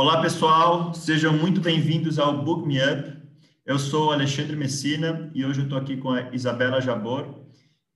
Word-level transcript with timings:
Olá, 0.00 0.22
pessoal, 0.22 0.94
sejam 0.94 1.30
muito 1.30 1.60
bem-vindos 1.60 2.18
ao 2.18 2.42
Book 2.42 2.66
Me 2.66 2.78
Up. 2.78 3.18
Eu 3.66 3.78
sou 3.78 4.10
Alexandre 4.10 4.56
Messina 4.56 5.30
e 5.34 5.44
hoje 5.44 5.60
eu 5.60 5.64
estou 5.64 5.76
aqui 5.76 5.98
com 5.98 6.08
a 6.10 6.34
Isabela 6.34 6.80
Jabor. 6.80 7.44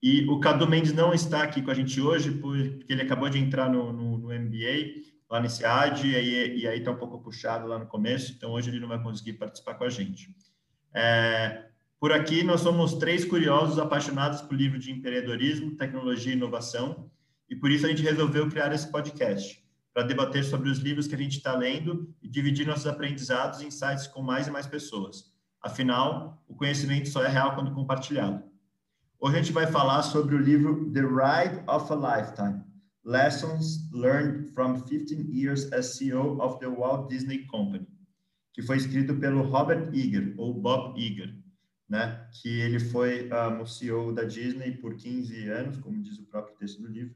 E 0.02 0.28
o 0.28 0.38
Cadu 0.38 0.68
Mendes 0.68 0.92
não 0.92 1.14
está 1.14 1.42
aqui 1.42 1.62
com 1.62 1.70
a 1.70 1.74
gente 1.74 1.98
hoje 2.02 2.30
porque 2.30 2.84
ele 2.92 3.00
acabou 3.00 3.30
de 3.30 3.38
entrar 3.38 3.70
no, 3.70 3.90
no, 3.90 4.18
no 4.18 4.28
MBA 4.28 5.00
lá 5.30 5.40
nesse 5.40 5.64
AD 5.64 6.06
e 6.06 6.68
aí, 6.68 6.78
está 6.78 6.90
um 6.90 6.98
pouco 6.98 7.22
puxado 7.22 7.66
lá 7.66 7.78
no 7.78 7.86
começo, 7.86 8.34
então 8.36 8.50
hoje 8.50 8.68
ele 8.68 8.80
não 8.80 8.88
vai 8.88 9.02
conseguir 9.02 9.32
participar 9.32 9.72
com 9.72 9.84
a 9.84 9.88
gente. 9.88 10.28
É, 10.92 11.68
por 11.98 12.12
aqui 12.12 12.44
nós 12.44 12.60
somos 12.60 12.96
três 12.96 13.24
curiosos 13.24 13.78
apaixonados 13.78 14.42
por 14.42 14.54
livro 14.54 14.78
de 14.78 14.92
empreendedorismo, 14.92 15.74
tecnologia 15.74 16.34
e 16.34 16.36
inovação 16.36 17.10
e 17.48 17.56
por 17.56 17.70
isso 17.70 17.86
a 17.86 17.88
gente 17.88 18.02
resolveu 18.02 18.46
criar 18.50 18.74
esse 18.74 18.92
podcast 18.92 19.63
para 19.94 20.02
debater 20.02 20.44
sobre 20.44 20.68
os 20.68 20.78
livros 20.78 21.06
que 21.06 21.14
a 21.14 21.18
gente 21.18 21.36
está 21.36 21.56
lendo 21.56 22.12
e 22.20 22.28
dividir 22.28 22.66
nossos 22.66 22.86
aprendizados 22.86 23.60
e 23.60 23.66
insights 23.66 24.08
com 24.08 24.20
mais 24.20 24.48
e 24.48 24.50
mais 24.50 24.66
pessoas. 24.66 25.32
Afinal, 25.62 26.44
o 26.48 26.54
conhecimento 26.54 27.08
só 27.08 27.24
é 27.24 27.28
real 27.28 27.54
quando 27.54 27.72
compartilhado. 27.72 28.42
Hoje 29.20 29.36
a 29.36 29.42
gente 29.42 29.52
vai 29.52 29.68
falar 29.68 30.02
sobre 30.02 30.34
o 30.34 30.38
livro 30.38 30.90
The 30.92 31.00
Ride 31.00 31.62
of 31.68 31.90
a 31.92 32.18
Lifetime: 32.18 32.64
Lessons 33.04 33.88
Learned 33.92 34.52
from 34.52 34.80
15 34.80 35.30
Years 35.32 35.72
as 35.72 35.96
CEO 35.96 36.38
of 36.42 36.58
the 36.58 36.66
Walt 36.66 37.08
Disney 37.08 37.46
Company, 37.46 37.86
que 38.52 38.62
foi 38.62 38.76
escrito 38.76 39.14
pelo 39.14 39.42
Robert 39.42 39.94
Iger, 39.94 40.34
ou 40.36 40.52
Bob 40.52 41.00
Iger, 41.00 41.32
né? 41.88 42.28
que 42.32 42.60
ele 42.60 42.80
foi 42.80 43.30
um, 43.30 43.62
o 43.62 43.66
CEO 43.66 44.12
da 44.12 44.24
Disney 44.24 44.72
por 44.72 44.96
15 44.96 45.48
anos, 45.48 45.76
como 45.78 46.02
diz 46.02 46.18
o 46.18 46.26
próprio 46.26 46.56
texto 46.56 46.82
do 46.82 46.88
livro, 46.88 47.14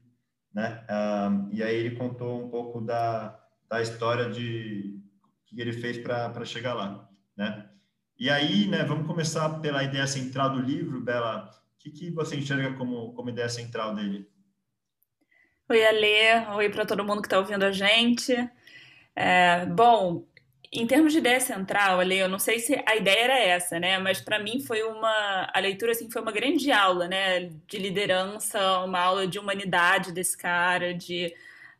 né? 0.59 0.83
Um, 0.89 1.49
e 1.53 1.63
aí 1.63 1.73
ele 1.73 1.95
contou 1.95 2.45
um 2.45 2.49
pouco 2.49 2.81
da, 2.81 3.39
da 3.69 3.81
história 3.81 4.29
de 4.29 4.99
que 5.45 5.59
ele 5.59 5.71
fez 5.71 5.97
para 5.97 6.43
chegar 6.43 6.73
lá, 6.73 7.09
né? 7.35 7.69
E 8.19 8.29
aí, 8.29 8.67
né, 8.67 8.83
vamos 8.83 9.07
começar 9.07 9.61
pela 9.61 9.81
ideia 9.81 10.05
central 10.05 10.49
do 10.49 10.59
livro, 10.59 10.99
Bela. 10.99 11.49
O 11.75 11.79
que, 11.79 11.89
que 11.89 12.11
você 12.11 12.35
enxerga 12.35 12.73
como, 12.73 13.13
como 13.13 13.29
ideia 13.29 13.47
central 13.47 13.95
dele? 13.95 14.29
Oi, 15.69 15.85
Alê. 15.85 16.45
Oi 16.55 16.69
para 16.69 16.85
todo 16.85 17.05
mundo 17.05 17.21
que 17.21 17.27
está 17.27 17.39
ouvindo 17.39 17.63
a 17.63 17.71
gente. 17.71 18.35
É, 19.15 19.65
bom, 19.65 20.25
em 20.71 20.85
termos 20.85 21.11
de 21.13 21.19
ideia 21.19 21.39
central, 21.39 21.99
Ale, 21.99 22.17
eu 22.17 22.29
não 22.29 22.37
sei 22.37 22.59
se 22.59 22.79
a 22.85 22.95
ideia 22.95 23.23
era 23.23 23.39
essa, 23.39 23.79
né? 23.79 23.97
Mas 23.97 24.21
para 24.21 24.37
mim 24.39 24.59
foi 24.61 24.83
uma 24.83 25.49
a 25.51 25.59
leitura 25.59 25.93
assim 25.93 26.11
foi 26.11 26.21
uma 26.21 26.31
grande 26.31 26.71
aula, 26.71 27.07
né? 27.07 27.49
De 27.67 27.77
liderança, 27.79 28.79
uma 28.81 28.99
aula 28.99 29.25
de 29.27 29.39
humanidade 29.39 30.11
desse 30.11 30.37
cara, 30.37 30.93
de 30.93 31.33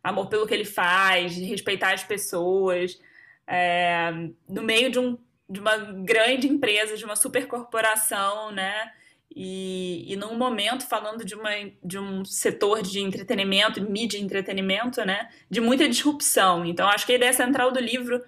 amor 0.04 0.28
pelo 0.28 0.48
que 0.48 0.54
ele 0.54 0.66
faz, 0.66 1.36
de 1.36 1.44
respeitar 1.46 1.94
as 1.94 2.04
pessoas, 2.04 3.00
é, 3.48 4.12
no 4.48 4.64
meio 4.64 4.92
de, 4.92 5.00
um, 5.00 5.18
de 5.50 5.60
uma 5.60 5.78
grande 5.78 6.48
empresa, 6.48 6.98
de 6.98 7.06
uma 7.06 7.16
supercorporação, 7.16 8.52
né? 8.52 8.92
E, 9.36 10.12
e 10.12 10.16
num 10.16 10.36
momento 10.36 10.88
falando 10.88 11.24
de, 11.24 11.36
uma, 11.36 11.52
de 11.84 12.00
um 12.00 12.26
setor 12.26 12.82
de 12.82 13.00
entretenimento, 13.00 13.82
mídia 13.82 14.18
e 14.18 14.22
entretenimento, 14.22 15.06
né? 15.06 15.30
De 15.50 15.62
muita 15.62 15.88
disrupção. 15.88 16.66
Então, 16.66 16.88
acho 16.90 17.06
que 17.06 17.12
a 17.12 17.16
ideia 17.16 17.34
central 17.34 17.72
do 17.72 17.80
livro 17.80 18.24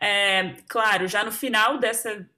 é, 0.00 0.56
claro, 0.68 1.06
já 1.06 1.24
no 1.24 1.32
final 1.32 1.78
dessa, 1.78 2.28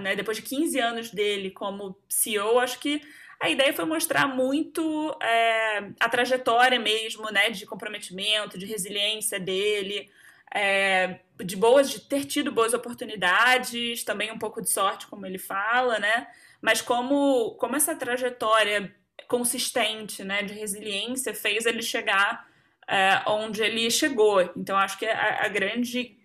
né, 0.00 0.16
depois 0.16 0.36
de 0.36 0.42
15 0.42 0.78
anos 0.78 1.10
dele 1.10 1.50
como 1.50 1.96
CEO, 2.08 2.58
acho 2.58 2.78
que 2.78 3.00
a 3.40 3.48
ideia 3.48 3.72
foi 3.72 3.84
mostrar 3.84 4.28
muito 4.28 5.16
é, 5.22 5.90
a 5.98 6.08
trajetória 6.08 6.78
mesmo, 6.78 7.30
né, 7.30 7.50
de 7.50 7.64
comprometimento, 7.66 8.58
de 8.58 8.66
resiliência 8.66 9.40
dele, 9.40 10.10
é, 10.54 11.20
de 11.42 11.56
boas, 11.56 11.90
de 11.90 12.00
ter 12.00 12.24
tido 12.24 12.52
boas 12.52 12.74
oportunidades, 12.74 14.04
também 14.04 14.30
um 14.30 14.38
pouco 14.38 14.60
de 14.60 14.68
sorte, 14.68 15.06
como 15.06 15.24
ele 15.24 15.38
fala, 15.38 15.98
né, 15.98 16.26
mas 16.60 16.82
como, 16.82 17.52
como 17.58 17.76
essa 17.76 17.94
trajetória 17.94 18.94
consistente, 19.26 20.22
né, 20.22 20.42
de 20.42 20.52
resiliência 20.52 21.34
fez 21.34 21.64
ele 21.64 21.82
chegar 21.82 22.46
é, 22.86 23.22
onde 23.26 23.62
ele 23.62 23.90
chegou. 23.90 24.40
Então, 24.56 24.76
acho 24.76 24.98
que 24.98 25.06
a, 25.06 25.44
a 25.44 25.48
grande 25.48 26.19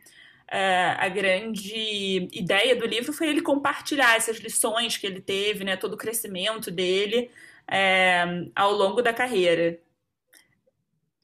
é, 0.49 0.95
a 0.97 1.09
grande 1.09 2.27
ideia 2.31 2.75
do 2.75 2.85
livro 2.85 3.11
foi 3.11 3.29
ele 3.29 3.41
compartilhar 3.41 4.15
essas 4.15 4.37
lições 4.37 4.97
que 4.97 5.07
ele 5.07 5.21
teve, 5.21 5.63
né, 5.63 5.75
todo 5.75 5.93
o 5.93 5.97
crescimento 5.97 6.69
dele 6.69 7.31
é, 7.67 8.47
ao 8.55 8.71
longo 8.71 9.01
da 9.01 9.13
carreira. 9.13 9.79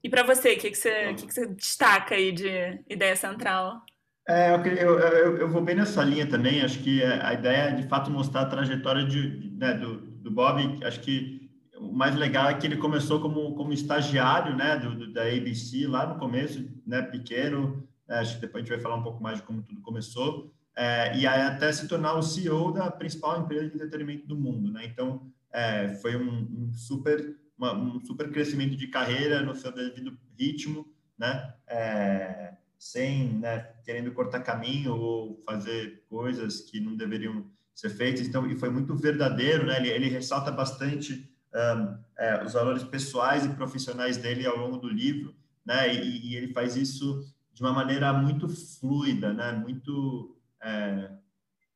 E 0.03 0.09
para 0.09 0.23
você, 0.23 0.53
o 0.53 0.57
que, 0.57 0.71
que, 0.71 0.77
você, 0.77 1.13
que, 1.13 1.27
que 1.27 1.33
você 1.33 1.45
destaca 1.47 2.15
aí 2.15 2.31
de 2.31 2.79
ideia 2.89 3.15
central? 3.15 3.83
É, 4.27 4.51
eu, 4.51 4.99
eu, 4.99 5.37
eu, 5.37 5.49
vou 5.49 5.61
bem 5.61 5.75
nessa 5.75 6.03
linha 6.03 6.27
também. 6.27 6.61
Acho 6.61 6.79
que 6.79 7.03
a 7.03 7.33
ideia 7.33 7.69
é 7.69 7.75
de 7.75 7.87
fato 7.87 8.09
mostrar 8.09 8.41
a 8.41 8.45
trajetória 8.45 9.05
de, 9.05 9.51
né, 9.57 9.73
do, 9.73 9.97
do 9.97 10.31
Bob. 10.31 10.79
Acho 10.83 10.99
que 11.01 11.49
o 11.77 11.91
mais 11.91 12.15
legal 12.15 12.49
é 12.49 12.53
que 12.53 12.65
ele 12.65 12.77
começou 12.77 13.19
como, 13.19 13.53
como 13.55 13.73
estagiário 13.73 14.55
né, 14.55 14.77
do, 14.77 14.95
do 14.95 15.13
da 15.13 15.23
ABC 15.23 15.85
lá 15.87 16.07
no 16.07 16.19
começo, 16.19 16.67
né, 16.85 17.01
pequeno, 17.01 17.87
acho 18.19 18.35
que 18.35 18.41
depois 18.41 18.61
a 18.61 18.65
gente 18.65 18.75
vai 18.75 18.81
falar 18.81 18.95
um 18.95 19.03
pouco 19.03 19.21
mais 19.21 19.37
de 19.37 19.43
como 19.43 19.61
tudo 19.61 19.81
começou, 19.81 20.53
é, 20.75 21.17
e 21.17 21.27
até 21.27 21.71
se 21.71 21.87
tornar 21.87 22.13
o 22.15 22.23
CEO 22.23 22.71
da 22.71 22.89
principal 22.89 23.41
empresa 23.41 23.67
de 23.67 23.75
entretenimento 23.75 24.27
do 24.27 24.35
mundo, 24.35 24.71
né? 24.71 24.85
Então, 24.85 25.29
é, 25.51 25.89
foi 25.95 26.15
um, 26.15 26.69
um 26.69 26.73
super 26.73 27.35
uma, 27.61 27.73
um 27.73 28.03
super 28.03 28.31
crescimento 28.31 28.75
de 28.75 28.87
carreira 28.87 29.41
no 29.41 29.55
seu 29.55 29.71
devido 29.71 30.17
ritmo, 30.37 30.91
né? 31.17 31.53
É, 31.67 32.53
sem, 32.79 33.33
né, 33.33 33.59
querendo 33.85 34.11
cortar 34.11 34.39
caminho 34.39 34.95
ou 34.95 35.39
fazer 35.45 36.03
coisas 36.09 36.61
que 36.61 36.79
não 36.79 36.95
deveriam 36.95 37.45
ser 37.75 37.91
feitas. 37.91 38.25
Então, 38.25 38.49
e 38.49 38.55
foi 38.55 38.71
muito 38.71 38.95
verdadeiro, 38.95 39.67
né? 39.67 39.77
Ele, 39.77 39.89
ele 39.89 40.09
ressalta 40.09 40.51
bastante 40.51 41.29
um, 41.53 41.97
é, 42.17 42.43
os 42.43 42.53
valores 42.53 42.83
pessoais 42.83 43.45
e 43.45 43.49
profissionais 43.49 44.17
dele 44.17 44.47
ao 44.47 44.57
longo 44.57 44.77
do 44.77 44.89
livro, 44.89 45.35
né? 45.63 45.93
E, 45.93 46.31
e 46.31 46.35
ele 46.35 46.51
faz 46.53 46.75
isso 46.75 47.31
de 47.53 47.61
uma 47.61 47.73
maneira 47.73 48.11
muito 48.13 48.47
fluida, 48.49 49.33
né? 49.33 49.51
Muito 49.51 50.37
é, 50.61 51.11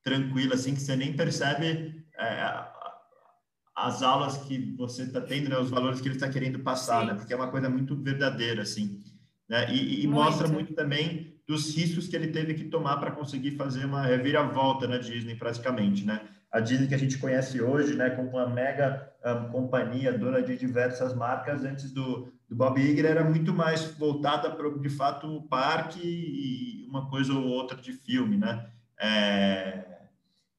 tranquila, 0.04 0.56
assim, 0.56 0.74
que 0.74 0.82
você 0.82 0.96
nem 0.96 1.16
percebe 1.16 2.06
é, 2.18 2.66
as 3.76 4.02
aulas 4.02 4.38
que 4.38 4.74
você 4.78 5.04
está 5.04 5.20
tendo, 5.22 5.50
né? 5.50 5.58
Os 5.58 5.70
valores 5.70 6.00
que 6.00 6.08
ele 6.08 6.16
está 6.16 6.30
querendo 6.30 6.60
passar, 6.60 7.02
Sim. 7.02 7.08
né? 7.08 7.14
Porque 7.16 7.34
é 7.34 7.36
uma 7.36 7.52
coisa 7.52 7.70
muito 7.70 7.96
verdadeira, 7.96 8.62
assim, 8.62 9.04
né? 9.50 9.74
E, 9.74 10.04
e 10.04 10.08
muito. 10.08 10.24
mostra 10.24 10.48
muito 10.48 10.74
também 10.74 11.36
dos 11.48 11.76
riscos 11.76 12.08
que 12.08 12.16
ele 12.16 12.28
teve 12.28 12.54
que 12.56 12.66
tomar 12.66 12.98
para 12.98 13.12
conseguir 13.12 13.52
fazer 13.52 13.86
uma 13.86 14.02
reviravolta 14.02 14.88
na 14.88 14.98
Disney, 14.98 15.36
praticamente, 15.36 16.06
né? 16.06 16.28
A 16.56 16.62
Disney 16.62 16.88
que 16.88 16.96
a 16.96 16.98
gente 16.98 17.18
conhece 17.18 17.62
hoje, 17.62 17.98
né, 17.98 18.12
como 18.12 18.30
uma 18.30 18.48
mega 18.48 19.12
um, 19.26 19.50
companhia, 19.50 20.18
dona 20.18 20.42
de 20.42 20.56
diversas 20.56 21.14
marcas, 21.14 21.66
antes 21.66 21.92
do, 21.92 22.32
do 22.48 22.56
Bob 22.56 22.80
Iger 22.80 23.06
era 23.06 23.26
muito 23.26 23.54
mais 23.54 23.84
voltada 23.98 24.50
para, 24.50 24.70
de 24.70 24.88
fato, 24.88 25.28
o 25.28 25.42
parque 25.42 26.00
e 26.02 26.88
uma 26.88 27.10
coisa 27.10 27.34
ou 27.34 27.44
outra 27.46 27.76
de 27.76 27.92
filme, 27.92 28.38
né? 28.38 28.70
É, 28.98 29.84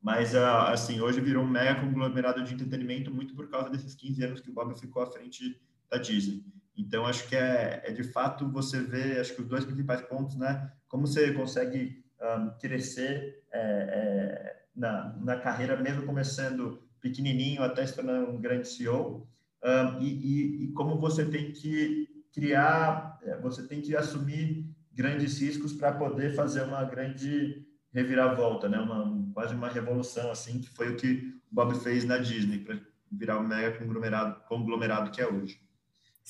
mas, 0.03 0.37
ah, 0.37 0.71
assim, 0.71 1.01
hoje 1.01 1.19
virou 1.19 1.43
um 1.43 1.49
mega 1.49 1.81
conglomerado 1.81 2.45
de 2.45 2.53
entretenimento 2.53 3.11
muito 3.11 3.35
por 3.35 3.49
causa 3.49 3.71
desses 3.71 3.95
15 3.95 4.23
anos 4.23 4.41
que 4.43 4.51
o 4.51 4.53
Bob 4.53 4.79
ficou 4.79 5.03
à 5.03 5.07
frente 5.07 5.59
da 5.91 5.97
Disney. 5.97 6.45
Então, 6.77 7.07
acho 7.07 7.27
que 7.27 7.35
é, 7.35 7.81
é 7.87 7.91
de 7.91 8.05
fato 8.05 8.47
você 8.51 8.83
vê, 8.83 9.19
acho 9.19 9.35
que 9.35 9.41
os 9.41 9.49
dois 9.49 9.65
principais 9.65 10.03
pontos, 10.03 10.37
né? 10.37 10.71
Como 10.89 11.07
você 11.07 11.33
consegue 11.33 12.05
um, 12.21 12.51
crescer 12.59 13.43
é, 13.51 13.61
é, 13.61 14.66
na, 14.77 15.17
na 15.21 15.37
carreira, 15.39 15.77
mesmo 15.77 16.05
começando 16.05 16.83
pequenininho 17.01 17.63
até 17.63 17.87
se 17.87 17.95
tornar 17.95 18.21
um 18.29 18.41
grande 18.41 18.69
CEO, 18.69 19.27
um, 19.65 20.01
e, 20.01 20.07
e, 20.07 20.65
e, 20.65 20.73
como 20.73 20.99
você 20.99 21.25
tem 21.25 21.51
que 21.51 22.07
criar, 22.33 23.19
é, 23.23 23.39
você 23.39 23.67
tem 23.67 23.81
que 23.81 23.97
assumir 23.97 24.67
grandes 24.93 25.41
riscos 25.41 25.73
para 25.73 25.93
poder 25.93 26.35
fazer 26.35 26.63
uma 26.63 26.85
grande 26.85 27.65
reviravolta, 27.93 28.69
né? 28.69 28.79
Uma, 28.79 29.33
quase 29.33 29.55
uma 29.55 29.69
revolução, 29.69 30.31
assim, 30.31 30.61
que 30.61 30.69
foi 30.69 30.91
o 30.91 30.97
que 30.97 31.35
o 31.51 31.55
Bob 31.55 31.75
fez 31.81 32.05
na 32.05 32.19
Disney, 32.19 32.59
para 32.59 32.79
virar 33.11 33.39
o 33.39 33.47
mega 33.47 33.77
conglomerado, 33.79 34.41
conglomerado 34.47 35.11
que 35.11 35.21
é 35.21 35.27
hoje. 35.27 35.61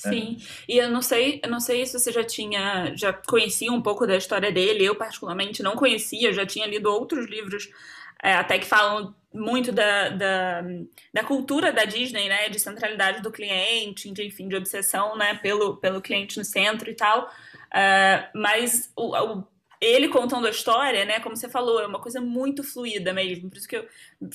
Né? 0.04 0.12
Sim, 0.12 0.38
e 0.68 0.76
eu 0.76 0.90
não 0.90 1.00
sei, 1.00 1.40
eu 1.42 1.50
não 1.50 1.58
sei 1.58 1.84
se 1.86 1.98
você 1.98 2.12
já 2.12 2.22
tinha, 2.22 2.94
já 2.94 3.12
conhecia 3.12 3.72
um 3.72 3.80
pouco 3.80 4.06
da 4.06 4.16
história 4.16 4.52
dele. 4.52 4.84
Eu 4.84 4.94
particularmente 4.94 5.62
não 5.62 5.74
conhecia, 5.74 6.32
já 6.32 6.44
tinha 6.44 6.66
lido 6.66 6.90
outros 6.90 7.28
livros 7.28 7.68
é, 8.22 8.34
até 8.34 8.58
que 8.58 8.66
falam 8.66 9.14
muito 9.32 9.70
da, 9.70 10.08
da, 10.08 10.62
da, 11.12 11.24
cultura 11.24 11.72
da 11.72 11.84
Disney, 11.84 12.28
né, 12.28 12.48
de 12.48 12.58
centralidade 12.58 13.22
do 13.22 13.30
cliente, 13.30 14.10
de, 14.10 14.24
enfim, 14.24 14.48
de 14.48 14.56
obsessão, 14.56 15.16
né, 15.16 15.34
pelo, 15.34 15.76
pelo 15.76 16.00
cliente 16.00 16.38
no 16.38 16.44
centro 16.44 16.90
e 16.90 16.94
tal, 16.94 17.26
uh, 17.26 18.28
mas 18.34 18.90
o, 18.96 19.14
o, 19.14 19.44
ele 19.80 20.08
contando 20.08 20.46
a 20.46 20.50
história, 20.50 21.04
né, 21.04 21.20
como 21.20 21.36
você 21.36 21.48
falou, 21.48 21.80
é 21.80 21.86
uma 21.86 22.00
coisa 22.00 22.20
muito 22.20 22.64
fluida 22.64 23.12
mesmo, 23.12 23.50
por 23.50 23.58
isso 23.58 23.68
que 23.68 23.76
eu 23.76 23.86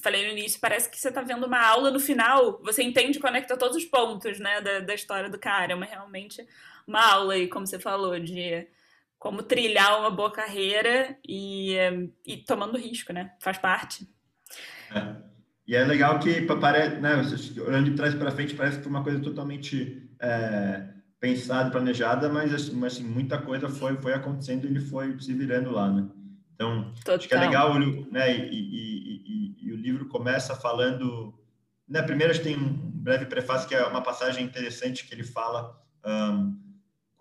falei 0.01 0.25
no 0.25 0.37
início, 0.37 0.61
parece 0.61 0.89
que 0.89 0.99
você 0.99 1.09
está 1.09 1.21
vendo 1.21 1.47
uma 1.47 1.65
aula 1.65 1.89
no 1.89 1.99
final, 1.99 2.61
você 2.63 2.83
entende 2.83 3.17
e 3.17 3.21
conecta 3.21 3.57
todos 3.57 3.75
os 3.75 3.85
pontos, 3.85 4.39
né, 4.39 4.61
da, 4.61 4.79
da 4.81 4.93
história 4.93 5.29
do 5.29 5.39
cara, 5.39 5.73
é 5.73 5.75
uma, 5.75 5.85
realmente 5.85 6.45
uma 6.87 7.01
aula 7.11 7.33
aí, 7.33 7.47
como 7.47 7.65
você 7.65 7.79
falou, 7.79 8.19
de 8.19 8.67
como 9.21 9.43
trilhar 9.43 9.99
uma 9.99 10.09
boa 10.09 10.31
carreira 10.31 11.15
e, 11.23 11.75
e 12.25 12.37
tomando 12.37 12.75
risco, 12.75 13.13
né? 13.13 13.33
Faz 13.39 13.59
parte. 13.59 14.09
É. 14.91 15.15
E 15.67 15.75
é 15.75 15.85
legal 15.85 16.17
que 16.17 16.41
parece, 16.41 16.95
né, 16.95 17.21
olhando 17.63 17.91
de 17.91 17.95
trás 17.95 18.15
para 18.15 18.31
frente, 18.31 18.55
parece 18.55 18.77
que 18.77 18.83
foi 18.83 18.89
uma 18.89 19.03
coisa 19.03 19.19
totalmente 19.19 20.09
é, 20.19 20.87
pensada, 21.19 21.69
planejada, 21.69 22.29
mas 22.29 22.51
assim, 22.51 22.83
assim, 22.83 23.03
muita 23.03 23.37
coisa 23.37 23.69
foi 23.69 23.95
foi 23.97 24.11
acontecendo 24.11 24.65
e 24.65 24.69
ele 24.69 24.79
foi 24.79 25.15
se 25.19 25.35
virando 25.35 25.69
lá, 25.69 25.87
né? 25.91 26.09
Então, 26.55 26.91
Total. 26.95 27.15
acho 27.17 27.27
que 27.27 27.35
é 27.35 27.39
legal, 27.39 27.79
né? 28.11 28.35
E, 28.35 28.49
e, 28.49 29.55
e, 29.61 29.67
e, 29.67 29.71
o 29.71 29.75
livro 29.75 30.07
começa 30.07 30.55
falando, 30.55 31.31
né? 31.87 32.01
Primeiro, 32.01 32.31
a 32.31 32.33
gente 32.33 32.43
tem 32.43 32.57
um 32.57 32.73
breve 32.73 33.27
prefácio 33.27 33.69
que 33.69 33.75
é 33.75 33.85
uma 33.85 34.01
passagem 34.01 34.43
interessante 34.43 35.07
que 35.07 35.13
ele 35.13 35.23
fala 35.23 35.79
um, 36.03 36.70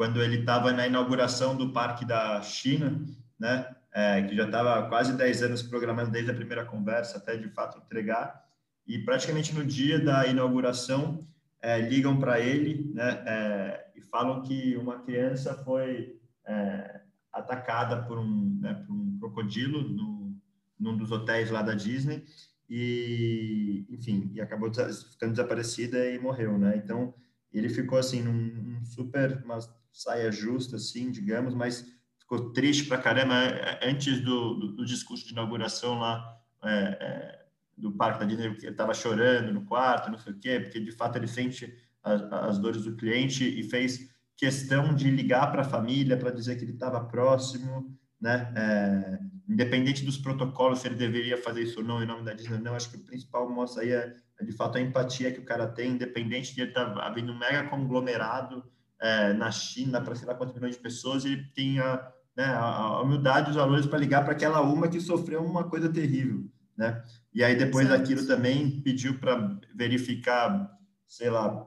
quando 0.01 0.23
ele 0.23 0.39
estava 0.39 0.73
na 0.73 0.87
inauguração 0.87 1.55
do 1.55 1.75
Parque 1.75 2.07
da 2.07 2.41
China, 2.41 3.05
né? 3.39 3.71
É, 3.93 4.23
que 4.23 4.35
já 4.35 4.47
estava 4.47 4.89
quase 4.89 5.13
10 5.15 5.43
anos 5.43 5.63
programando 5.63 6.11
desde 6.11 6.31
a 6.31 6.35
primeira 6.35 6.65
conversa 6.65 7.19
até 7.19 7.37
de 7.37 7.51
fato 7.51 7.77
entregar. 7.77 8.43
E 8.87 9.01
praticamente 9.01 9.55
no 9.55 9.63
dia 9.63 10.03
da 10.03 10.27
inauguração, 10.27 11.19
é, 11.61 11.79
ligam 11.83 12.19
para 12.19 12.41
ele 12.41 12.91
né, 12.95 13.23
é, 13.27 13.91
e 13.95 14.01
falam 14.01 14.41
que 14.43 14.75
uma 14.79 15.01
criança 15.01 15.55
foi 15.65 16.19
é, 16.47 17.03
atacada 17.31 18.03
por 18.05 18.19
um, 18.19 18.59
né, 18.59 18.73
por 18.87 18.95
um 18.95 19.19
crocodilo 19.19 19.83
no, 19.83 20.35
num 20.79 20.97
dos 20.97 21.13
hotéis 21.13 21.51
lá 21.51 21.61
da 21.61 21.75
Disney 21.75 22.25
e, 22.71 23.85
enfim, 23.91 24.31
e 24.33 24.41
acabou 24.41 24.73
ficando 24.73 25.33
desaparecida 25.33 26.11
e 26.11 26.19
morreu, 26.19 26.57
né? 26.57 26.81
Então, 26.83 27.13
ele 27.53 27.69
ficou 27.69 27.99
assim 27.99 28.23
num, 28.23 28.33
num 28.33 28.83
super 28.83 29.45
saia 29.93 30.31
justa 30.31 30.77
assim, 30.77 31.11
digamos, 31.11 31.55
mas 31.55 31.87
ficou 32.19 32.53
triste 32.53 32.85
pra 32.85 32.99
caramba 32.99 33.35
é, 33.35 33.79
é, 33.83 33.91
antes 33.91 34.21
do, 34.21 34.55
do, 34.55 34.73
do 34.77 34.85
discurso 34.85 35.27
de 35.27 35.33
inauguração 35.33 35.99
lá 35.99 36.37
é, 36.63 36.71
é, 36.71 37.47
do 37.77 37.93
parque 37.93 38.21
da 38.21 38.25
Disney, 38.27 38.47
ele 38.47 38.69
estava 38.69 38.95
chorando 38.95 39.53
no 39.53 39.65
quarto, 39.65 40.11
não 40.11 40.19
sei 40.19 40.33
o 40.33 40.39
quê, 40.39 40.61
porque 40.61 40.79
de 40.79 40.93
fato 40.93 41.17
ele 41.17 41.27
sente 41.27 41.75
as, 42.03 42.23
as 42.33 42.59
dores 42.59 42.85
do 42.85 42.95
cliente 42.97 43.45
e 43.45 43.63
fez 43.63 44.11
questão 44.37 44.95
de 44.95 45.11
ligar 45.11 45.51
para 45.51 45.63
a 45.63 45.69
família 45.69 46.17
para 46.17 46.31
dizer 46.31 46.57
que 46.57 46.65
ele 46.65 46.73
estava 46.73 47.05
próximo, 47.05 47.99
né? 48.21 48.53
É, 48.57 49.19
independente 49.49 50.05
dos 50.05 50.17
protocolos, 50.17 50.81
se 50.81 50.89
ele 50.89 50.95
deveria 50.95 51.37
fazer 51.37 51.63
isso 51.63 51.81
ou 51.81 51.85
não 51.85 52.03
em 52.03 52.07
nome 52.07 52.25
da 52.25 52.33
Disney, 52.33 52.59
não. 52.59 52.75
Acho 52.75 52.91
que 52.91 52.97
o 52.97 53.05
principal 53.05 53.51
mostra 53.51 53.83
aí 53.83 53.91
é 53.91 54.15
de 54.43 54.53
fato 54.53 54.79
a 54.79 54.81
empatia 54.81 55.33
que 55.33 55.41
o 55.41 55.45
cara 55.45 55.67
tem, 55.67 55.93
independente 55.93 56.55
de 56.55 56.63
ele 56.63 56.71
estar 56.71 56.95
tá 56.95 57.07
havendo 57.07 57.33
um 57.33 57.39
mega 57.39 57.69
conglomerado 57.69 58.65
é, 59.01 59.33
na 59.33 59.51
China 59.51 60.01
para 60.01 60.15
sei 60.15 60.27
lá 60.27 60.35
quantos 60.35 60.55
milhões 60.55 60.77
de 60.77 60.83
pessoas, 60.83 61.25
ele 61.25 61.45
tinha 61.55 62.01
né, 62.37 62.45
a, 62.45 62.65
a 62.65 63.03
humildade 63.03 63.49
e 63.49 63.51
os 63.51 63.57
valores 63.57 63.87
para 63.87 63.99
ligar 63.99 64.25
para 64.25 64.33
aquela 64.33 64.61
uma 64.61 64.89
que 64.89 65.01
sofreu 65.01 65.43
uma 65.43 65.65
coisa 65.65 65.89
terrível, 65.89 66.45
né? 66.77 67.03
E 67.33 67.43
aí 67.43 67.57
depois 67.57 67.87
certo. 67.87 68.01
daquilo 68.01 68.27
também 68.27 68.81
pediu 68.83 69.19
para 69.19 69.59
verificar, 69.75 70.71
sei 71.07 71.31
lá, 71.31 71.67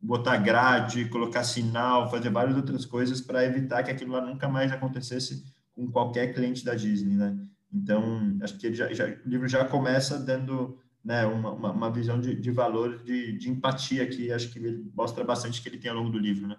botar 0.00 0.36
grade, 0.36 1.08
colocar 1.08 1.44
sinal, 1.44 2.10
fazer 2.10 2.30
várias 2.30 2.56
outras 2.56 2.84
coisas 2.84 3.20
para 3.20 3.44
evitar 3.44 3.82
que 3.82 3.90
aquilo 3.90 4.12
lá 4.12 4.20
nunca 4.20 4.48
mais 4.48 4.70
acontecesse 4.70 5.44
com 5.74 5.90
qualquer 5.90 6.32
cliente 6.34 6.64
da 6.64 6.74
Disney, 6.74 7.16
né? 7.16 7.36
Então, 7.72 8.36
acho 8.40 8.56
que 8.56 8.72
já, 8.72 8.92
já, 8.92 9.06
o 9.06 9.28
livro 9.28 9.48
já 9.48 9.64
começa 9.64 10.18
dando 10.18 10.78
né, 11.04 11.26
uma, 11.26 11.50
uma, 11.50 11.70
uma 11.70 11.90
visão 11.90 12.18
de, 12.18 12.34
de 12.34 12.50
valor, 12.50 13.02
de, 13.04 13.32
de 13.32 13.50
empatia 13.50 14.06
que 14.06 14.32
acho 14.32 14.50
que 14.50 14.58
ele 14.58 14.90
mostra 14.94 15.22
bastante 15.22 15.60
que 15.60 15.68
ele 15.68 15.78
tem 15.78 15.90
ao 15.90 15.96
longo 15.98 16.10
do 16.10 16.18
livro, 16.18 16.48
né? 16.48 16.56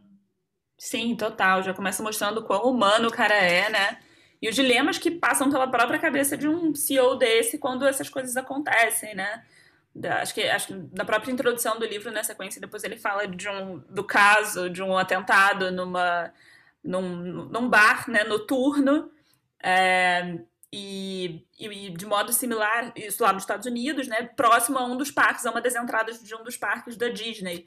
Sim, 0.78 1.16
total. 1.16 1.64
Já 1.64 1.74
começa 1.74 2.04
mostrando 2.04 2.44
quão 2.44 2.64
humano 2.70 3.08
o 3.08 3.12
cara 3.12 3.34
é, 3.34 3.70
né? 3.70 3.98
E 4.42 4.50
os 4.50 4.56
dilemas 4.56 4.98
que 4.98 5.10
passam 5.10 5.50
pela 5.50 5.68
própria 5.68 5.98
cabeça 5.98 6.38
de 6.38 6.48
um 6.48 6.76
CEO 6.76 7.16
desse 7.16 7.58
quando 7.58 7.88
essas 7.88 8.10
coisas 8.10 8.36
acontecem, 8.38 9.16
né? 9.16 9.44
Acho 10.22 10.34
que 10.34 10.44
acho 10.44 10.68
que 10.68 10.90
na 10.94 11.06
própria 11.06 11.32
introdução 11.32 11.80
do 11.80 11.86
livro, 11.86 12.12
na 12.12 12.24
sequência, 12.24 12.60
depois 12.60 12.84
ele 12.84 12.98
fala 12.98 13.26
de 13.26 13.48
um, 13.48 13.80
do 13.90 14.04
caso 14.04 14.70
de 14.70 14.84
um 14.84 14.98
atentado 14.98 15.72
numa, 15.72 16.34
num, 16.84 17.46
num 17.46 17.70
bar 17.70 18.10
né, 18.10 18.26
noturno. 18.26 19.10
É, 19.64 20.38
e, 20.78 21.48
e, 21.58 21.90
de 21.92 22.06
modo 22.06 22.34
similar, 22.34 22.92
isso 22.98 23.24
lá 23.24 23.32
nos 23.32 23.44
Estados 23.44 23.66
Unidos, 23.66 24.10
né, 24.10 24.24
próximo 24.36 24.78
a 24.78 24.86
um 24.86 24.98
dos 24.98 25.10
parques, 25.10 25.46
a 25.46 25.52
uma 25.52 25.62
das 25.62 25.74
entradas 25.74 26.22
de 26.22 26.36
um 26.36 26.44
dos 26.44 26.58
parques 26.58 26.98
da 26.98 27.08
Disney. 27.08 27.64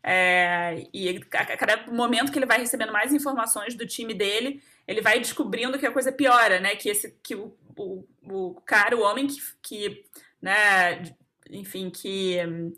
É, 0.00 0.86
e 0.94 1.20
a 1.32 1.56
cada 1.56 1.90
momento 1.90 2.30
que 2.30 2.38
ele 2.38 2.46
vai 2.46 2.58
recebendo 2.58 2.92
mais 2.92 3.12
informações 3.12 3.74
do 3.74 3.84
time 3.84 4.14
dele, 4.14 4.62
ele 4.86 5.00
vai 5.00 5.18
descobrindo 5.18 5.76
que 5.76 5.86
a 5.86 5.90
coisa 5.90 6.12
piora, 6.12 6.60
né? 6.60 6.76
Que 6.76 6.88
esse 6.88 7.16
que 7.20 7.34
o, 7.34 7.52
o, 7.76 8.04
o 8.22 8.54
cara, 8.64 8.96
o 8.96 9.02
homem 9.02 9.26
que, 9.26 9.42
que 9.60 10.04
né, 10.40 11.02
enfim, 11.50 11.90
que 11.90 12.38
hum, 12.46 12.72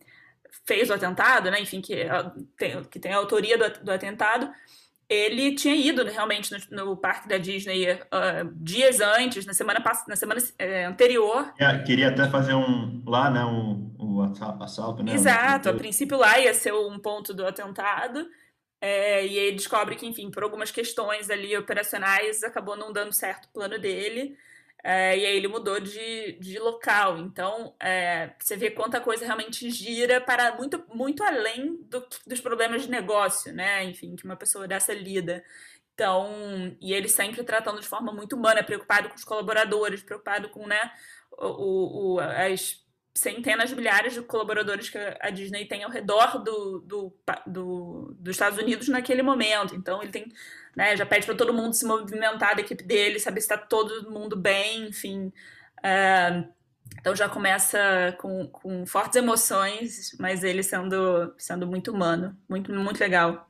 fez 0.65 0.89
o 0.89 0.95
atentado, 0.95 1.51
né? 1.51 1.61
Enfim, 1.61 1.83
que 1.83 1.95
tem, 2.57 2.83
que 2.85 2.99
tem 2.99 3.13
a 3.13 3.19
autoria 3.19 3.59
do, 3.59 3.85
do 3.85 3.93
atentado, 3.93 4.51
ele 5.15 5.55
tinha 5.55 5.75
ido 5.75 6.05
realmente 6.05 6.53
no, 6.71 6.85
no 6.85 6.97
parque 6.97 7.29
da 7.29 7.39
Disney 7.39 7.93
uh, 7.93 8.51
dias 8.57 9.01
antes, 9.01 9.47
na 9.47 9.55
semana, 9.55 9.83
na 10.09 10.17
semana 10.17 10.41
é, 10.59 10.85
anterior. 10.85 11.53
É, 11.59 11.79
queria 11.79 12.09
até 12.09 12.29
fazer 12.29 12.55
um 12.55 13.03
lá, 13.07 13.31
né? 13.31 13.45
Um, 13.45 13.95
um 13.99 14.23
assalto, 14.63 15.03
né? 15.03 15.15
Exato, 15.15 15.69
a 15.69 15.75
princípio 15.75 16.19
lá 16.19 16.39
ia 16.39 16.55
ser 16.55 16.73
um 16.73 16.99
ponto 16.99 17.33
do 17.33 17.47
atentado. 17.47 18.27
É, 18.81 19.27
e 19.27 19.39
ele 19.39 19.57
descobre 19.57 19.97
que, 19.97 20.07
enfim, 20.07 20.31
por 20.31 20.43
algumas 20.43 20.71
questões 20.71 21.31
ali 21.31 21.57
operacionais, 21.57 22.43
acabou 22.43 22.77
não 22.77 22.93
dando 22.93 23.13
certo 23.13 23.47
o 23.47 23.53
plano 23.53 23.79
dele. 23.79 24.37
É, 24.87 25.17
e 25.17 25.25
aí 25.25 25.37
ele 25.37 25.49
mudou 25.49 25.81
de, 25.81 26.33
de 26.39 26.59
local. 26.59 27.17
Então, 27.17 27.75
é, 27.81 28.35
você 28.39 28.55
vê 28.55 28.71
quanta 28.71 29.01
coisa 29.01 29.25
realmente 29.25 29.71
gira 29.71 30.21
para 30.21 30.55
muito, 30.57 30.85
muito 30.95 31.25
além 31.25 31.77
do, 31.85 32.07
dos 32.27 32.41
problemas 32.43 32.83
de 32.83 32.91
negócio, 32.91 33.51
né? 33.55 33.83
Enfim, 33.85 34.15
que 34.15 34.27
uma 34.27 34.37
pessoa 34.37 34.69
dessa 34.69 34.93
lida. 34.93 35.43
Então, 35.95 36.77
e 36.83 36.93
ele 36.93 37.09
sempre 37.09 37.43
tratando 37.45 37.81
de 37.81 37.89
forma 37.89 38.13
muito 38.13 38.37
humana, 38.37 38.63
preocupado 38.63 39.09
com 39.09 39.15
os 39.15 39.25
colaboradores, 39.25 40.03
preocupado 40.03 40.51
com 40.51 40.67
né, 40.67 40.93
o, 41.39 42.17
o, 42.17 42.21
as 42.21 42.84
centenas 43.15 43.71
de 43.71 43.77
milhares 43.77 44.15
de 44.15 44.23
colaboradores 44.23 44.91
que 44.91 44.99
a 44.99 45.31
Disney 45.31 45.67
tem 45.67 45.85
ao 45.85 45.91
redor 45.91 46.43
do, 46.43 46.81
do, 46.81 47.17
do, 47.47 48.17
dos 48.19 48.35
Estados 48.35 48.59
Unidos 48.59 48.89
naquele 48.89 49.23
momento. 49.23 49.75
Então, 49.75 50.03
ele 50.03 50.11
tem 50.11 50.33
né? 50.77 50.97
Já 50.97 51.06
pede 51.06 51.27
para 51.27 51.35
todo 51.35 51.55
mundo 51.55 51.73
se 51.73 51.87
movimentar 51.87 52.55
da 52.55 52.63
equipe 52.63 52.83
dele, 52.83 53.19
saber 53.21 53.41
se 53.41 53.53
está 53.53 53.56
todo 53.56 54.11
mundo 54.11 54.37
bem, 54.37 54.89
enfim. 54.89 55.33
Uh, 55.79 56.53
então 56.99 57.15
já 57.15 57.29
começa 57.29 58.17
com, 58.19 58.47
com 58.49 58.87
fortes 58.87 59.17
emoções, 59.17 60.17
mas 60.19 60.43
ele 60.43 60.63
sendo, 60.63 61.35
sendo 61.39 61.67
muito 61.67 61.93
humano, 61.93 62.37
muito, 62.49 62.73
muito 62.73 63.01
legal. 63.01 63.49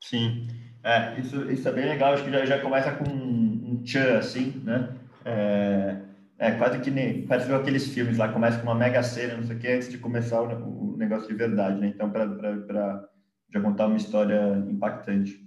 Sim, 0.00 0.48
é, 0.82 1.18
isso, 1.20 1.50
isso 1.50 1.68
é 1.68 1.72
bem 1.72 1.86
legal, 1.86 2.14
acho 2.14 2.24
que 2.24 2.30
já, 2.30 2.44
já 2.46 2.58
começa 2.60 2.92
com 2.92 3.04
um, 3.10 3.82
tchan, 3.84 4.18
assim, 4.18 4.62
né? 4.64 4.94
É, 5.24 5.96
é 6.40 6.52
quase 6.52 6.78
que 6.80 6.90
nem, 6.90 7.26
parece 7.26 7.52
aqueles 7.52 7.88
filmes 7.88 8.16
lá, 8.16 8.32
começa 8.32 8.56
com 8.56 8.62
uma 8.64 8.74
mega 8.74 9.02
cena, 9.02 9.36
não 9.36 9.44
sei 9.44 9.56
o 9.56 9.58
que, 9.58 9.68
antes 9.68 9.90
de 9.90 9.98
começar 9.98 10.40
o, 10.40 10.94
o 10.94 10.96
negócio 10.96 11.28
de 11.28 11.34
verdade, 11.34 11.78
né? 11.78 11.88
Então, 11.88 12.10
para 12.10 13.06
já 13.52 13.60
contar 13.60 13.86
uma 13.86 13.98
história 13.98 14.56
impactante. 14.66 15.38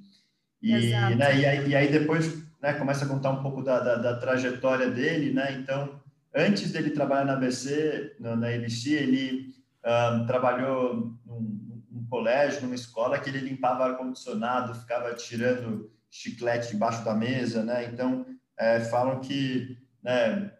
E, 0.61 0.91
né, 1.15 1.39
e, 1.39 1.45
aí, 1.45 1.69
e 1.69 1.75
aí 1.75 1.91
depois 1.91 2.43
né, 2.61 2.73
começa 2.73 3.05
a 3.05 3.07
contar 3.07 3.31
um 3.31 3.41
pouco 3.41 3.63
da, 3.63 3.79
da, 3.79 3.95
da, 3.95 4.17
trajetória 4.17 4.91
dele, 4.91 5.33
né? 5.33 5.53
Então, 5.53 5.99
antes 6.33 6.71
dele 6.71 6.91
trabalhar 6.91 7.25
na 7.25 7.33
ABC, 7.33 8.15
na, 8.19 8.35
na 8.35 8.49
ABC, 8.49 8.93
ele 8.93 9.51
um, 9.83 10.25
trabalhou 10.27 11.17
num, 11.25 11.83
num, 11.91 12.05
colégio, 12.07 12.61
numa 12.61 12.75
escola 12.75 13.17
que 13.17 13.31
ele 13.31 13.39
limpava 13.39 13.85
ar-condicionado, 13.85 14.75
ficava 14.75 15.11
tirando 15.15 15.91
chiclete 16.11 16.71
debaixo 16.71 17.03
da 17.03 17.15
mesa, 17.15 17.63
né? 17.63 17.89
Então, 17.91 18.27
é, 18.55 18.79
falam 18.81 19.19
que, 19.19 19.75
né, 20.03 20.51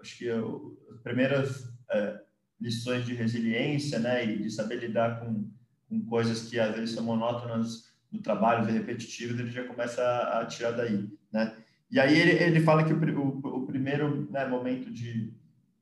acho 0.00 0.18
que 0.18 0.24
eu, 0.24 0.78
as 0.90 1.00
primeiras 1.00 1.72
é, 1.90 2.20
lições 2.60 3.04
de 3.04 3.14
resiliência, 3.14 3.98
né, 3.98 4.24
e 4.24 4.42
de 4.42 4.50
saber 4.50 4.76
lidar 4.76 5.20
com, 5.20 5.48
com 5.88 6.04
coisas 6.06 6.48
que 6.48 6.58
às 6.58 6.74
vezes 6.74 6.94
são 6.94 7.04
monótonas 7.04 7.90
do 8.10 8.20
trabalho, 8.20 8.64
repetitivos, 8.64 9.38
ele 9.38 9.50
já 9.50 9.64
começa 9.64 10.02
a, 10.02 10.40
a, 10.40 10.46
tirar 10.46 10.72
daí, 10.72 11.08
né? 11.32 11.56
E 11.90 11.98
aí 11.98 12.18
ele, 12.18 12.30
ele 12.42 12.60
fala 12.60 12.84
que 12.84 12.92
o, 12.92 12.96
o, 12.96 13.62
o 13.62 13.66
primeiro 13.66 14.28
né, 14.30 14.46
momento 14.46 14.90
de, 14.90 15.32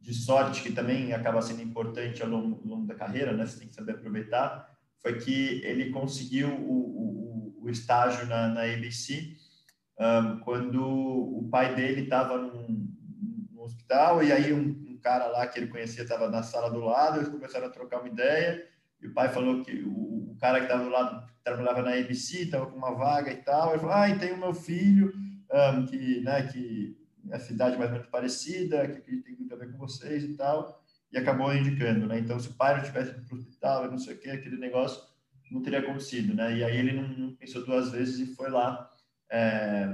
de 0.00 0.14
sorte, 0.14 0.62
que 0.62 0.72
também 0.72 1.12
acaba 1.12 1.42
sendo 1.42 1.62
importante 1.62 2.22
ao 2.22 2.28
longo, 2.28 2.60
ao 2.62 2.66
longo, 2.66 2.86
da 2.86 2.94
carreira, 2.94 3.32
né? 3.32 3.46
Você 3.46 3.58
tem 3.58 3.68
que 3.68 3.74
saber 3.74 3.92
aproveitar, 3.92 4.70
foi 5.02 5.18
que 5.18 5.60
ele 5.64 5.90
conseguiu 5.90 6.48
o, 6.48 7.54
o, 7.62 7.70
estágio 7.70 8.26
na, 8.26 8.48
na 8.48 8.62
ABC 8.62 9.36
um, 10.00 10.38
quando 10.40 10.82
o 10.82 11.48
pai 11.50 11.74
dele 11.74 12.02
estava 12.02 12.38
num, 12.38 12.87
hospital 13.68 14.22
e 14.22 14.32
aí 14.32 14.52
um, 14.52 14.70
um, 14.88 14.98
cara 15.02 15.26
lá 15.28 15.46
que 15.46 15.58
ele 15.58 15.68
conhecia 15.68 16.02
estava 16.02 16.28
na 16.28 16.42
sala 16.42 16.70
do 16.70 16.80
lado, 16.80 17.18
eles 17.18 17.28
começaram 17.28 17.66
a 17.66 17.70
trocar 17.70 18.00
uma 18.00 18.08
ideia 18.08 18.66
e 19.00 19.06
o 19.06 19.14
pai 19.14 19.28
falou 19.28 19.62
que 19.62 19.82
o, 19.82 20.32
o 20.32 20.36
cara 20.40 20.58
que 20.58 20.64
estava 20.64 20.84
do 20.84 20.90
lado 20.90 21.26
trabalhava 21.44 21.82
na 21.82 21.94
ABC, 21.94 22.42
estava 22.42 22.66
com 22.66 22.76
uma 22.76 22.94
vaga 22.94 23.30
e 23.30 23.36
tal. 23.36 23.70
Ele 23.70 23.80
falou: 23.80 23.94
Ah, 23.94 24.08
e 24.08 24.18
tem 24.18 24.32
o 24.32 24.38
meu 24.38 24.52
filho 24.52 25.12
um, 25.50 25.86
que, 25.86 26.20
né, 26.20 26.42
que 26.42 26.96
a 27.32 27.38
cidade 27.38 27.76
mais 27.76 27.90
ou 27.90 27.96
menos 27.96 28.10
parecida, 28.10 28.86
que 28.88 29.00
tem 29.00 29.36
muito 29.36 29.54
a 29.54 29.56
ver 29.56 29.70
com 29.72 29.78
vocês 29.78 30.24
e 30.24 30.34
tal, 30.36 30.82
e 31.12 31.18
acabou 31.18 31.54
indicando, 31.54 32.06
né? 32.06 32.18
Então, 32.18 32.38
se 32.38 32.48
o 32.48 32.54
pai 32.54 32.76
não 32.76 32.84
tivesse 32.84 33.10
ido 33.10 33.26
para 33.26 33.36
o 33.36 33.38
hospital 33.38 33.90
não 33.90 33.98
sei 33.98 34.14
o 34.14 34.18
que, 34.18 34.30
aquele 34.30 34.56
negócio 34.56 35.02
não 35.50 35.62
teria 35.62 35.78
acontecido, 35.78 36.34
né? 36.34 36.56
E 36.56 36.64
aí 36.64 36.76
ele 36.76 36.92
não, 36.92 37.08
não 37.08 37.34
pensou 37.34 37.64
duas 37.64 37.90
vezes 37.90 38.18
e 38.18 38.34
foi 38.34 38.50
lá 38.50 38.90
é, 39.30 39.88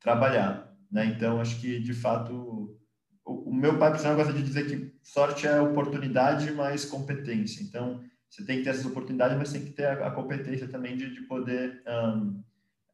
trabalhar, 0.00 0.76
né? 0.90 1.06
Então, 1.06 1.40
acho 1.40 1.60
que, 1.60 1.78
de 1.80 1.94
fato, 1.94 2.34
o, 3.26 3.52
meu 3.52 3.76
pai, 3.76 3.90
por 3.90 4.14
gosta 4.14 4.32
de 4.32 4.42
dizer 4.42 4.66
que 4.66 4.94
sorte 5.02 5.46
é 5.46 5.60
oportunidade 5.60 6.52
mais 6.52 6.84
competência. 6.84 7.62
Então, 7.62 8.00
você 8.30 8.44
tem 8.44 8.58
que 8.58 8.64
ter 8.64 8.70
essas 8.70 8.86
oportunidades, 8.86 9.36
mas 9.36 9.52
tem 9.52 9.64
que 9.64 9.72
ter 9.72 9.86
a, 9.86 10.06
a 10.06 10.10
competência 10.12 10.68
também 10.68 10.96
de, 10.96 11.12
de 11.12 11.22
poder 11.22 11.82
um, 11.86 12.40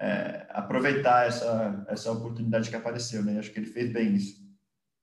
é, 0.00 0.46
aproveitar 0.50 1.26
essa, 1.26 1.84
essa 1.88 2.10
oportunidade 2.10 2.70
que 2.70 2.76
apareceu, 2.76 3.22
né? 3.22 3.38
Acho 3.38 3.52
que 3.52 3.60
ele 3.60 3.66
fez 3.66 3.92
bem 3.92 4.14
isso. 4.14 4.42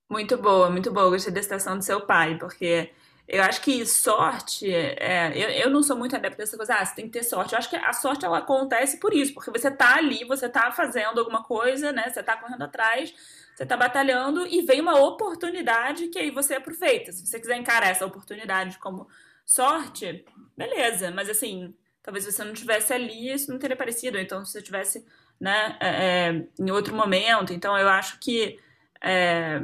Muito 0.09 0.35
boa, 0.37 0.71
muito 0.71 0.91
boa. 0.91 1.11
Gostei 1.11 1.31
da 1.31 1.43
citação 1.43 1.77
do 1.77 1.83
seu 1.83 2.01
pai, 2.01 2.37
porque 2.39 2.89
eu 3.27 3.43
acho 3.43 3.61
que 3.61 3.85
sorte, 3.85 4.73
é, 4.73 5.31
eu, 5.35 5.49
eu 5.49 5.69
não 5.69 5.83
sou 5.83 5.95
muito 5.95 6.15
adepta 6.15 6.37
dessa 6.37 6.57
coisa, 6.57 6.73
ah, 6.73 6.83
você 6.83 6.95
tem 6.95 7.05
que 7.05 7.11
ter 7.11 7.23
sorte. 7.23 7.53
Eu 7.53 7.59
acho 7.59 7.69
que 7.69 7.75
a 7.75 7.93
sorte 7.93 8.25
ela 8.25 8.39
acontece 8.39 8.99
por 8.99 9.13
isso, 9.13 9.35
porque 9.35 9.51
você 9.51 9.69
tá 9.69 9.97
ali, 9.97 10.25
você 10.25 10.49
tá 10.49 10.71
fazendo 10.71 11.19
alguma 11.19 11.43
coisa, 11.43 11.91
né? 11.91 12.09
Você 12.09 12.23
tá 12.23 12.35
correndo 12.37 12.63
atrás, 12.63 13.13
você 13.59 13.65
tá 13.65 13.75
batalhando 13.75 14.47
e 14.47 14.61
vem 14.61 14.79
uma 14.79 14.97
oportunidade 14.97 16.07
que 16.07 16.17
aí 16.17 16.31
você 16.31 16.53
aproveita. 16.53 17.11
Se 17.11 17.27
você 17.27 17.37
quiser 17.37 17.57
encarar 17.57 17.89
essa 17.89 18.05
oportunidade 18.05 18.77
como 18.77 19.05
sorte, 19.45 20.23
beleza, 20.55 21.11
mas 21.11 21.29
assim, 21.29 21.73
talvez 22.01 22.23
você 22.23 22.41
não 22.41 22.53
tivesse 22.53 22.93
ali, 22.93 23.29
isso 23.29 23.51
não 23.51 23.59
teria 23.59 23.73
aparecido. 23.73 24.17
Então, 24.17 24.45
se 24.45 24.53
você 24.53 24.61
tivesse, 24.61 25.05
né, 25.37 25.75
é, 25.81 25.89
é 25.89 26.47
em 26.57 26.71
outro 26.71 26.95
momento, 26.95 27.51
então 27.51 27.77
eu 27.77 27.89
acho 27.89 28.17
que 28.19 28.57
é, 29.01 29.61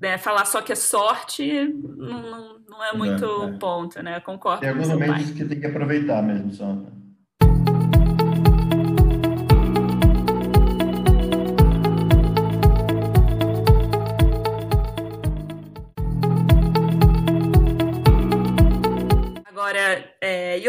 né, 0.00 0.16
falar 0.16 0.46
só 0.46 0.62
que 0.62 0.72
é 0.72 0.76
sorte 0.76 1.68
não, 1.68 2.60
não 2.60 2.82
é 2.82 2.94
muito 2.94 3.26
é, 3.26 3.48
é. 3.50 3.58
ponto, 3.58 4.02
né? 4.02 4.20
Concordo. 4.20 4.60
Tem 4.60 4.70
alguns 4.70 4.88
momentos 4.88 5.32
que 5.32 5.44
tem 5.44 5.60
que 5.60 5.66
aproveitar 5.66 6.22
mesmo 6.22 6.50
só. 6.54 6.72
Né? 6.72 6.86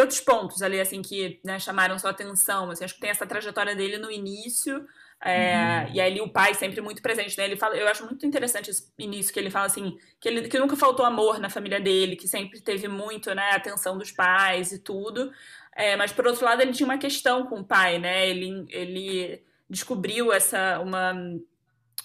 Outros 0.03 0.21
pontos 0.21 0.61
ali, 0.61 0.79
assim, 0.79 1.01
que 1.01 1.39
né, 1.43 1.59
chamaram 1.59 1.97
sua 1.97 2.11
atenção, 2.11 2.69
assim, 2.69 2.85
acho 2.85 2.95
que 2.95 3.01
tem 3.01 3.09
essa 3.09 3.25
trajetória 3.25 3.75
dele 3.75 3.97
no 3.97 4.11
início, 4.11 4.85
é, 5.25 5.85
uhum. 5.87 5.93
E 5.93 6.01
aí 6.01 6.19
o 6.19 6.27
pai 6.27 6.53
sempre 6.53 6.81
muito 6.81 7.01
presente, 7.01 7.37
né? 7.37 7.45
Ele 7.45 7.55
fala, 7.55 7.77
eu 7.77 7.87
acho 7.87 8.05
muito 8.05 8.25
interessante 8.25 8.69
esse 8.69 8.91
início 8.99 9.33
que 9.33 9.39
ele 9.39 9.49
fala 9.49 9.67
assim, 9.67 9.97
que 10.19 10.27
ele 10.27 10.49
que 10.49 10.59
nunca 10.59 10.75
faltou 10.75 11.05
amor 11.05 11.39
na 11.39 11.49
família 11.49 11.79
dele, 11.79 12.17
que 12.17 12.27
sempre 12.27 12.59
teve 12.59 12.89
muito, 12.89 13.33
né, 13.33 13.51
atenção 13.51 13.97
dos 13.97 14.11
pais 14.11 14.73
e 14.73 14.79
tudo. 14.79 15.31
É, 15.75 15.95
mas 15.95 16.11
por 16.11 16.27
outro 16.27 16.43
lado 16.43 16.61
ele 16.61 16.73
tinha 16.73 16.85
uma 16.85 16.97
questão 16.97 17.45
com 17.45 17.61
o 17.61 17.63
pai, 17.63 17.99
né? 17.99 18.27
Ele 18.29 18.65
ele 18.69 19.41
descobriu 19.69 20.33
essa 20.33 20.79
uma 20.79 21.13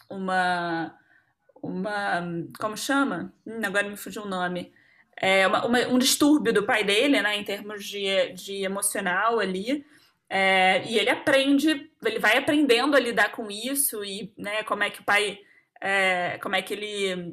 uma 0.09 0.95
uma 1.61 2.23
como 2.61 2.77
chama? 2.77 3.33
Hum, 3.45 3.61
agora 3.65 3.89
me 3.89 3.97
fugiu 3.97 4.23
o 4.23 4.29
nome. 4.29 4.73
É 5.21 5.47
uma, 5.47 5.67
uma, 5.67 5.79
um 5.89 5.99
distúrbio 5.99 6.53
do 6.53 6.65
pai 6.65 6.85
dele, 6.85 7.21
né, 7.21 7.37
em 7.37 7.45
termos 7.45 7.85
de, 7.85 8.33
de 8.33 8.63
emocional 8.63 9.41
ali. 9.41 9.85
É, 10.31 10.85
e 10.87 10.99
ele 10.99 11.11
aprende, 11.11 11.91
ele 12.05 12.19
vai 12.19 12.37
aprendendo 12.37 12.95
a 12.95 13.01
lidar 13.01 13.33
com 13.33 13.51
isso 13.51 14.05
e 14.05 14.33
né, 14.37 14.63
como 14.63 14.83
é 14.83 14.91
que 14.91 15.01
o 15.01 15.05
pai, 15.05 15.39
é, 15.81 16.39
como 16.43 16.55
é 16.55 16.63
que 16.63 16.75
ele, 16.75 17.31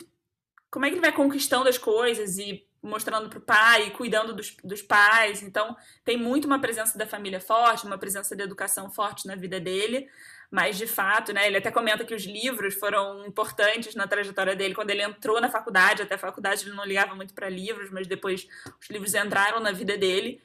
como 0.71 0.85
é 0.85 0.89
que 0.89 0.95
ele 0.95 1.01
vai 1.01 1.11
conquistando 1.11 1.67
as 1.67 1.77
coisas 1.77 2.37
e 2.37 2.65
mostrando 2.81 3.29
para 3.29 3.39
o 3.39 3.41
pai, 3.41 3.89
cuidando 3.91 4.33
dos, 4.33 4.55
dos 4.63 4.81
pais. 4.81 5.41
Então 5.41 5.75
tem 6.03 6.17
muito 6.17 6.45
uma 6.45 6.59
presença 6.59 6.97
da 6.97 7.05
família 7.05 7.41
forte, 7.41 7.85
uma 7.85 7.97
presença 7.97 8.35
da 8.35 8.43
educação 8.43 8.89
forte 8.89 9.27
na 9.27 9.35
vida 9.35 9.59
dele. 9.59 10.07
Mas 10.55 10.77
de 10.77 10.87
fato, 10.87 11.33
né, 11.33 11.47
ele 11.47 11.57
até 11.57 11.69
comenta 11.69 12.05
que 12.05 12.15
os 12.15 12.23
livros 12.23 12.75
foram 12.75 13.25
importantes 13.27 13.93
na 13.93 14.07
trajetória 14.07 14.55
dele 14.55 14.73
quando 14.73 14.89
ele 14.89 15.03
entrou 15.03 15.41
na 15.41 15.49
faculdade. 15.49 16.01
Até 16.01 16.15
a 16.15 16.17
faculdade 16.17 16.65
ele 16.65 16.73
não 16.73 16.85
ligava 16.85 17.13
muito 17.13 17.33
para 17.33 17.49
livros, 17.49 17.91
mas 17.91 18.07
depois 18.07 18.47
os 18.81 18.89
livros 18.89 19.13
entraram 19.13 19.59
na 19.59 19.73
vida 19.73 19.97
dele. 19.97 20.41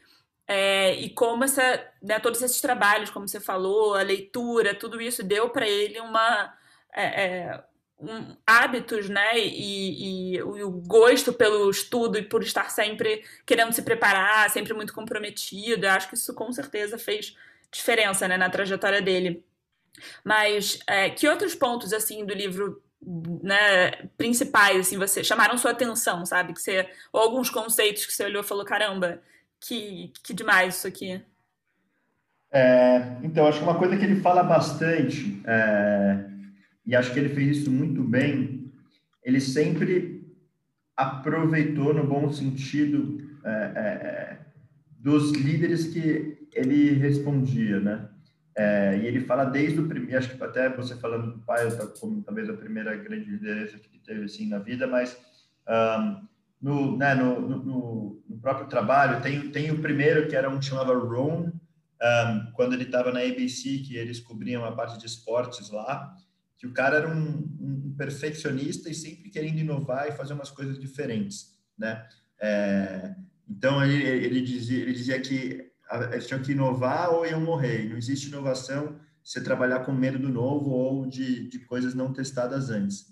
É, 0.49 0.95
e 0.97 1.11
como 1.11 1.45
essa, 1.45 1.81
né, 2.03 2.19
todos 2.19 2.43
esses 2.43 2.61
trabalhos, 2.61 3.09
como 3.09 3.29
você 3.29 3.39
falou, 3.39 3.95
a 3.95 4.03
leitura, 4.03 4.75
tudo 4.75 5.01
isso 5.01 5.23
deu 5.23 5.49
para 5.49 5.69
ele 5.69 6.01
uma 6.01 6.53
é, 6.93 7.05
é, 7.05 7.65
um, 8.01 8.37
hábitos, 8.45 9.09
né, 9.09 9.39
e, 9.39 10.35
e, 10.35 10.43
o 10.43 10.73
gosto 10.73 11.33
pelo 11.33 11.71
estudo 11.71 12.19
e 12.19 12.23
por 12.23 12.43
estar 12.43 12.69
sempre 12.69 13.25
querendo 13.47 13.73
se 13.73 13.83
preparar, 13.83 14.51
sempre 14.51 14.75
muito 14.75 14.93
comprometido. 14.93 15.87
Eu 15.87 15.91
acho 15.93 16.09
que 16.09 16.17
isso 16.17 16.35
com 16.35 16.51
certeza 16.53 16.99
fez 16.99 17.37
diferença, 17.71 18.27
né, 18.27 18.37
na 18.37 18.51
trajetória 18.51 19.01
dele. 19.01 19.49
Mas 20.25 20.79
é, 20.87 21.11
que 21.11 21.29
outros 21.29 21.55
pontos 21.55 21.93
assim 21.93 22.25
do 22.25 22.35
livro 22.35 22.83
né, 23.43 23.91
principais 24.17 24.79
assim 24.79 24.99
você 24.99 25.25
chamaram 25.25 25.57
sua 25.57 25.71
atenção, 25.71 26.25
sabe? 26.27 26.53
Que 26.53 26.61
você 26.61 26.89
ou 27.13 27.21
alguns 27.21 27.51
conceitos 27.51 28.07
que 28.07 28.13
você 28.13 28.25
olhou 28.25 28.43
e 28.43 28.47
falou 28.47 28.65
caramba, 28.65 29.21
que, 29.61 30.13
que 30.23 30.33
demais 30.33 30.77
isso 30.77 30.87
aqui. 30.87 31.23
É, 32.53 33.17
então, 33.23 33.47
acho 33.47 33.59
que 33.59 33.65
uma 33.65 33.79
coisa 33.79 33.97
que 33.97 34.05
ele 34.05 34.21
fala 34.21 34.43
bastante, 34.43 35.41
é, 35.47 36.25
e 36.85 36.97
acho 36.97 37.13
que 37.13 37.19
ele 37.21 37.35
fez 37.35 37.59
isso 37.59 37.71
muito 37.71 38.03
bem, 38.03 38.73
ele 39.23 39.41
sempre 39.41 40.21
aproveitou, 40.97 41.95
no 41.95 42.07
bom 42.07 42.33
sentido, 42.33 43.39
é, 43.45 43.51
é, 43.51 43.81
é 43.81 44.39
dos 44.99 45.33
líderes 45.33 45.87
que 45.87 46.47
ele 46.53 46.95
respondia, 46.95 47.81
né? 47.81 48.09
É, 48.61 48.99
e 48.99 49.07
ele 49.07 49.21
fala 49.23 49.45
desde 49.45 49.81
o 49.81 49.89
primeiro, 49.89 50.19
acho 50.19 50.37
que 50.37 50.45
até 50.45 50.69
você 50.69 50.95
falando 50.97 51.33
do 51.33 51.39
pai, 51.39 51.67
como 51.99 52.23
talvez 52.23 52.47
a 52.51 52.53
primeira 52.53 52.95
grande 52.95 53.31
liderança 53.31 53.79
que 53.79 53.89
ele 53.89 54.03
teve 54.05 54.25
assim 54.25 54.47
na 54.51 54.59
vida, 54.59 54.87
mas 54.87 55.17
um, 55.67 56.27
no, 56.61 56.99
né, 56.99 57.15
no, 57.15 57.41
no, 57.41 58.23
no, 58.29 58.39
próprio 58.39 58.67
trabalho, 58.67 59.23
tem, 59.23 59.51
tem 59.51 59.71
o 59.71 59.81
primeiro 59.81 60.29
que 60.29 60.37
era 60.37 60.51
um 60.51 60.59
que 60.59 60.67
chamava 60.67 60.93
Ron, 60.93 61.51
um, 62.03 62.53
quando 62.53 62.75
ele 62.75 62.83
estava 62.83 63.11
na 63.11 63.21
ABC, 63.21 63.79
que 63.79 63.97
eles 63.97 64.21
cobriam 64.21 64.63
a 64.63 64.73
parte 64.73 64.99
de 64.99 65.07
esportes 65.07 65.71
lá, 65.71 66.15
que 66.59 66.67
o 66.67 66.73
cara 66.75 66.99
era 66.99 67.09
um, 67.09 67.49
um, 67.59 67.95
perfeccionista 67.97 68.91
e 68.91 68.95
sempre 68.95 69.31
querendo 69.31 69.59
inovar 69.59 70.07
e 70.07 70.13
fazer 70.13 70.35
umas 70.35 70.51
coisas 70.51 70.79
diferentes, 70.79 71.59
né? 71.79 72.07
É, 72.39 73.15
então, 73.49 73.83
ele, 73.83 74.07
ele, 74.07 74.43
dizia, 74.43 74.83
ele 74.83 74.93
dizia 74.93 75.19
que 75.19 75.70
eles 76.13 76.27
tinham 76.27 76.43
que 76.43 76.53
inovar 76.53 77.13
ou 77.13 77.27
iam 77.27 77.41
morrer. 77.41 77.89
Não 77.89 77.97
existe 77.97 78.29
inovação 78.29 78.99
se 79.23 79.43
trabalhar 79.43 79.81
com 79.81 79.93
medo 79.93 80.19
do 80.19 80.29
novo 80.29 80.71
ou 80.71 81.07
de, 81.07 81.49
de 81.49 81.59
coisas 81.61 81.95
não 81.95 82.13
testadas 82.13 82.71
antes, 82.71 83.07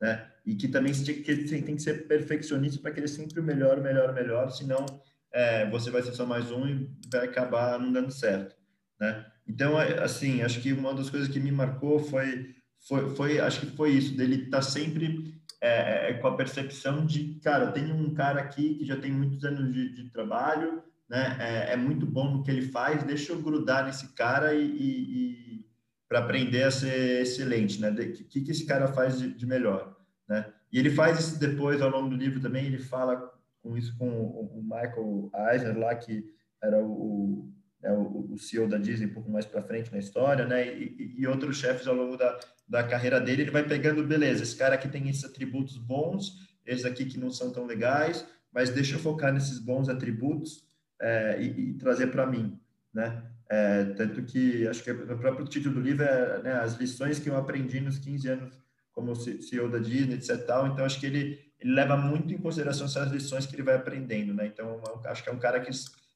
né? 0.00 0.28
e 0.44 0.54
que 0.54 0.68
também 0.68 0.92
tem 0.92 1.22
que, 1.22 1.62
tem 1.62 1.76
que 1.76 1.82
ser 1.82 2.06
perfeccionista 2.06 2.80
para 2.80 2.90
querer 2.90 3.08
sempre 3.08 3.40
o 3.40 3.42
melhor, 3.42 3.80
melhor, 3.80 4.12
melhor, 4.12 4.50
senão 4.50 4.84
é, 5.32 5.68
você 5.70 5.90
vai 5.90 6.02
ser 6.02 6.12
só 6.12 6.26
mais 6.26 6.50
um 6.50 6.66
e 6.66 6.90
vai 7.10 7.26
acabar 7.26 7.78
não 7.78 7.90
dando 7.90 8.12
certo, 8.12 8.54
né? 9.00 9.24
Então, 9.46 9.80
é, 9.80 10.02
assim, 10.02 10.42
acho 10.42 10.60
que 10.60 10.72
uma 10.72 10.94
das 10.94 11.10
coisas 11.10 11.28
que 11.28 11.40
me 11.40 11.50
marcou 11.50 11.98
foi, 11.98 12.54
foi, 12.86 13.14
foi 13.14 13.40
acho 13.40 13.60
que 13.60 13.76
foi 13.76 13.90
isso, 13.92 14.16
dele 14.16 14.44
estar 14.44 14.58
tá 14.58 14.62
sempre 14.62 15.34
é, 15.60 16.10
é, 16.10 16.14
com 16.14 16.28
a 16.28 16.36
percepção 16.36 17.04
de, 17.04 17.40
cara, 17.42 17.72
tem 17.72 17.90
um 17.90 18.12
cara 18.14 18.40
aqui 18.40 18.74
que 18.74 18.84
já 18.84 18.96
tem 18.96 19.10
muitos 19.10 19.44
anos 19.44 19.72
de, 19.72 19.94
de 19.94 20.10
trabalho, 20.10 20.82
né? 21.08 21.36
É, 21.40 21.72
é, 21.72 21.76
muito 21.76 22.06
bom 22.06 22.30
no 22.30 22.42
que 22.42 22.50
ele 22.50 22.62
faz, 22.68 23.02
deixa 23.04 23.32
eu 23.32 23.42
grudar 23.42 23.84
nesse 23.84 24.14
cara 24.14 24.54
e, 24.54 24.64
e, 24.64 25.60
e 25.60 25.66
para 26.08 26.20
aprender 26.20 26.62
a 26.62 26.70
ser 26.70 27.22
excelente, 27.22 27.80
né? 27.80 27.90
O 27.90 27.94
que, 27.94 28.40
que 28.40 28.50
esse 28.50 28.66
cara 28.66 28.88
faz 28.88 29.18
de, 29.18 29.32
de 29.32 29.46
melhor? 29.46 29.96
Né? 30.28 30.52
E 30.72 30.78
ele 30.78 30.90
faz 30.90 31.18
isso 31.18 31.38
depois, 31.38 31.80
ao 31.82 31.90
longo 31.90 32.08
do 32.08 32.16
livro 32.16 32.40
também, 32.40 32.66
ele 32.66 32.78
fala 32.78 33.32
com 33.62 33.76
isso 33.76 33.96
com 33.96 34.08
o 34.08 34.62
Michael 34.62 35.30
Eisner 35.50 35.78
lá, 35.78 35.94
que 35.94 36.24
era 36.62 36.82
o, 36.82 37.50
né, 37.80 37.92
o, 37.92 38.32
o 38.32 38.38
CEO 38.38 38.68
da 38.68 38.78
Disney 38.78 39.06
um 39.06 39.14
pouco 39.14 39.30
mais 39.30 39.46
para 39.46 39.62
frente 39.62 39.92
na 39.92 39.98
história, 39.98 40.46
né? 40.46 40.66
E, 40.76 41.14
e, 41.18 41.26
outros 41.26 41.58
chefes 41.58 41.86
ao 41.86 41.94
longo 41.94 42.16
da, 42.16 42.38
da 42.68 42.82
carreira 42.82 43.20
dele, 43.20 43.42
ele 43.42 43.50
vai 43.50 43.66
pegando, 43.66 44.06
beleza, 44.06 44.42
esse 44.42 44.56
cara 44.56 44.74
aqui 44.74 44.88
tem 44.88 45.08
esses 45.08 45.24
atributos 45.24 45.76
bons, 45.76 46.38
esses 46.66 46.84
aqui 46.84 47.04
que 47.04 47.18
não 47.18 47.30
são 47.30 47.50
tão 47.52 47.66
legais, 47.66 48.26
mas 48.52 48.70
deixa 48.70 48.96
eu 48.96 49.00
focar 49.00 49.32
nesses 49.32 49.58
bons 49.58 49.88
atributos 49.88 50.62
é, 51.00 51.40
e, 51.40 51.70
e, 51.70 51.74
trazer 51.74 52.08
para 52.08 52.26
mim, 52.26 52.58
né? 52.92 53.22
É, 53.50 53.84
tanto 53.96 54.22
que, 54.22 54.66
acho 54.66 54.82
que 54.82 54.90
o 54.90 55.18
próprio 55.18 55.46
título 55.46 55.74
do 55.74 55.80
livro 55.80 56.02
é 56.02 56.42
né, 56.42 56.52
as 56.54 56.74
lições 56.76 57.18
que 57.18 57.28
eu 57.28 57.36
aprendi 57.36 57.78
nos 57.80 57.98
15 57.98 58.28
anos 58.28 58.64
como 58.90 59.14
CEO 59.14 59.68
da 59.68 59.78
Disney, 59.78 60.14
etc. 60.14 60.46
Tal. 60.46 60.68
Então, 60.68 60.84
acho 60.84 60.98
que 60.98 61.06
ele, 61.06 61.38
ele 61.60 61.74
leva 61.74 61.96
muito 61.96 62.32
em 62.32 62.38
consideração 62.38 62.86
essas 62.86 63.10
lições 63.10 63.44
que 63.44 63.54
ele 63.54 63.62
vai 63.62 63.74
aprendendo, 63.74 64.32
né? 64.32 64.46
Então, 64.46 64.80
acho 65.04 65.22
que 65.22 65.28
é 65.28 65.32
um 65.32 65.38
cara 65.38 65.60
que, 65.60 65.70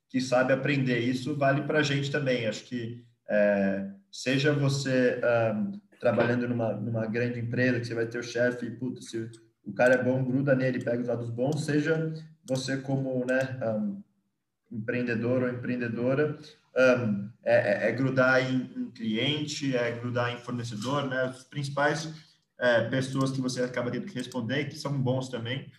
que 0.08 0.20
sabe 0.20 0.52
aprender. 0.52 1.00
Isso 1.00 1.36
vale 1.36 1.62
para 1.62 1.80
a 1.80 1.82
gente 1.82 2.10
também. 2.10 2.46
Acho 2.46 2.64
que 2.64 3.04
é, 3.28 3.90
seja 4.10 4.52
você 4.52 5.20
um, 5.54 5.72
trabalhando 6.00 6.48
numa, 6.48 6.72
numa 6.72 7.06
grande 7.06 7.40
empresa, 7.40 7.80
que 7.80 7.86
você 7.86 7.94
vai 7.94 8.06
ter 8.06 8.18
o 8.18 8.22
chefe 8.22 8.66
e, 8.66 9.02
se 9.02 9.30
o 9.64 9.72
cara 9.72 9.94
é 9.94 10.02
bom, 10.02 10.24
gruda 10.24 10.54
nele, 10.54 10.82
pega 10.82 11.02
os 11.02 11.08
lados 11.08 11.28
bons, 11.28 11.64
seja 11.64 12.14
você 12.46 12.78
como, 12.78 13.24
né, 13.26 13.58
um, 13.62 14.02
empreendedor 14.70 15.42
ou 15.42 15.48
empreendedora, 15.48 16.38
um, 16.76 17.30
é, 17.44 17.86
é, 17.86 17.88
é, 17.88 17.92
grudar 17.92 18.42
em, 18.42 18.70
em, 18.76 18.90
cliente, 18.90 19.76
é 19.76 19.90
grudar 19.92 20.32
em 20.32 20.38
fornecedor, 20.38 21.06
né, 21.06 21.24
os 21.28 21.44
principais 21.44 22.12
é, 22.58 22.88
pessoas 22.88 23.30
que 23.30 23.40
você 23.40 23.62
acaba 23.62 23.90
tendo 23.90 24.06
que 24.06 24.14
responder, 24.14 24.66
que 24.66 24.78
são 24.78 24.92
bons 25.00 25.28
também, 25.28 25.70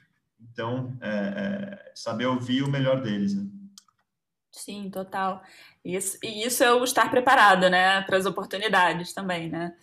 então, 0.41 0.98
é, 1.01 1.10
é, 1.10 1.91
saber 1.93 2.25
ouvir 2.25 2.63
o 2.63 2.69
melhor 2.69 3.01
deles, 3.01 3.36
né? 3.36 3.46
Sim, 4.51 4.89
total. 4.89 5.43
Isso, 5.84 6.17
e 6.24 6.46
isso 6.46 6.63
é 6.63 6.74
o 6.74 6.84
estar 6.84 7.10
preparado, 7.10 7.69
né, 7.69 8.01
para 8.01 8.17
as 8.17 8.25
oportunidades 8.25 9.13
também, 9.13 9.50
né? 9.50 9.75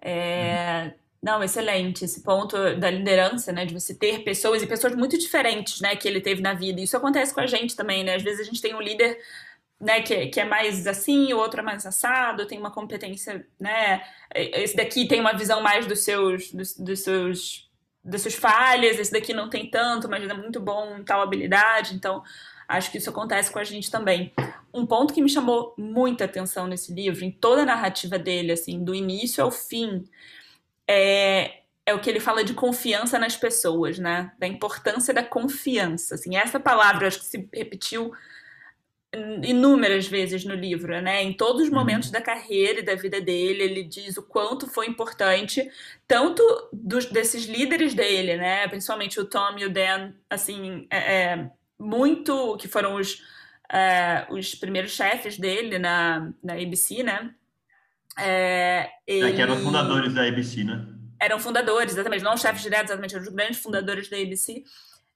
É, 0.00 0.84
uhum. 0.84 0.92
Não, 1.22 1.42
excelente. 1.42 2.04
Esse 2.04 2.22
ponto 2.22 2.56
da 2.76 2.90
liderança, 2.90 3.52
né, 3.52 3.64
de 3.64 3.74
você 3.74 3.94
ter 3.94 4.22
pessoas 4.22 4.62
e 4.62 4.66
pessoas 4.66 4.94
muito 4.94 5.18
diferentes, 5.18 5.80
né, 5.80 5.96
que 5.96 6.06
ele 6.06 6.20
teve 6.20 6.40
na 6.40 6.54
vida. 6.54 6.80
Isso 6.80 6.96
acontece 6.96 7.34
com 7.34 7.40
a 7.40 7.46
gente 7.46 7.74
também, 7.74 8.04
né? 8.04 8.14
Às 8.14 8.22
vezes 8.22 8.40
a 8.40 8.44
gente 8.44 8.62
tem 8.62 8.74
um 8.74 8.80
líder, 8.80 9.18
né, 9.80 10.00
que, 10.00 10.28
que 10.28 10.40
é 10.40 10.44
mais 10.44 10.86
assim, 10.86 11.32
o 11.32 11.38
outro 11.38 11.60
é 11.60 11.62
mais 11.62 11.84
assado, 11.84 12.46
tem 12.46 12.58
uma 12.58 12.70
competência, 12.70 13.44
né? 13.58 14.02
Esse 14.34 14.76
daqui 14.76 15.08
tem 15.08 15.20
uma 15.20 15.32
visão 15.32 15.60
mais 15.60 15.86
dos 15.86 16.00
seus, 16.00 16.52
dos, 16.52 16.76
dos 16.76 17.00
seus, 17.00 17.68
das 18.04 18.22
suas 18.22 18.34
falhas. 18.34 18.98
Esse 18.98 19.12
daqui 19.12 19.32
não 19.34 19.50
tem 19.50 19.68
tanto, 19.68 20.08
mas 20.08 20.22
é 20.28 20.34
muito 20.34 20.60
bom 20.60 20.98
em 20.98 21.04
tal 21.04 21.20
habilidade. 21.20 21.94
Então, 21.96 22.22
acho 22.68 22.92
que 22.92 22.98
isso 22.98 23.10
acontece 23.10 23.50
com 23.50 23.58
a 23.58 23.64
gente 23.64 23.90
também. 23.90 24.32
Um 24.72 24.86
ponto 24.86 25.12
que 25.12 25.22
me 25.22 25.28
chamou 25.28 25.74
muita 25.76 26.26
atenção 26.26 26.68
nesse 26.68 26.92
livro, 26.92 27.24
em 27.24 27.32
toda 27.32 27.62
a 27.62 27.66
narrativa 27.66 28.18
dele, 28.18 28.52
assim, 28.52 28.84
do 28.84 28.94
início 28.94 29.42
ao 29.42 29.50
fim 29.50 30.04
é, 30.88 31.60
é 31.84 31.94
o 31.94 32.00
que 32.00 32.08
ele 32.08 32.20
fala 32.20 32.42
de 32.42 32.54
confiança 32.54 33.18
nas 33.18 33.36
pessoas, 33.36 33.98
né? 33.98 34.32
Da 34.38 34.46
importância 34.46 35.12
da 35.12 35.22
confiança. 35.22 36.14
Assim, 36.14 36.36
essa 36.36 36.58
palavra 36.58 37.06
acho 37.06 37.18
que 37.20 37.26
se 37.26 37.48
repetiu 37.52 38.12
inúmeras 39.42 40.06
vezes 40.06 40.44
no 40.44 40.54
livro, 40.54 41.00
né? 41.00 41.22
Em 41.22 41.32
todos 41.32 41.62
os 41.62 41.68
uhum. 41.68 41.74
momentos 41.74 42.08
uhum. 42.08 42.12
da 42.12 42.20
carreira 42.20 42.80
e 42.80 42.84
da 42.84 42.94
vida 42.94 43.20
dele, 43.20 43.62
ele 43.62 43.82
diz 43.82 44.16
o 44.16 44.22
quanto 44.22 44.66
foi 44.66 44.86
importante, 44.86 45.70
tanto 46.06 46.42
dos, 46.72 47.06
desses 47.06 47.46
líderes 47.46 47.94
dele, 47.94 48.36
né? 48.36 48.68
Principalmente 48.68 49.18
o 49.18 49.24
Tom 49.24 49.56
e 49.58 49.64
o 49.64 49.70
Dan, 49.70 50.12
assim, 50.28 50.86
é, 50.90 51.14
é 51.14 51.50
muito 51.78 52.56
que 52.58 52.68
foram 52.68 52.96
os, 52.96 53.22
é, 53.72 54.26
os 54.30 54.54
primeiros 54.54 54.92
chefes 54.92 55.38
dele 55.38 55.78
na, 55.78 56.30
na 56.42 56.54
ABC, 56.54 57.02
né? 57.02 57.34
É, 58.18 58.90
ele... 59.06 59.30
é, 59.30 59.32
que 59.32 59.40
eram 59.40 59.56
fundadores 59.58 60.12
da 60.12 60.26
ABC, 60.26 60.64
né? 60.64 60.86
Eram 61.20 61.38
fundadores, 61.38 61.92
exatamente, 61.92 62.22
não 62.22 62.34
os 62.34 62.40
chefes 62.40 62.62
diretos, 62.62 62.90
exatamente, 62.90 63.14
eram 63.14 63.24
os 63.24 63.32
grandes 63.32 63.60
fundadores 63.60 64.08
da 64.08 64.16
ABC. 64.16 64.62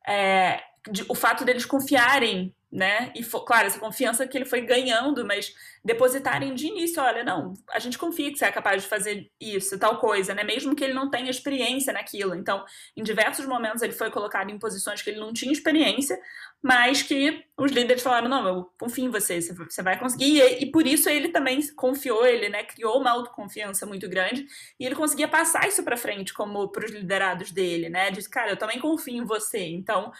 É, 0.07 0.61
de, 0.91 1.05
o 1.09 1.15
fato 1.15 1.45
deles 1.45 1.65
confiarem 1.65 2.55
né? 2.73 3.13
E 3.15 3.23
claro, 3.23 3.67
essa 3.67 3.79
confiança 3.79 4.27
que 4.27 4.39
ele 4.39 4.47
foi 4.47 4.63
ganhando, 4.63 5.27
mas 5.27 5.55
depositarem 5.85 6.55
de 6.55 6.69
início, 6.69 7.03
olha, 7.03 7.23
não, 7.23 7.53
a 7.71 7.79
gente 7.79 7.99
confia 7.99 8.33
que 8.33 8.39
você 8.39 8.47
é 8.47 8.53
capaz 8.53 8.83
de 8.83 8.89
fazer 8.89 9.31
isso, 9.39 9.79
tal 9.79 9.99
coisa, 9.99 10.35
né? 10.35 10.43
Mesmo 10.43 10.75
que 10.75 10.83
ele 10.83 10.95
não 10.95 11.11
tenha 11.11 11.29
experiência 11.29 11.93
naquilo. 11.93 12.35
Então, 12.35 12.65
em 12.97 13.03
diversos 13.03 13.45
momentos 13.45 13.83
ele 13.83 13.93
foi 13.93 14.11
colocado 14.11 14.51
em 14.51 14.59
posições 14.59 15.03
que 15.03 15.11
ele 15.11 15.21
não 15.21 15.35
tinha 15.35 15.53
experiência, 15.53 16.19
mas 16.63 17.03
que 17.03 17.45
os 17.59 17.71
líderes 17.73 18.03
falaram, 18.03 18.29
não, 18.29 18.49
eu 18.49 18.73
confio 18.81 19.05
em 19.05 19.11
você, 19.11 19.39
você 19.41 19.83
vai 19.83 19.99
conseguir. 19.99 20.41
E, 20.41 20.63
e 20.63 20.71
por 20.71 20.87
isso 20.87 21.11
ele 21.11 21.29
também 21.29 21.61
confiou, 21.75 22.25
ele, 22.25 22.49
né, 22.49 22.65
criou 22.65 22.99
uma 22.99 23.11
autoconfiança 23.11 23.85
muito 23.85 24.09
grande 24.09 24.47
e 24.81 24.87
ele 24.87 24.95
conseguia 24.95 25.29
passar 25.29 25.69
isso 25.69 25.83
para 25.83 25.97
frente 25.97 26.33
como 26.33 26.69
para 26.69 26.87
os 26.87 26.91
liderados 26.91 27.51
dele, 27.51 27.91
né? 27.91 28.11
Disse, 28.11 28.31
cara, 28.31 28.51
eu 28.53 28.57
também 28.57 28.79
confio 28.79 29.23
em 29.23 29.27
você. 29.27 29.59
Então, 29.59 30.11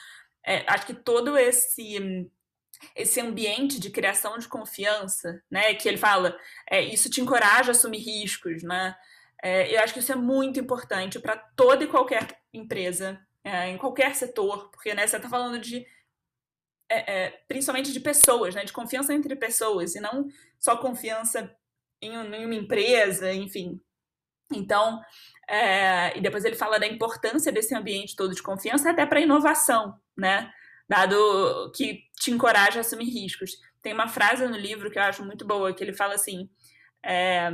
é, 0.45 0.65
acho 0.67 0.87
que 0.87 0.95
todo 0.95 1.39
esse 1.39 2.29
esse 2.95 3.21
ambiente 3.21 3.79
de 3.79 3.91
criação 3.91 4.39
de 4.39 4.49
confiança, 4.49 5.43
né? 5.51 5.75
Que 5.75 5.89
ele 5.89 5.97
fala, 5.97 6.37
é, 6.69 6.83
isso 6.83 7.11
te 7.11 7.21
encoraja 7.21 7.71
a 7.71 7.73
assumir 7.73 7.99
riscos, 7.99 8.63
né? 8.63 8.97
É, 9.43 9.75
eu 9.75 9.81
acho 9.81 9.93
que 9.93 10.01
isso 10.01 10.13
é 10.13 10.17
muito 10.17 10.61
importante 10.61 11.19
para 11.19 11.37
toda 11.37 11.85
e 11.85 11.89
qualquer 11.89 12.41
empresa, 12.53 13.21
é, 13.43 13.69
em 13.69 13.79
qualquer 13.79 14.15
setor, 14.15 14.71
porque 14.71 14.95
né, 14.95 15.07
você 15.07 15.17
está 15.17 15.29
falando 15.29 15.59
de 15.59 15.85
é, 16.89 17.25
é, 17.25 17.31
principalmente 17.49 17.93
de 17.93 18.01
pessoas, 18.01 18.55
né? 18.55 18.65
De 18.65 18.73
confiança 18.73 19.15
entre 19.15 19.35
pessoas 19.35 19.95
e 19.95 20.01
não 20.01 20.29
só 20.59 20.77
confiança 20.77 21.55
em, 22.01 22.13
em 22.13 22.45
uma 22.45 22.55
empresa, 22.55 23.33
enfim. 23.33 23.81
Então, 24.55 25.01
é, 25.49 26.17
e 26.17 26.21
depois 26.21 26.45
ele 26.45 26.57
fala 26.57 26.79
da 26.79 26.87
importância 26.87 27.51
desse 27.51 27.75
ambiente 27.75 28.15
todo 28.15 28.35
de 28.35 28.43
confiança 28.43 28.91
até 28.91 29.07
para 29.07 29.21
inovação, 29.21 29.99
né? 30.17 30.53
Dado 30.93 31.73
que 31.75 32.03
te 32.21 32.31
encoraja 32.31 32.79
a 32.79 32.81
assumir 32.81 33.07
riscos. 33.07 33.53
Tem 33.81 33.95
uma 33.95 34.09
frase 34.09 34.47
no 34.47 34.57
livro 34.57 34.91
que 34.91 34.99
eu 34.99 35.03
acho 35.03 35.25
muito 35.25 35.47
boa, 35.47 35.73
que 35.73 35.83
ele 35.83 35.95
fala 35.95 36.15
assim, 36.15 36.51
é, 37.03 37.51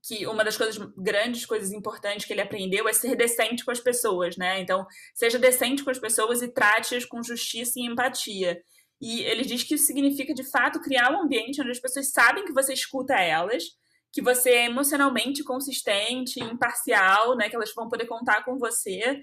que 0.00 0.24
uma 0.28 0.44
das 0.44 0.56
coisas 0.56 0.78
grandes 0.96 1.44
coisas 1.44 1.72
importantes 1.72 2.24
que 2.24 2.32
ele 2.32 2.40
aprendeu 2.40 2.88
é 2.88 2.92
ser 2.92 3.16
decente 3.16 3.64
com 3.64 3.72
as 3.72 3.80
pessoas, 3.80 4.36
né? 4.36 4.60
Então, 4.60 4.86
seja 5.12 5.40
decente 5.40 5.82
com 5.82 5.90
as 5.90 5.98
pessoas 5.98 6.40
e 6.40 6.48
trate-as 6.48 7.04
com 7.04 7.20
justiça 7.20 7.80
e 7.80 7.86
empatia. 7.86 8.62
E 9.00 9.22
ele 9.22 9.42
diz 9.42 9.64
que 9.64 9.74
isso 9.74 9.86
significa, 9.86 10.32
de 10.32 10.48
fato, 10.48 10.80
criar 10.80 11.12
um 11.12 11.22
ambiente 11.22 11.60
onde 11.60 11.72
as 11.72 11.80
pessoas 11.80 12.12
sabem 12.12 12.44
que 12.44 12.52
você 12.52 12.72
escuta 12.72 13.14
elas, 13.14 13.64
que 14.12 14.22
você 14.22 14.50
é 14.50 14.66
emocionalmente 14.66 15.42
consistente, 15.42 16.40
imparcial, 16.40 17.36
né? 17.36 17.48
Que 17.48 17.56
elas 17.56 17.74
vão 17.74 17.88
poder 17.88 18.06
contar 18.06 18.44
com 18.44 18.56
você, 18.56 19.20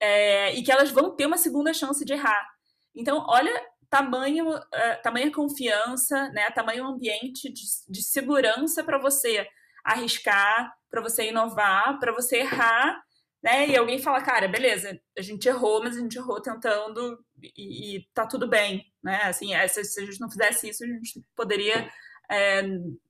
é, 0.00 0.54
e 0.54 0.62
que 0.62 0.72
elas 0.72 0.90
vão 0.90 1.14
ter 1.14 1.26
uma 1.26 1.36
segunda 1.36 1.72
chance 1.72 2.04
de 2.04 2.12
errar. 2.12 2.46
Então, 2.94 3.24
olha 3.28 3.52
tamanho, 3.88 4.48
uh, 4.50 5.02
tamanha 5.02 5.32
confiança, 5.32 6.28
né, 6.30 6.50
tamanho 6.50 6.86
ambiente 6.86 7.52
de, 7.52 7.62
de 7.88 8.02
segurança 8.02 8.82
para 8.82 8.98
você 8.98 9.46
arriscar, 9.84 10.74
para 10.90 11.00
você 11.00 11.28
inovar, 11.28 11.98
para 12.00 12.12
você 12.12 12.38
errar, 12.38 13.00
né? 13.42 13.68
E 13.68 13.76
alguém 13.76 14.00
fala, 14.00 14.20
cara, 14.20 14.48
beleza, 14.48 14.98
a 15.16 15.22
gente 15.22 15.46
errou, 15.46 15.80
mas 15.82 15.96
a 15.96 16.00
gente 16.00 16.16
errou 16.16 16.40
tentando 16.42 17.16
e, 17.56 17.98
e 17.98 18.08
tá 18.12 18.26
tudo 18.26 18.48
bem, 18.48 18.84
né? 19.02 19.22
Assim, 19.24 19.54
é, 19.54 19.68
se, 19.68 19.84
se, 19.84 20.00
a 20.00 20.04
gente 20.04 20.20
não 20.20 20.28
fizesse 20.28 20.68
isso, 20.68 20.82
a 20.82 20.86
gente 20.88 21.22
poderia, 21.36 21.88
é, 22.28 22.62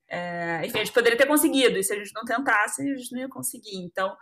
é, 0.09 0.67
enfim, 0.67 0.81
a 0.81 0.85
gente 0.85 0.93
poderia 0.93 1.17
ter 1.17 1.27
conseguido. 1.27 1.79
E 1.79 1.83
se 1.83 1.95
a 1.95 1.97
gente 1.97 2.13
não 2.15 2.25
tentasse, 2.25 2.83
a 2.83 2.97
gente 2.97 3.13
não 3.13 3.21
ia 3.21 3.29
conseguir. 3.29 3.77
Então, 3.79 4.15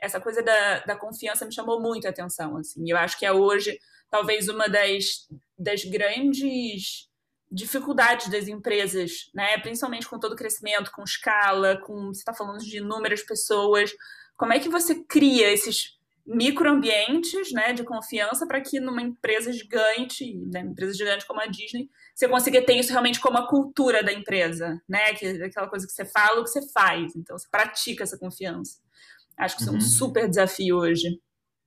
essa 0.00 0.20
coisa 0.20 0.42
da, 0.42 0.80
da 0.80 0.96
confiança 0.96 1.44
me 1.44 1.52
chamou 1.52 1.80
muito 1.80 2.06
a 2.06 2.10
atenção. 2.10 2.56
Assim. 2.56 2.88
Eu 2.88 2.96
acho 2.96 3.18
que 3.18 3.26
é 3.26 3.32
hoje 3.32 3.78
talvez 4.10 4.48
uma 4.48 4.68
das, 4.68 5.28
das 5.58 5.84
grandes 5.84 7.08
dificuldades 7.50 8.28
das 8.28 8.48
empresas, 8.48 9.30
né? 9.34 9.58
principalmente 9.58 10.08
com 10.08 10.18
todo 10.18 10.32
o 10.32 10.36
crescimento, 10.36 10.92
com 10.92 11.02
escala, 11.02 11.80
com 11.80 12.06
você 12.06 12.20
está 12.20 12.32
falando 12.32 12.58
de 12.58 12.78
inúmeras 12.78 13.22
pessoas. 13.22 13.92
Como 14.36 14.52
é 14.52 14.58
que 14.58 14.68
você 14.68 15.02
cria 15.04 15.52
esses 15.52 15.98
microambientes 16.26 17.52
né, 17.52 17.72
de 17.72 17.82
confiança 17.82 18.46
para 18.46 18.60
que 18.60 18.78
numa 18.78 19.02
empresa 19.02 19.52
gigante, 19.52 20.32
né, 20.52 20.60
empresa 20.60 20.94
gigante 20.94 21.26
como 21.26 21.40
a 21.40 21.46
Disney, 21.46 21.90
você 22.14 22.28
consiga 22.28 22.62
ter 22.62 22.74
isso 22.74 22.90
realmente 22.90 23.18
como 23.18 23.38
a 23.38 23.48
cultura 23.48 24.02
da 24.02 24.12
empresa, 24.12 24.80
né? 24.88 25.14
Que 25.14 25.26
aquela 25.42 25.68
coisa 25.68 25.86
que 25.86 25.92
você 25.92 26.04
fala, 26.04 26.40
o 26.40 26.44
que 26.44 26.50
você 26.50 26.70
faz. 26.70 27.16
Então, 27.16 27.36
você 27.36 27.48
pratica 27.50 28.04
essa 28.04 28.18
confiança. 28.18 28.78
Acho 29.40 29.56
que 29.56 29.62
isso 29.62 29.70
uhum. 29.70 29.76
é 29.76 29.80
um 29.80 29.82
uhum. 29.82 29.88
super 29.88 30.28
desafio 30.28 30.76
hoje. 30.76 31.18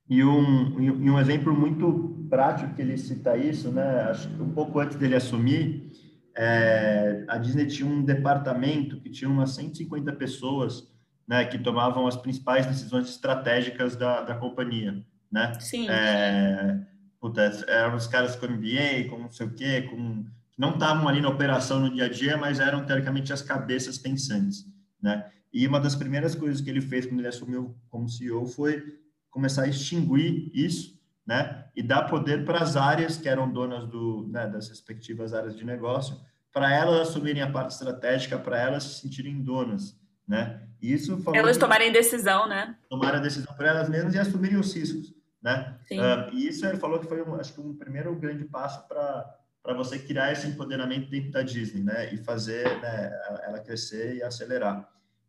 E 0.08 0.22
um, 0.22 0.80
e 0.80 1.10
um 1.10 1.18
exemplo 1.18 1.52
muito 1.54 2.26
prático 2.28 2.74
que 2.74 2.82
ele 2.82 2.96
cita 2.96 3.36
isso, 3.36 3.70
né? 3.70 4.02
Acho 4.10 4.28
que 4.28 4.42
um 4.42 4.50
pouco 4.50 4.78
antes 4.78 4.96
dele 4.96 5.16
assumir, 5.16 5.90
é, 6.36 7.24
a 7.28 7.38
Disney 7.38 7.66
tinha 7.66 7.88
um 7.88 8.04
departamento 8.04 9.00
que 9.00 9.08
tinha 9.08 9.30
umas 9.30 9.54
150 9.54 10.12
pessoas, 10.12 10.92
né, 11.26 11.44
que 11.44 11.58
tomavam 11.58 12.06
as 12.06 12.16
principais 12.16 12.66
decisões 12.66 13.08
estratégicas 13.08 13.96
da, 13.96 14.20
da 14.20 14.34
companhia, 14.34 15.02
né? 15.32 15.52
Sim. 15.58 15.88
É, 15.88 16.80
puta, 17.20 17.40
eram 17.66 17.96
os 17.96 18.06
caras 18.06 18.36
com 18.36 18.46
MBA, 18.46 19.08
com 19.08 19.18
não 19.18 19.30
sei 19.30 19.46
o 19.46 19.54
quê, 19.54 19.82
com 19.82 20.24
não 20.56 20.74
estavam 20.74 21.08
ali 21.08 21.20
na 21.20 21.28
operação 21.28 21.80
no 21.80 21.92
dia 21.92 22.04
a 22.04 22.08
dia, 22.08 22.36
mas 22.36 22.60
eram 22.60 22.84
teoricamente 22.84 23.32
as 23.32 23.42
cabeças 23.42 23.98
pensantes, 23.98 24.64
né? 25.02 25.28
E 25.54 25.68
uma 25.68 25.78
das 25.78 25.94
primeiras 25.94 26.34
coisas 26.34 26.60
que 26.60 26.68
ele 26.68 26.80
fez 26.80 27.06
quando 27.06 27.20
ele 27.20 27.28
assumiu 27.28 27.76
como 27.88 28.08
CEO 28.08 28.44
foi 28.44 28.98
começar 29.30 29.62
a 29.62 29.68
extinguir 29.68 30.50
isso, 30.52 31.00
né? 31.24 31.66
E 31.76 31.82
dar 31.82 32.02
poder 32.08 32.44
para 32.44 32.58
as 32.58 32.76
áreas 32.76 33.16
que 33.16 33.28
eram 33.28 33.50
donas 33.50 33.86
do, 33.86 34.26
né, 34.28 34.48
das 34.48 34.68
respectivas 34.68 35.32
áreas 35.32 35.56
de 35.56 35.64
negócio, 35.64 36.20
para 36.52 36.74
elas 36.74 37.08
assumirem 37.08 37.40
a 37.40 37.50
parte 37.50 37.70
estratégica, 37.70 38.36
para 38.36 38.58
elas 38.58 38.82
se 38.82 39.00
sentirem 39.02 39.40
donas, 39.42 39.96
né? 40.26 40.60
E 40.82 40.92
isso 40.92 41.22
elas 41.32 41.56
tomarem 41.56 41.92
decisão, 41.92 42.48
né? 42.48 42.76
Tomarem 42.90 43.20
a 43.20 43.22
decisão 43.22 43.54
por 43.54 43.64
elas 43.64 43.88
mesmas 43.88 44.12
e 44.12 44.18
assumirem 44.18 44.58
os 44.58 44.74
riscos, 44.74 45.14
né? 45.40 45.78
Uh, 45.90 46.34
e 46.34 46.48
isso 46.48 46.66
ele 46.66 46.78
falou 46.78 46.98
que 46.98 47.06
foi, 47.06 47.22
um, 47.22 47.36
acho 47.36 47.54
que 47.54 47.60
um 47.60 47.76
primeiro 47.76 48.12
grande 48.16 48.44
passo 48.44 48.86
para 48.88 49.38
para 49.62 49.72
você 49.72 49.98
criar 49.98 50.30
esse 50.30 50.46
empoderamento 50.46 51.08
dentro 51.08 51.30
da 51.30 51.40
Disney, 51.40 51.82
né? 51.82 52.12
E 52.12 52.18
fazer 52.18 52.68
né, 52.82 53.10
ela 53.44 53.58
crescer 53.60 54.16
e 54.16 54.22
acelerar. 54.22 54.86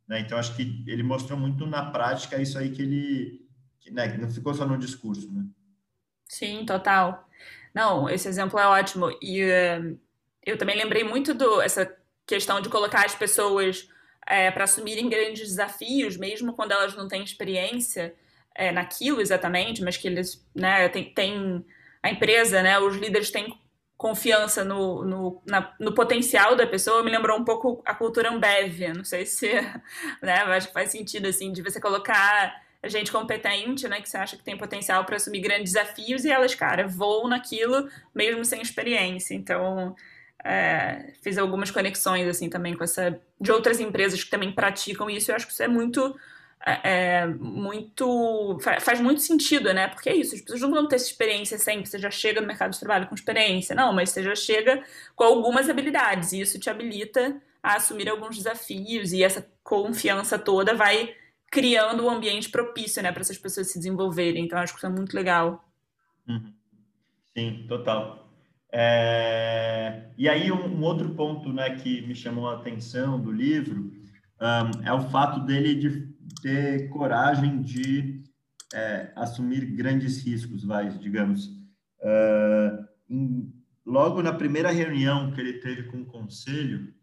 Né? 0.07 0.19
Então, 0.19 0.37
acho 0.37 0.55
que 0.55 0.83
ele 0.87 1.03
mostrou 1.03 1.37
muito 1.37 1.65
na 1.65 1.91
prática 1.91 2.41
isso 2.41 2.57
aí 2.57 2.69
que 2.71 2.81
ele 2.81 3.45
que, 3.79 3.91
né, 3.91 4.17
não 4.17 4.29
ficou 4.29 4.53
só 4.53 4.65
no 4.65 4.77
discurso. 4.77 5.31
Né? 5.31 5.45
Sim, 6.27 6.65
total. 6.65 7.27
Não, 7.73 8.09
esse 8.09 8.27
exemplo 8.27 8.59
é 8.59 8.67
ótimo. 8.67 9.15
E 9.21 9.43
uh, 9.43 9.99
eu 10.43 10.57
também 10.57 10.77
lembrei 10.77 11.03
muito 11.03 11.33
do 11.33 11.61
essa 11.61 11.95
questão 12.25 12.61
de 12.61 12.69
colocar 12.69 13.05
as 13.05 13.13
pessoas 13.13 13.87
é, 14.25 14.49
para 14.49 14.63
assumirem 14.63 15.09
grandes 15.09 15.49
desafios, 15.49 16.17
mesmo 16.17 16.53
quando 16.53 16.71
elas 16.71 16.95
não 16.95 17.07
têm 17.07 17.23
experiência 17.23 18.15
é, 18.55 18.71
naquilo 18.71 19.21
exatamente, 19.21 19.83
mas 19.83 19.97
que 19.97 20.07
eles, 20.07 20.43
né, 20.55 20.89
tem 20.89 21.63
a 22.01 22.09
empresa, 22.09 22.63
né, 22.63 22.79
os 22.79 22.95
líderes 22.95 23.29
têm 23.29 23.55
confiança 23.97 24.63
no, 24.63 25.03
no, 25.05 25.41
na, 25.45 25.73
no 25.79 25.93
potencial 25.93 26.55
da 26.55 26.67
pessoa, 26.67 27.03
me 27.03 27.11
lembrou 27.11 27.39
um 27.39 27.45
pouco 27.45 27.81
a 27.85 27.93
cultura 27.93 28.29
Ambev, 28.29 28.93
não 28.95 29.03
sei 29.03 29.25
se, 29.25 29.49
né, 30.21 30.41
acho 30.41 30.67
que 30.67 30.73
faz 30.73 30.91
sentido, 30.91 31.27
assim, 31.27 31.51
de 31.51 31.61
você 31.61 31.79
colocar 31.79 32.61
gente 32.87 33.11
competente, 33.11 33.87
né, 33.87 34.01
que 34.01 34.09
você 34.09 34.17
acha 34.17 34.37
que 34.37 34.43
tem 34.43 34.57
potencial 34.57 35.05
para 35.05 35.15
assumir 35.15 35.39
grandes 35.39 35.73
desafios 35.73 36.23
e 36.23 36.31
elas, 36.31 36.53
cara, 36.53 36.87
voam 36.87 37.27
naquilo 37.27 37.89
mesmo 38.13 38.45
sem 38.45 38.61
experiência. 38.61 39.33
Então, 39.33 39.95
é, 40.43 41.13
fiz 41.23 41.37
algumas 41.37 41.71
conexões 41.71 42.27
assim 42.27 42.49
também 42.49 42.75
com 42.75 42.83
essa 42.83 43.19
de 43.41 43.51
outras 43.51 43.79
empresas 43.79 44.23
que 44.23 44.29
também 44.29 44.51
praticam 44.51 45.09
isso. 45.09 45.31
Eu 45.31 45.35
acho 45.35 45.47
que 45.47 45.53
isso 45.53 45.63
é 45.63 45.67
muito 45.67 46.15
é, 46.65 47.19
é 47.21 47.27
muito 47.27 48.57
faz 48.81 48.99
muito 48.99 49.21
sentido, 49.21 49.73
né? 49.73 49.87
Porque 49.87 50.09
é 50.09 50.15
isso, 50.15 50.33
as 50.33 50.41
pessoas 50.41 50.61
não 50.61 50.71
vão 50.71 50.87
ter 50.87 50.95
essa 50.95 51.05
experiência 51.05 51.57
sempre. 51.57 51.85
Você 51.85 51.99
já 51.99 52.09
chega 52.09 52.41
no 52.41 52.47
mercado 52.47 52.71
de 52.71 52.79
trabalho 52.79 53.07
com 53.07 53.15
experiência, 53.15 53.75
não, 53.75 53.93
mas 53.93 54.09
você 54.09 54.23
já 54.23 54.35
chega 54.35 54.83
com 55.15 55.23
algumas 55.23 55.69
habilidades 55.69 56.31
e 56.31 56.41
isso 56.41 56.59
te 56.59 56.69
habilita 56.69 57.39
a 57.61 57.75
assumir 57.75 58.09
alguns 58.09 58.37
desafios 58.37 59.13
e 59.13 59.23
essa 59.23 59.47
confiança 59.63 60.39
toda 60.39 60.73
vai 60.73 61.15
criando 61.51 62.05
um 62.05 62.09
ambiente 62.09 62.49
propício, 62.49 63.01
né, 63.01 63.11
para 63.11 63.21
essas 63.21 63.37
pessoas 63.37 63.71
se 63.71 63.77
desenvolverem. 63.77 64.43
Então 64.45 64.59
acho 64.59 64.73
que 64.73 64.79
isso 64.79 64.87
é 64.87 64.89
muito 64.89 65.15
legal. 65.15 65.63
Uhum. 66.27 66.53
Sim, 67.33 67.65
total. 67.67 68.27
É, 68.71 70.09
e 70.17 70.27
aí 70.27 70.51
um, 70.51 70.65
um, 70.65 70.83
outro 70.83 71.09
ponto, 71.11 71.53
né, 71.53 71.75
que 71.75 72.01
me 72.01 72.15
chamou 72.15 72.49
a 72.49 72.55
atenção 72.55 73.19
do 73.19 73.31
livro 73.31 73.91
um, 74.41 74.85
é 74.85 74.91
o 74.91 75.09
fato 75.09 75.39
dele 75.41 75.75
de 75.75 76.14
ter 76.41 76.89
coragem 76.89 77.61
de 77.61 78.23
é, 78.73 79.11
assumir 79.15 79.65
grandes 79.65 80.23
riscos, 80.23 80.63
vai, 80.63 80.89
digamos. 80.89 81.47
Uh, 81.99 82.85
em, 83.09 83.53
logo 83.85 84.21
na 84.21 84.33
primeira 84.33 84.71
reunião 84.71 85.31
que 85.31 85.41
ele 85.41 85.53
teve 85.53 85.83
com 85.83 86.01
o 86.01 86.05
conselho, 86.05 86.93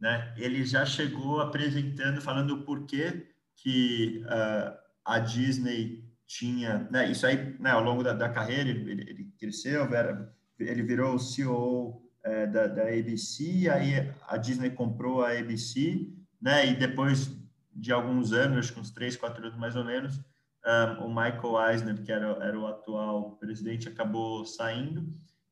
né, 0.00 0.34
ele 0.36 0.64
já 0.64 0.84
chegou 0.84 1.40
apresentando, 1.40 2.20
falando 2.20 2.54
o 2.54 2.62
porquê 2.64 3.28
que 3.56 4.22
uh, 4.24 4.76
a 5.04 5.18
Disney 5.18 6.04
tinha, 6.26 6.88
né, 6.90 7.10
isso 7.10 7.26
aí, 7.26 7.56
né, 7.58 7.70
ao 7.70 7.82
longo 7.82 8.02
da, 8.02 8.12
da 8.12 8.28
carreira 8.28 8.70
ele, 8.70 8.90
ele 8.90 9.32
cresceu, 9.38 9.84
era 9.94 10.32
ele 10.58 10.82
virou 10.82 11.14
o 11.14 11.18
CEO 11.18 12.02
é, 12.24 12.46
da, 12.46 12.66
da 12.66 12.82
ABC, 12.84 13.68
aí 13.68 14.12
a 14.28 14.36
Disney 14.36 14.70
comprou 14.70 15.24
a 15.24 15.32
ABC, 15.32 16.08
né? 16.40 16.66
E 16.66 16.76
depois 16.76 17.36
de 17.74 17.92
alguns 17.92 18.32
anos, 18.32 18.58
acho 18.58 18.74
que 18.74 18.80
uns 18.80 18.90
três, 18.90 19.16
quatro 19.16 19.44
anos 19.44 19.58
mais 19.58 19.76
ou 19.76 19.84
menos, 19.84 20.20
um, 20.64 21.06
o 21.06 21.08
Michael 21.08 21.70
Eisner, 21.70 22.02
que 22.02 22.12
era, 22.12 22.26
era 22.42 22.58
o 22.58 22.66
atual 22.66 23.32
presidente, 23.32 23.88
acabou 23.88 24.44
saindo, 24.44 25.08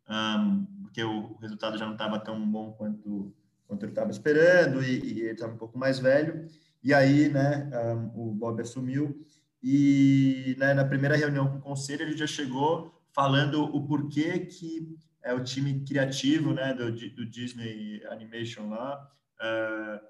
um, 0.08 0.66
porque 0.82 1.02
o 1.02 1.36
resultado 1.40 1.78
já 1.78 1.86
não 1.86 1.92
estava 1.94 2.18
tão 2.18 2.40
bom 2.50 2.72
quanto, 2.72 3.34
quanto 3.66 3.84
ele 3.84 3.92
estava 3.92 4.10
esperando, 4.10 4.82
e, 4.82 5.00
e 5.00 5.20
ele 5.20 5.30
estava 5.32 5.52
um 5.52 5.58
pouco 5.58 5.78
mais 5.78 5.98
velho. 5.98 6.46
E 6.82 6.94
aí, 6.94 7.28
né, 7.28 7.70
um, 7.94 8.30
o 8.30 8.34
Bob 8.34 8.60
assumiu, 8.60 9.24
e 9.62 10.56
né, 10.58 10.72
na 10.72 10.84
primeira 10.84 11.16
reunião 11.16 11.48
com 11.48 11.58
o 11.58 11.60
conselho, 11.60 12.02
ele 12.02 12.16
já 12.16 12.26
chegou 12.26 12.98
falando 13.12 13.64
o 13.64 13.86
porquê 13.86 14.40
que 14.40 14.96
é 15.22 15.34
o 15.34 15.44
time 15.44 15.84
criativo 15.84 16.54
né, 16.54 16.72
do, 16.72 16.90
do 16.92 17.26
Disney 17.26 18.02
Animation 18.06 18.70
lá 18.70 19.06
uh, 19.40 20.00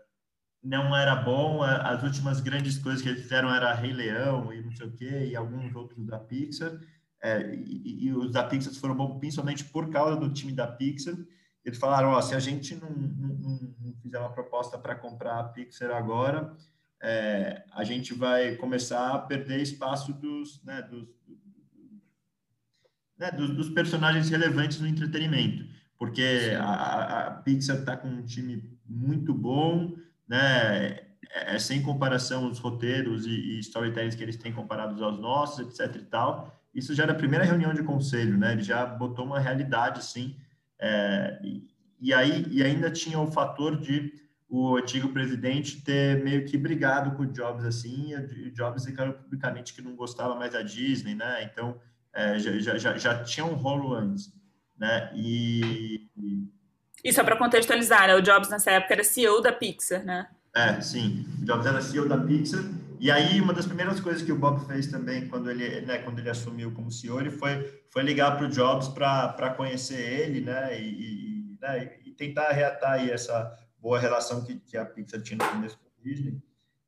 não 0.63 0.95
era 0.97 1.17
bom. 1.17 1.63
As 1.63 2.03
últimas 2.03 2.41
grandes 2.41 2.79
coisas 2.79 3.03
que 3.03 3.09
eles 3.09 3.23
fizeram 3.23 3.53
era 3.53 3.75
Rei 3.75 3.93
Leão 3.93 4.53
e 4.53 4.63
não 4.63 4.73
sei 4.73 4.87
o 4.87 4.93
quê, 4.93 5.27
e 5.31 5.37
alguns 5.37 5.75
outros 5.75 6.07
da 6.07 6.19
Pixar. 6.19 6.79
É, 7.23 7.55
e, 7.55 8.07
e, 8.07 8.13
os 8.13 8.33
da 8.33 8.45
Pixar 8.45 8.73
foram 8.75 8.95
bons 8.95 9.19
principalmente 9.19 9.65
por 9.65 9.91
causa 9.91 10.17
do 10.17 10.33
time 10.33 10.53
da 10.53 10.67
Pixar. 10.67 11.15
Eles 11.65 11.79
falaram: 11.79 12.11
ó, 12.11 12.21
se 12.21 12.35
a 12.35 12.41
gente 12.41 12.75
não, 12.77 12.91
não, 12.91 13.75
não 13.81 13.95
fizer 14.03 14.19
uma 14.19 14.33
proposta 14.33 14.79
para 14.79 14.95
comprar 14.95 15.39
a 15.39 15.45
Pixar 15.45 15.91
agora, 15.91 16.57
é, 17.03 17.65
a 17.73 17.85
gente 17.85 18.15
vai 18.15 18.57
começar 18.57 19.15
a 19.15 19.19
perder 19.19 19.61
espaço 19.61 20.13
dos, 20.13 20.63
né, 20.65 20.83
dos, 20.83 21.09
né, 23.19 23.31
dos, 23.31 23.51
dos, 23.51 23.71
personagens 23.71 24.29
relevantes 24.29 24.81
no 24.81 24.87
entretenimento, 24.87 25.65
porque 25.99 26.57
a, 26.59 27.27
a 27.27 27.31
Pixar 27.31 27.77
está 27.77 27.97
com 27.97 28.09
um 28.09 28.25
time 28.25 28.79
muito 28.87 29.33
bom, 29.33 29.97
né, 30.31 31.01
é, 31.33 31.57
é, 31.57 31.59
sem 31.59 31.83
comparação 31.83 32.49
os 32.49 32.61
roteiros 32.61 33.27
e, 33.27 33.31
e 33.31 33.59
storytellings 33.59 34.15
que 34.15 34.23
eles 34.23 34.37
têm 34.37 34.53
comparados 34.53 35.03
aos 35.03 35.19
nossos, 35.19 35.59
etc 35.59 35.97
e 35.97 36.05
tal. 36.05 36.57
Isso 36.73 36.95
já 36.95 37.03
era 37.03 37.13
a 37.13 37.17
primeira 37.17 37.45
reunião 37.45 37.75
de 37.75 37.83
conselho, 37.83 38.39
né? 38.39 38.53
Ele 38.53 38.63
já 38.63 38.87
botou 38.87 39.25
uma 39.25 39.41
realidade, 39.41 40.05
sim. 40.05 40.37
É, 40.79 41.41
e, 41.43 41.69
e 42.01 42.15
aí 42.15 42.47
e 42.49 42.63
ainda 42.63 42.89
tinha 42.93 43.19
o 43.19 43.27
fator 43.27 43.77
de 43.81 44.15
o 44.49 44.77
antigo 44.77 45.09
presidente 45.09 45.83
ter 45.83 46.23
meio 46.23 46.45
que 46.45 46.57
brigado 46.57 47.17
com 47.17 47.25
o 47.25 47.33
Jobs 47.33 47.65
assim, 47.65 48.13
e 48.13 48.49
o 48.49 48.53
Jobs 48.53 48.85
declarou 48.85 49.15
publicamente 49.15 49.75
que 49.75 49.83
não 49.83 49.97
gostava 49.97 50.35
mais 50.37 50.53
da 50.53 50.63
Disney, 50.63 51.17
né? 51.17 51.43
Então 51.43 51.81
é, 52.13 52.39
já, 52.39 52.79
já, 52.79 52.97
já 52.97 53.25
tinha 53.25 53.45
um 53.45 53.55
rolo 53.55 53.95
antes, 53.95 54.33
né? 54.79 55.11
E, 55.15 56.09
e 57.05 57.13
só 57.13 57.25
para 57.25 57.37
contextualizar, 57.37 58.09
né? 58.09 58.15
o 58.15 58.23
Jobs 58.23 58.49
nessa 58.49 58.71
época 58.73 58.95
era 58.95 59.05
CEO 59.05 59.41
da 59.41 59.53
Pixar, 59.53 60.05
né? 60.05 60.29
É, 60.55 60.81
sim. 60.81 61.27
O 61.41 61.45
Jobs 61.45 61.67
era 61.67 61.81
CEO 61.81 62.09
da 62.09 62.19
Pixar. 62.19 62.63
E 62.99 63.11
aí, 63.11 63.41
uma 63.41 63.55
das 63.55 63.67
primeiras 63.67 63.99
coisas 63.99 64.23
que 64.23 64.31
o 64.31 64.39
Bob 64.39 64.67
fez 64.67 64.87
também, 64.89 65.27
quando 65.29 65.51
ele, 65.51 65.81
né, 65.83 65.99
quando 65.99 66.19
ele 66.19 66.29
assumiu 66.29 66.71
como 66.73 66.91
CEO, 66.91 67.19
ele 67.19 67.31
foi, 67.31 67.83
foi 67.89 68.03
ligar 68.03 68.37
para 68.37 68.47
o 68.47 68.51
Jobs 68.51 68.89
para 68.89 69.55
conhecer 69.57 69.99
ele, 69.99 70.43
né, 70.43 70.79
e, 70.79 70.85
e, 70.85 71.59
né, 71.61 71.99
e 72.05 72.11
tentar 72.11 72.51
reatar 72.51 72.93
aí 72.93 73.11
essa 73.11 73.57
boa 73.81 73.99
relação 73.99 74.45
que, 74.45 74.57
que 74.57 74.77
a 74.77 74.85
Pixar 74.85 75.23
tinha 75.23 75.39
no 75.39 75.51
começo 75.51 75.79
com 75.79 75.89
a 75.89 76.03
Disney. 76.05 76.43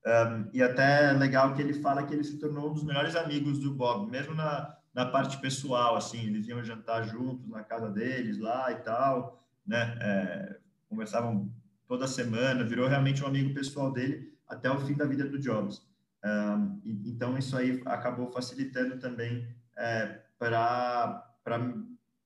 Um, 0.05 0.51
e 0.53 0.63
até 0.63 1.13
legal 1.13 1.55
que 1.55 1.63
ele 1.63 1.75
fala 1.75 2.03
que 2.03 2.13
ele 2.13 2.25
se 2.25 2.39
tornou 2.39 2.71
um 2.71 2.75
dos 2.75 2.85
melhores 2.85 3.15
amigos 3.15 3.59
do 3.61 3.73
Bob, 3.73 4.11
mesmo 4.11 4.35
na, 4.35 4.77
na 4.93 5.07
parte 5.07 5.39
pessoal, 5.39 5.97
assim, 5.97 6.27
eles 6.27 6.47
iam 6.49 6.63
jantar 6.63 7.05
juntos 7.05 7.49
na 7.49 7.63
casa 7.63 7.89
deles 7.89 8.39
lá 8.39 8.71
e 8.73 8.77
tal, 8.77 9.42
né? 9.67 9.99
É, 10.01 10.57
conversavam 10.89 11.51
toda 11.87 12.07
semana, 12.07 12.65
virou 12.65 12.89
realmente 12.89 13.23
um 13.23 13.27
amigo 13.27 13.55
pessoal 13.55 13.93
dele 13.93 14.33
até 14.49 14.71
o 14.71 14.81
fim 14.81 14.95
da 14.95 15.07
vida 15.07 15.25
do 15.25 15.39
Jobs. 15.39 15.83
Um, 16.25 16.81
então, 16.85 17.37
isso 17.37 17.57
aí 17.57 17.83
acabou 17.87 18.31
facilitando 18.31 18.99
também 18.99 19.47
é, 19.77 20.21
para 20.39 21.25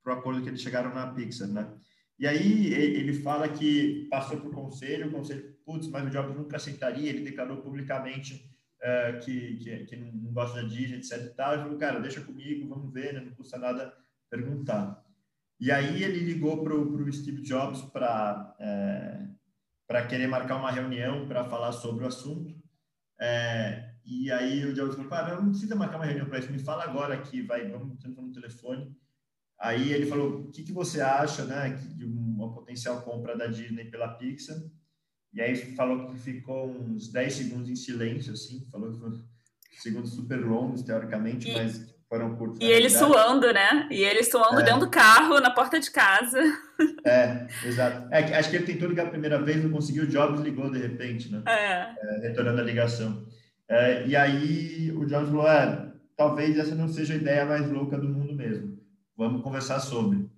o 0.05 0.11
acordo 0.11 0.41
que 0.41 0.49
eles 0.49 0.61
chegaram 0.61 0.93
na 0.93 1.07
Pixar, 1.07 1.47
né? 1.47 1.73
E 2.19 2.25
aí 2.25 2.73
ele 2.73 3.13
fala 3.13 3.47
que 3.47 4.07
passou 4.09 4.39
para 4.39 4.49
o 4.49 4.53
conselho, 4.53 5.07
o 5.07 5.11
conselho, 5.11 5.55
putz, 5.65 5.87
mas 5.87 6.07
o 6.07 6.09
Jobs 6.09 6.35
nunca 6.35 6.57
aceitaria, 6.57 7.09
ele 7.09 7.23
declarou 7.23 7.57
publicamente 7.57 8.51
uh, 8.81 9.19
que, 9.19 9.57
que, 9.57 9.85
que, 9.85 9.95
não 9.95 10.33
gosta 10.33 10.61
da 10.61 10.67
Disney, 10.67 10.97
etc 10.97 11.25
e 11.25 11.29
tal, 11.35 11.53
ele 11.53 11.63
falou, 11.63 11.77
cara, 11.77 11.99
deixa 11.99 12.21
comigo, 12.21 12.67
vamos 12.67 12.91
ver, 12.91 13.13
né? 13.13 13.21
não 13.21 13.33
custa 13.33 13.57
nada 13.59 13.93
perguntar. 14.29 15.05
E 15.59 15.71
aí 15.71 16.03
ele 16.03 16.19
ligou 16.19 16.63
para 16.63 16.75
o 16.75 17.11
Steve 17.11 17.41
Jobs 17.41 17.81
para 17.81 18.55
é, 18.59 19.27
para 19.87 20.05
querer 20.05 20.27
marcar 20.27 20.57
uma 20.57 20.69
reunião 20.69 21.25
para 21.27 21.45
falar 21.45 21.71
sobre 21.71 22.03
o 22.03 22.07
assunto. 22.07 22.53
É, 23.19 23.93
e 24.05 24.31
aí 24.31 24.65
o 24.65 24.73
Jobs 24.73 24.95
falou, 24.95 25.09
cara, 25.09 25.41
não 25.41 25.49
precisa 25.49 25.75
marcar 25.75 25.97
uma 25.97 26.05
reunião 26.05 26.27
para 26.27 26.39
isso, 26.39 26.51
me 26.51 26.59
fala 26.59 26.83
agora 26.83 27.13
aqui, 27.13 27.41
vai, 27.41 27.67
vamos 27.69 27.97
no 28.03 28.31
telefone. 28.31 28.95
Aí 29.59 29.91
ele 29.91 30.05
falou, 30.05 30.41
o 30.41 30.51
que, 30.51 30.63
que 30.63 30.71
você 30.71 31.01
acha, 31.01 31.45
né, 31.45 31.69
de 31.69 32.05
uma 32.05 32.53
potencial 32.53 33.01
compra 33.01 33.35
da 33.35 33.47
Disney 33.47 33.85
pela 33.85 34.09
Pixar? 34.09 34.57
E 35.33 35.41
aí 35.41 35.55
falou 35.75 36.07
que 36.07 36.19
ficou 36.19 36.69
uns 36.69 37.11
10 37.11 37.33
segundos 37.33 37.69
em 37.69 37.75
silêncio, 37.75 38.33
assim, 38.33 38.67
falou 38.71 38.91
que 38.91 38.99
foram 38.99 39.25
segundos 39.79 40.13
super 40.13 40.37
longos, 40.37 40.83
teoricamente, 40.83 41.51
mas 41.53 41.93
foram 42.09 42.35
curtos. 42.35 42.59
E 42.61 42.65
ele 42.65 42.89
suando, 42.89 43.51
né? 43.53 43.87
E 43.91 44.01
ele 44.01 44.23
suando 44.23 44.61
é. 44.61 44.63
dentro 44.63 44.81
do 44.81 44.89
carro, 44.89 45.39
na 45.39 45.51
porta 45.51 45.79
de 45.79 45.91
casa. 45.91 46.39
É, 47.05 47.47
exato. 47.65 48.07
É, 48.11 48.37
acho 48.37 48.49
que 48.49 48.55
ele 48.55 48.65
tentou 48.65 48.87
ligar 48.87 49.07
a 49.07 49.09
primeira 49.09 49.41
vez, 49.41 49.63
não 49.63 49.71
conseguiu, 49.71 50.03
o 50.03 50.07
Jobs 50.07 50.41
ligou 50.41 50.69
de 50.71 50.79
repente, 50.79 51.31
né? 51.31 51.41
É. 51.47 51.93
é 51.99 52.27
retornando 52.27 52.61
a 52.61 52.63
ligação. 52.63 53.25
É, 53.67 54.07
e 54.07 54.15
aí 54.15 54.91
o 54.91 55.05
Jobs 55.05 55.29
falou, 55.29 55.47
é, 55.47 55.91
talvez 56.15 56.57
essa 56.57 56.75
não 56.75 56.87
seja 56.87 57.13
a 57.13 57.17
ideia 57.17 57.45
mais 57.45 57.69
louca 57.69 57.97
do 57.97 58.07
mundo 58.07 58.33
mesmo. 58.33 58.77
Vamos 59.17 59.41
conversar 59.41 59.79
sobre. 59.79 60.29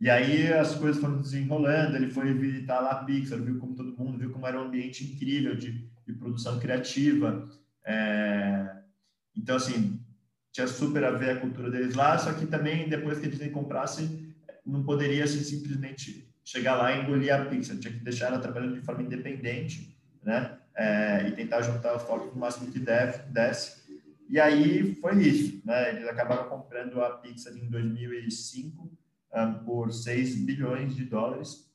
E 0.00 0.10
aí 0.10 0.52
as 0.52 0.74
coisas 0.74 1.00
foram 1.00 1.20
desenrolando, 1.20 1.96
ele 1.96 2.10
foi 2.10 2.34
visitar 2.34 2.80
lá 2.80 2.90
a 2.90 3.04
Pixar, 3.04 3.38
viu 3.40 3.58
como 3.58 3.74
todo 3.74 3.96
mundo, 3.96 4.18
viu 4.18 4.30
como 4.30 4.46
era 4.46 4.60
um 4.60 4.66
ambiente 4.66 5.04
incrível 5.04 5.54
de, 5.54 5.88
de 6.06 6.12
produção 6.12 6.58
criativa. 6.58 7.48
É, 7.86 8.68
então, 9.36 9.56
assim, 9.56 10.00
tinha 10.54 10.68
super 10.68 11.02
a 11.02 11.10
ver 11.10 11.30
a 11.30 11.40
cultura 11.40 11.68
deles 11.68 11.96
lá, 11.96 12.16
só 12.16 12.32
que 12.32 12.46
também, 12.46 12.88
depois 12.88 13.18
que 13.18 13.26
a 13.26 13.28
Disney 13.28 13.50
comprasse, 13.50 14.32
não 14.64 14.84
poderia 14.84 15.24
assim, 15.24 15.40
simplesmente 15.40 16.32
chegar 16.44 16.76
lá 16.76 16.92
e 16.92 17.02
engolir 17.02 17.34
a 17.34 17.44
Pixar, 17.44 17.76
tinha 17.76 17.92
que 17.92 18.04
deixar 18.04 18.26
ela 18.28 18.38
trabalhando 18.38 18.74
de 18.74 18.80
forma 18.80 19.02
independente, 19.02 19.98
né? 20.22 20.56
É, 20.76 21.26
e 21.28 21.32
tentar 21.32 21.60
juntar 21.62 21.96
os 21.96 22.04
focos 22.04 22.32
no 22.32 22.38
máximo 22.38 22.70
que 22.70 22.78
deve, 22.78 23.18
desse. 23.32 23.82
E 24.30 24.38
aí 24.38 24.94
foi 25.00 25.20
isso, 25.22 25.60
né? 25.64 25.90
Eles 25.90 26.06
acabaram 26.06 26.48
comprando 26.48 27.02
a 27.02 27.10
Pixar 27.10 27.52
em 27.56 27.68
2005 27.68 28.84
um, 28.84 28.90
ah, 29.32 29.60
por 29.66 29.92
6 29.92 30.36
bilhões 30.44 30.94
de 30.94 31.04
dólares. 31.04 31.68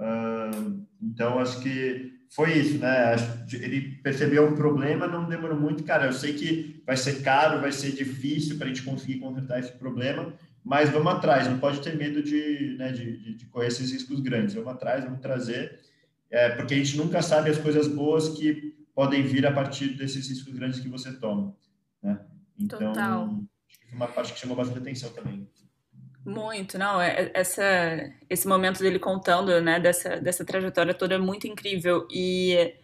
Um, 0.00 0.84
então, 1.02 1.38
acho 1.38 1.60
que 1.60 2.18
foi 2.30 2.58
isso, 2.58 2.78
né? 2.78 3.16
Ele 3.52 3.96
percebeu 4.02 4.48
o 4.48 4.56
problema, 4.56 5.06
não 5.06 5.28
demorou 5.28 5.58
muito. 5.58 5.82
Cara, 5.84 6.06
eu 6.06 6.12
sei 6.12 6.34
que 6.34 6.82
vai 6.86 6.96
ser 6.96 7.22
caro, 7.22 7.60
vai 7.60 7.72
ser 7.72 7.92
difícil 7.92 8.56
para 8.56 8.66
a 8.66 8.68
gente 8.68 8.82
conseguir 8.82 9.18
consertar 9.18 9.58
esse 9.58 9.72
problema, 9.72 10.32
mas 10.64 10.90
vamos 10.90 11.12
atrás, 11.12 11.48
não 11.48 11.58
pode 11.58 11.80
ter 11.80 11.96
medo 11.96 12.22
de, 12.22 12.76
né, 12.78 12.92
de, 12.92 13.36
de 13.36 13.46
correr 13.46 13.68
esses 13.68 13.90
riscos 13.90 14.20
grandes. 14.20 14.54
Vamos 14.54 14.72
atrás, 14.72 15.04
vamos 15.04 15.20
trazer, 15.20 15.80
é, 16.30 16.50
porque 16.50 16.74
a 16.74 16.76
gente 16.76 16.96
nunca 16.96 17.22
sabe 17.22 17.50
as 17.50 17.58
coisas 17.58 17.88
boas 17.88 18.28
que 18.28 18.76
podem 18.94 19.22
vir 19.22 19.46
a 19.46 19.52
partir 19.52 19.96
desses 19.96 20.28
riscos 20.28 20.52
grandes 20.52 20.80
que 20.80 20.88
você 20.88 21.12
toma. 21.12 21.54
Né? 22.02 22.18
Então, 22.58 22.78
Total. 22.78 23.28
foi 23.88 23.96
uma 23.96 24.08
parte 24.08 24.32
que 24.32 24.38
chamou 24.38 24.56
bastante 24.56 24.80
atenção 24.80 25.10
também. 25.10 25.48
Muito, 26.24 26.76
não, 26.76 27.00
é, 27.00 27.22
é, 27.22 27.30
essa, 27.32 27.64
esse 28.28 28.46
momento 28.46 28.80
dele 28.80 28.98
contando, 28.98 29.60
né, 29.60 29.80
dessa, 29.80 30.16
dessa 30.20 30.44
trajetória 30.44 30.92
toda 30.92 31.14
é 31.14 31.18
muito 31.18 31.46
incrível 31.46 32.06
e 32.10 32.74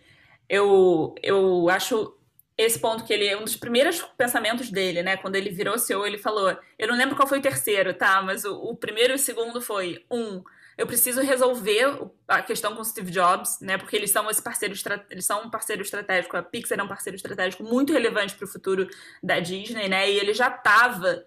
eu, 0.49 1.15
eu 1.23 1.69
acho 1.69 2.17
esse 2.57 2.79
ponto 2.79 3.05
que 3.05 3.13
ele 3.13 3.35
um 3.37 3.45
dos 3.45 3.57
primeiros 3.57 4.01
pensamentos 4.17 4.71
dele, 4.71 5.03
né, 5.03 5.17
quando 5.17 5.37
ele 5.37 5.51
virou 5.51 5.79
CEO, 5.79 6.07
ele 6.07 6.17
falou, 6.17 6.57
eu 6.79 6.89
não 6.89 6.97
lembro 6.97 7.17
qual 7.17 7.29
foi 7.29 7.39
o 7.39 7.43
terceiro, 7.43 7.93
tá, 7.93 8.23
mas 8.23 8.45
o, 8.45 8.55
o 8.55 8.77
primeiro 8.77 9.13
e 9.13 9.17
o 9.17 9.19
segundo 9.19 9.61
foi, 9.61 10.05
um, 10.11 10.43
eu 10.77 10.87
preciso 10.87 11.21
resolver 11.21 12.11
a 12.27 12.43
questão 12.43 12.75
com 12.75 12.83
o 12.83 12.85
Steve 12.85 13.11
Jobs, 13.11 13.61
né? 13.61 13.79
Porque 13.79 13.95
eles 13.95 14.11
são 14.11 14.29
esse 14.29 14.43
parceiro, 14.43 14.75
eles 15.09 15.25
são 15.25 15.45
um 15.45 15.51
parceiro 15.51 15.83
estratégico, 15.83 16.37
a 16.37 16.43
Pixar 16.43 16.79
é 16.79 16.83
um 16.83 16.89
parceiro 16.89 17.17
estratégico 17.17 17.63
muito 17.63 17.93
relevante 17.93 18.35
para 18.35 18.45
o 18.45 18.49
futuro 18.49 18.89
da 19.23 19.39
Disney, 19.39 19.89
né? 19.89 20.11
E 20.11 20.19
ele 20.19 20.35
já 20.35 20.49
estava 20.49 21.25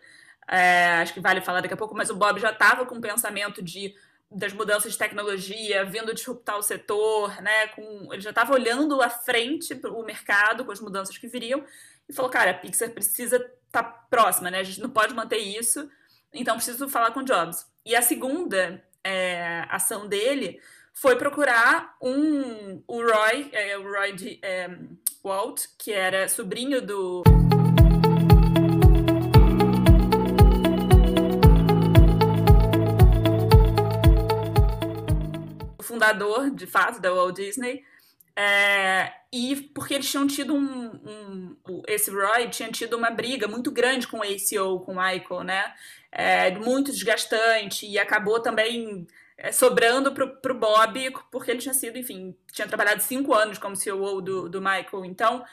é, 0.47 1.01
acho 1.01 1.13
que 1.13 1.19
vale 1.19 1.41
falar 1.41 1.61
daqui 1.61 1.73
a 1.73 1.77
pouco, 1.77 1.95
mas 1.95 2.09
o 2.09 2.15
Bob 2.15 2.39
já 2.39 2.51
estava 2.51 2.85
com 2.85 2.95
o 2.95 3.01
pensamento 3.01 3.61
de 3.61 3.93
das 4.29 4.51
mudanças 4.51 4.91
de 4.91 4.97
tecnologia, 4.97 5.85
vindo 5.85 6.13
disruptar 6.13 6.57
o 6.57 6.61
setor, 6.61 7.41
né? 7.41 7.67
Com, 7.67 8.09
ele 8.11 8.21
já 8.21 8.31
estava 8.31 8.53
olhando 8.53 9.01
à 9.01 9.09
frente 9.09 9.79
o 9.85 10.03
mercado 10.03 10.65
com 10.65 10.71
as 10.71 10.81
mudanças 10.81 11.17
que 11.17 11.27
viriam 11.27 11.63
e 12.09 12.13
falou, 12.13 12.29
cara, 12.29 12.51
a 12.51 12.53
Pixar 12.53 12.89
precisa 12.89 13.37
estar 13.37 13.83
tá 13.83 13.83
próxima, 13.83 14.51
né? 14.51 14.59
A 14.59 14.63
gente 14.63 14.81
não 14.81 14.89
pode 14.89 15.13
manter 15.13 15.37
isso, 15.37 15.89
então 16.33 16.55
preciso 16.55 16.89
falar 16.89 17.11
com 17.11 17.21
o 17.21 17.25
Jobs. 17.25 17.65
E 17.85 17.95
a 17.95 18.01
segunda 18.01 18.83
é, 19.03 19.65
ação 19.69 20.07
dele 20.07 20.59
foi 20.93 21.15
procurar 21.15 21.95
um 22.01 22.83
o 22.87 23.01
Roy, 23.01 23.49
é, 23.53 23.77
o 23.77 23.83
Roy 23.83 24.13
de, 24.13 24.39
é, 24.41 24.69
Walt, 25.23 25.67
que 25.77 25.91
era 25.91 26.27
sobrinho 26.27 26.81
do 26.81 27.23
fundador, 35.97 36.51
de 36.51 36.67
fato, 36.67 37.01
da 37.01 37.11
Walt 37.11 37.35
Disney. 37.35 37.83
É, 38.35 39.11
e 39.33 39.55
porque 39.73 39.95
eles 39.95 40.09
tinham 40.09 40.27
tido 40.27 40.53
um, 40.53 41.57
um, 41.67 41.81
Esse 41.87 42.11
Roy 42.11 42.47
tinha 42.49 42.71
tido 42.71 42.95
uma 42.95 43.09
briga 43.09 43.47
muito 43.47 43.71
grande 43.71 44.07
com 44.07 44.19
o 44.19 44.21
ACO, 44.21 44.85
com 44.85 44.93
o 44.93 44.95
Michael, 44.95 45.43
né? 45.43 45.73
É, 46.11 46.51
muito 46.51 46.91
desgastante 46.91 47.87
e 47.87 47.97
acabou 47.97 48.39
também 48.39 49.07
é, 49.37 49.51
sobrando 49.51 50.11
para 50.13 50.51
o 50.51 50.59
Bob, 50.59 51.11
porque 51.31 51.49
ele 51.51 51.59
tinha 51.59 51.73
sido, 51.73 51.97
enfim, 51.97 52.35
tinha 52.51 52.67
trabalhado 52.67 53.01
cinco 53.01 53.33
anos 53.33 53.57
como 53.57 53.75
CEO 53.75 54.21
do, 54.21 54.47
do 54.47 54.61
Michael. 54.61 55.05
Então, 55.05 55.43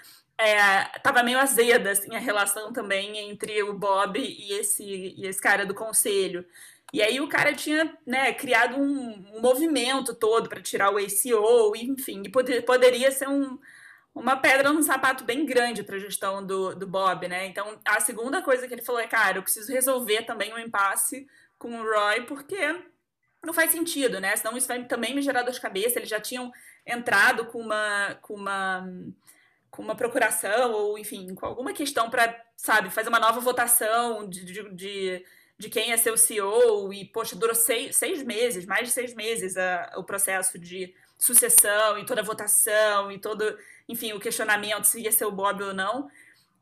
estava 0.95 1.21
é, 1.21 1.23
meio 1.23 1.39
azeda 1.39 1.91
assim, 1.93 2.15
a 2.15 2.19
relação 2.19 2.73
também 2.73 3.17
entre 3.19 3.63
o 3.63 3.73
Bob 3.73 4.19
e 4.19 4.53
esse, 4.53 4.85
e 4.85 5.27
esse 5.27 5.41
cara 5.41 5.65
do 5.65 5.75
conselho. 5.75 6.45
E 6.95 7.03
aí 7.03 7.21
o 7.21 7.29
cara 7.29 7.53
tinha 7.53 7.93
né, 8.07 8.33
criado 8.33 8.81
um, 8.81 9.41
movimento 9.41 10.15
todo 10.15 10.49
para 10.49 10.63
tirar 10.63 10.93
o 10.93 10.97
ACO, 10.97 11.75
enfim, 11.75 12.23
e 12.25 12.29
poder, 12.29 12.65
poderia 12.65 13.11
ser 13.11 13.29
um, 13.29 13.59
uma 14.15 14.37
pedra 14.37 14.73
no 14.73 14.81
sapato 14.81 15.25
bem 15.25 15.45
grande 15.45 15.83
para 15.83 15.97
a 15.97 15.99
gestão 15.99 16.47
do, 16.47 16.73
do 16.73 16.87
Bob, 16.87 17.27
né? 17.27 17.47
Então, 17.47 17.81
a 17.85 17.99
segunda 17.99 18.41
coisa 18.43 18.69
que 18.69 18.75
ele 18.75 18.85
falou 18.85 19.01
é, 19.01 19.09
cara, 19.09 19.39
eu 19.39 19.43
preciso 19.43 19.73
resolver 19.73 20.23
também 20.23 20.53
o 20.53 20.55
um 20.55 20.61
impasse 20.61 21.27
com 21.59 21.77
o 21.77 21.83
Roy, 21.83 22.27
porque 22.27 22.81
não 23.43 23.53
faz 23.53 23.73
sentido, 23.73 24.21
né? 24.21 24.37
Senão 24.37 24.57
isso 24.57 24.69
vai 24.69 24.85
também 24.85 25.17
me 25.17 25.21
gerar 25.21 25.43
dor 25.43 25.51
de 25.51 25.61
cabeça. 25.61 25.99
Eles 25.99 26.09
já 26.09 26.21
tinham 26.21 26.53
entrado 26.87 27.47
com 27.47 27.59
uma, 27.59 28.17
com 28.23 28.35
uma, 28.35 28.89
com 29.69 29.83
uma 29.83 29.97
procuração, 29.97 30.71
ou 30.71 30.97
enfim, 30.97 31.35
com 31.35 31.45
alguma 31.45 31.73
questão 31.73 32.09
para, 32.09 32.41
sabe, 32.57 32.89
fazer 32.89 33.09
uma 33.09 33.19
nova 33.19 33.41
votação 33.41 34.29
de, 34.29 34.45
de, 34.45 34.71
de 34.77 35.25
de 35.65 35.71
quem 35.71 35.93
é 35.93 35.97
seu 35.97 36.17
CEO, 36.17 36.93
e, 36.93 37.07
poxa, 37.07 37.35
durou 37.35 37.55
seis, 37.55 37.97
seis 37.97 38.23
meses, 38.23 38.67
mais 38.67 38.89
de 38.89 38.93
seis 38.93 39.15
meses 39.15 39.57
a, 39.57 39.95
o 39.97 40.05
processo 40.05 40.59
de 40.59 40.95
sucessão 41.19 41.99
e 41.99 42.05
toda 42.05 42.21
a 42.21 42.25
votação 42.25 43.11
e 43.11 43.19
todo, 43.19 43.57
enfim, 43.89 44.13
o 44.13 44.21
questionamento 44.21 44.85
se 44.85 45.01
ia 45.01 45.11
ser 45.11 45.25
o 45.25 45.33
Bob 45.33 45.63
ou 45.63 45.73
não. 45.73 46.11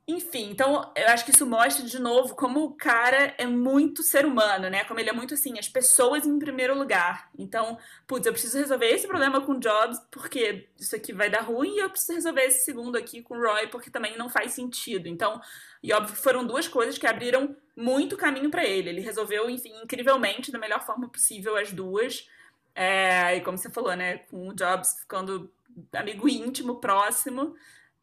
Enfim, 0.07 0.51
então 0.51 0.93
eu 0.97 1.09
acho 1.09 1.25
que 1.25 1.31
isso 1.31 1.47
mostra 1.47 1.87
de 1.87 1.99
novo 1.99 2.35
como 2.35 2.65
o 2.65 2.75
cara 2.75 3.35
é 3.39 3.47
muito 3.47 4.03
ser 4.03 4.27
humano, 4.27 4.69
né? 4.69 4.85
Como 4.85 4.99
ele 4.99 5.11
é 5.11 5.13
muito 5.13 5.35
assim, 5.35 5.59
as 5.59 5.69
pessoas 5.69 6.27
em 6.27 6.39
primeiro 6.41 6.77
lugar. 6.77 7.31
Então, 7.39 7.79
putz, 8.07 8.27
eu 8.27 8.33
preciso 8.33 8.59
resolver 8.59 8.87
esse 8.87 9.07
problema 9.07 9.41
com 9.41 9.61
Jobs 9.61 9.99
porque 10.11 10.69
isso 10.79 10.95
aqui 10.97 11.13
vai 11.13 11.31
dar 11.31 11.43
ruim 11.43 11.77
e 11.77 11.79
eu 11.79 11.91
preciso 11.91 12.15
resolver 12.15 12.43
esse 12.43 12.65
segundo 12.65 12.97
aqui 12.97 13.23
com 13.23 13.39
Roy 13.39 13.69
porque 13.69 13.91
também 13.91 14.17
não 14.17 14.29
faz 14.29 14.53
sentido. 14.53 15.07
Então, 15.09 15.41
e 15.83 15.93
óbvio 15.93 16.15
que 16.15 16.23
foram 16.23 16.47
duas 16.47 16.69
coisas 16.69 16.97
que 16.97 17.07
abriram 17.07 17.57
muito 17.77 18.17
caminho 18.17 18.51
para 18.51 18.65
ele. 18.65 18.91
Ele 18.91 19.01
resolveu, 19.01 19.51
enfim, 19.51 19.75
incrivelmente, 19.83 20.53
da 20.53 20.59
melhor 20.59 20.85
forma 20.85 21.09
possível 21.09 21.57
as 21.57 21.73
duas. 21.73 22.29
É, 22.75 23.37
e 23.37 23.41
como 23.41 23.59
você 23.59 23.69
falou, 23.69 23.95
né? 23.97 24.19
Com 24.19 24.49
o 24.49 24.55
Jobs 24.55 25.01
ficando 25.01 25.53
amigo 25.93 26.29
íntimo, 26.29 26.81
próximo. 26.81 27.57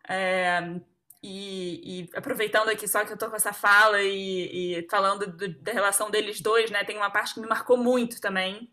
É, 0.07 0.75
e, 1.23 2.01
e, 2.01 2.17
aproveitando 2.17 2.69
aqui 2.69 2.87
só 2.87 3.05
que 3.05 3.13
eu 3.13 3.17
tô 3.17 3.29
com 3.29 3.35
essa 3.35 3.53
fala 3.53 4.01
e, 4.01 4.79
e 4.79 4.87
falando 4.89 5.27
do, 5.27 5.47
da 5.61 5.71
relação 5.71 6.11
deles 6.11 6.41
dois, 6.41 6.69
né? 6.71 6.83
Tem 6.83 6.97
uma 6.97 7.09
parte 7.09 7.33
que 7.33 7.39
me 7.39 7.47
marcou 7.47 7.77
muito 7.77 8.19
também, 8.19 8.69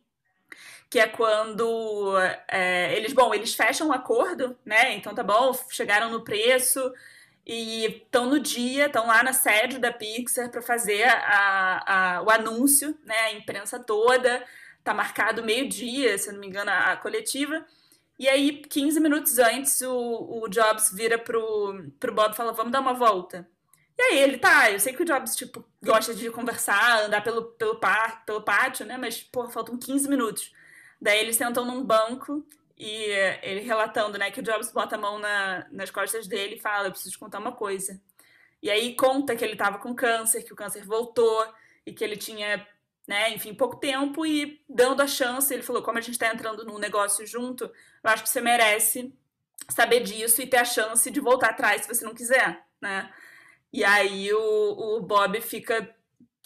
que 0.90 0.98
é 0.98 1.06
quando 1.06 2.16
é, 2.48 2.96
eles, 2.96 3.12
bom, 3.12 3.32
eles 3.32 3.54
fecham 3.54 3.88
um 3.88 3.92
acordo, 3.92 4.56
né? 4.64 4.94
Então 4.94 5.14
tá 5.14 5.22
bom, 5.22 5.52
chegaram 5.70 6.10
no 6.10 6.24
preço 6.24 6.92
e 7.46 7.86
estão 7.86 8.26
no 8.26 8.40
dia, 8.40 8.86
estão 8.86 9.06
lá 9.06 9.22
na 9.22 9.32
sede 9.32 9.78
da 9.78 9.92
Pixar 9.92 10.50
para 10.50 10.60
fazer 10.60 11.04
a, 11.04 12.16
a, 12.16 12.22
o 12.22 12.30
anúncio, 12.30 12.98
né? 13.04 13.16
A 13.16 13.32
imprensa 13.34 13.78
toda, 13.78 14.44
tá 14.82 14.92
marcado 14.92 15.44
meio-dia, 15.44 16.18
se 16.18 16.28
eu 16.28 16.32
não 16.32 16.40
me 16.40 16.48
engano, 16.48 16.70
a, 16.70 16.92
a 16.92 16.96
coletiva. 16.96 17.64
E 18.18 18.28
aí, 18.28 18.62
15 18.62 18.98
minutos 18.98 19.38
antes, 19.38 19.80
o, 19.82 20.42
o 20.42 20.48
Jobs 20.48 20.90
vira 20.92 21.18
pro, 21.18 21.86
pro 22.00 22.14
Bob 22.14 22.32
e 22.32 22.36
fala: 22.36 22.52
Vamos 22.52 22.72
dar 22.72 22.80
uma 22.80 22.94
volta. 22.94 23.48
E 23.98 24.02
aí 24.02 24.18
ele, 24.18 24.38
tá, 24.38 24.70
eu 24.70 24.80
sei 24.80 24.92
que 24.92 25.02
o 25.02 25.06
Jobs, 25.06 25.36
tipo, 25.36 25.64
gosta 25.82 26.14
de 26.14 26.30
conversar, 26.30 27.04
andar 27.04 27.22
pelo, 27.22 27.44
pelo, 27.52 27.76
par, 27.76 28.24
pelo 28.26 28.42
pátio, 28.42 28.84
né? 28.84 28.96
Mas, 28.98 29.22
pô, 29.22 29.48
faltam 29.48 29.78
15 29.78 30.08
minutos. 30.08 30.52
Daí 31.00 31.20
eles 31.20 31.36
sentam 31.36 31.64
num 31.64 31.84
banco 31.84 32.44
e 32.76 33.04
ele 33.42 33.60
relatando, 33.60 34.18
né, 34.18 34.30
que 34.30 34.40
o 34.40 34.42
Jobs 34.42 34.70
bota 34.70 34.96
a 34.96 34.98
mão 34.98 35.18
na, 35.18 35.66
nas 35.70 35.90
costas 35.90 36.26
dele 36.26 36.56
e 36.56 36.60
fala: 36.60 36.88
Eu 36.88 36.92
preciso 36.92 37.12
te 37.12 37.18
contar 37.18 37.38
uma 37.38 37.52
coisa. 37.52 38.00
E 38.62 38.70
aí 38.70 38.94
conta 38.94 39.36
que 39.36 39.44
ele 39.44 39.56
tava 39.56 39.78
com 39.78 39.94
câncer, 39.94 40.42
que 40.42 40.52
o 40.52 40.56
câncer 40.56 40.84
voltou 40.84 41.46
e 41.84 41.92
que 41.92 42.02
ele 42.02 42.16
tinha 42.16 42.66
né? 43.06 43.30
Enfim, 43.32 43.54
pouco 43.54 43.76
tempo 43.76 44.26
e 44.26 44.60
dando 44.68 45.00
a 45.00 45.06
chance, 45.06 45.52
ele 45.52 45.62
falou, 45.62 45.82
como 45.82 45.98
a 45.98 46.00
gente 46.00 46.14
está 46.14 46.32
entrando 46.32 46.64
num 46.64 46.78
negócio 46.78 47.26
junto, 47.26 47.64
eu 47.64 48.10
acho 48.10 48.24
que 48.24 48.28
você 48.28 48.40
merece 48.40 49.14
saber 49.68 50.00
disso 50.00 50.42
e 50.42 50.46
ter 50.46 50.56
a 50.56 50.64
chance 50.64 51.10
de 51.10 51.20
voltar 51.20 51.50
atrás 51.50 51.82
se 51.82 51.88
você 51.88 52.04
não 52.04 52.14
quiser, 52.14 52.64
né? 52.80 53.12
E 53.72 53.84
aí 53.84 54.32
o, 54.32 54.96
o 54.96 55.00
Bob 55.02 55.40
fica 55.40 55.94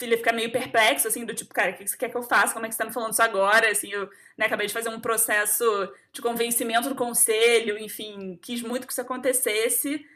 ele 0.04 0.16
fica 0.16 0.32
meio 0.32 0.50
perplexo, 0.50 1.08
assim, 1.08 1.24
do 1.24 1.34
tipo, 1.34 1.52
cara, 1.54 1.72
o 1.72 1.74
que 1.74 1.86
você 1.86 1.96
quer 1.96 2.10
que 2.10 2.16
eu 2.16 2.22
faça? 2.22 2.52
Como 2.52 2.66
é 2.66 2.68
que 2.68 2.74
você 2.74 2.78
tá 2.78 2.86
me 2.86 2.92
falando 2.92 3.12
isso 3.12 3.22
agora? 3.22 3.70
Assim, 3.70 3.90
eu 3.90 4.08
né, 4.36 4.46
acabei 4.46 4.66
de 4.66 4.72
fazer 4.72 4.88
um 4.88 5.00
processo 5.00 5.64
de 6.12 6.22
convencimento 6.22 6.88
do 6.88 6.94
conselho, 6.94 7.78
enfim, 7.78 8.38
quis 8.42 8.62
muito 8.62 8.86
que 8.86 8.92
isso 8.92 9.00
acontecesse, 9.00 10.06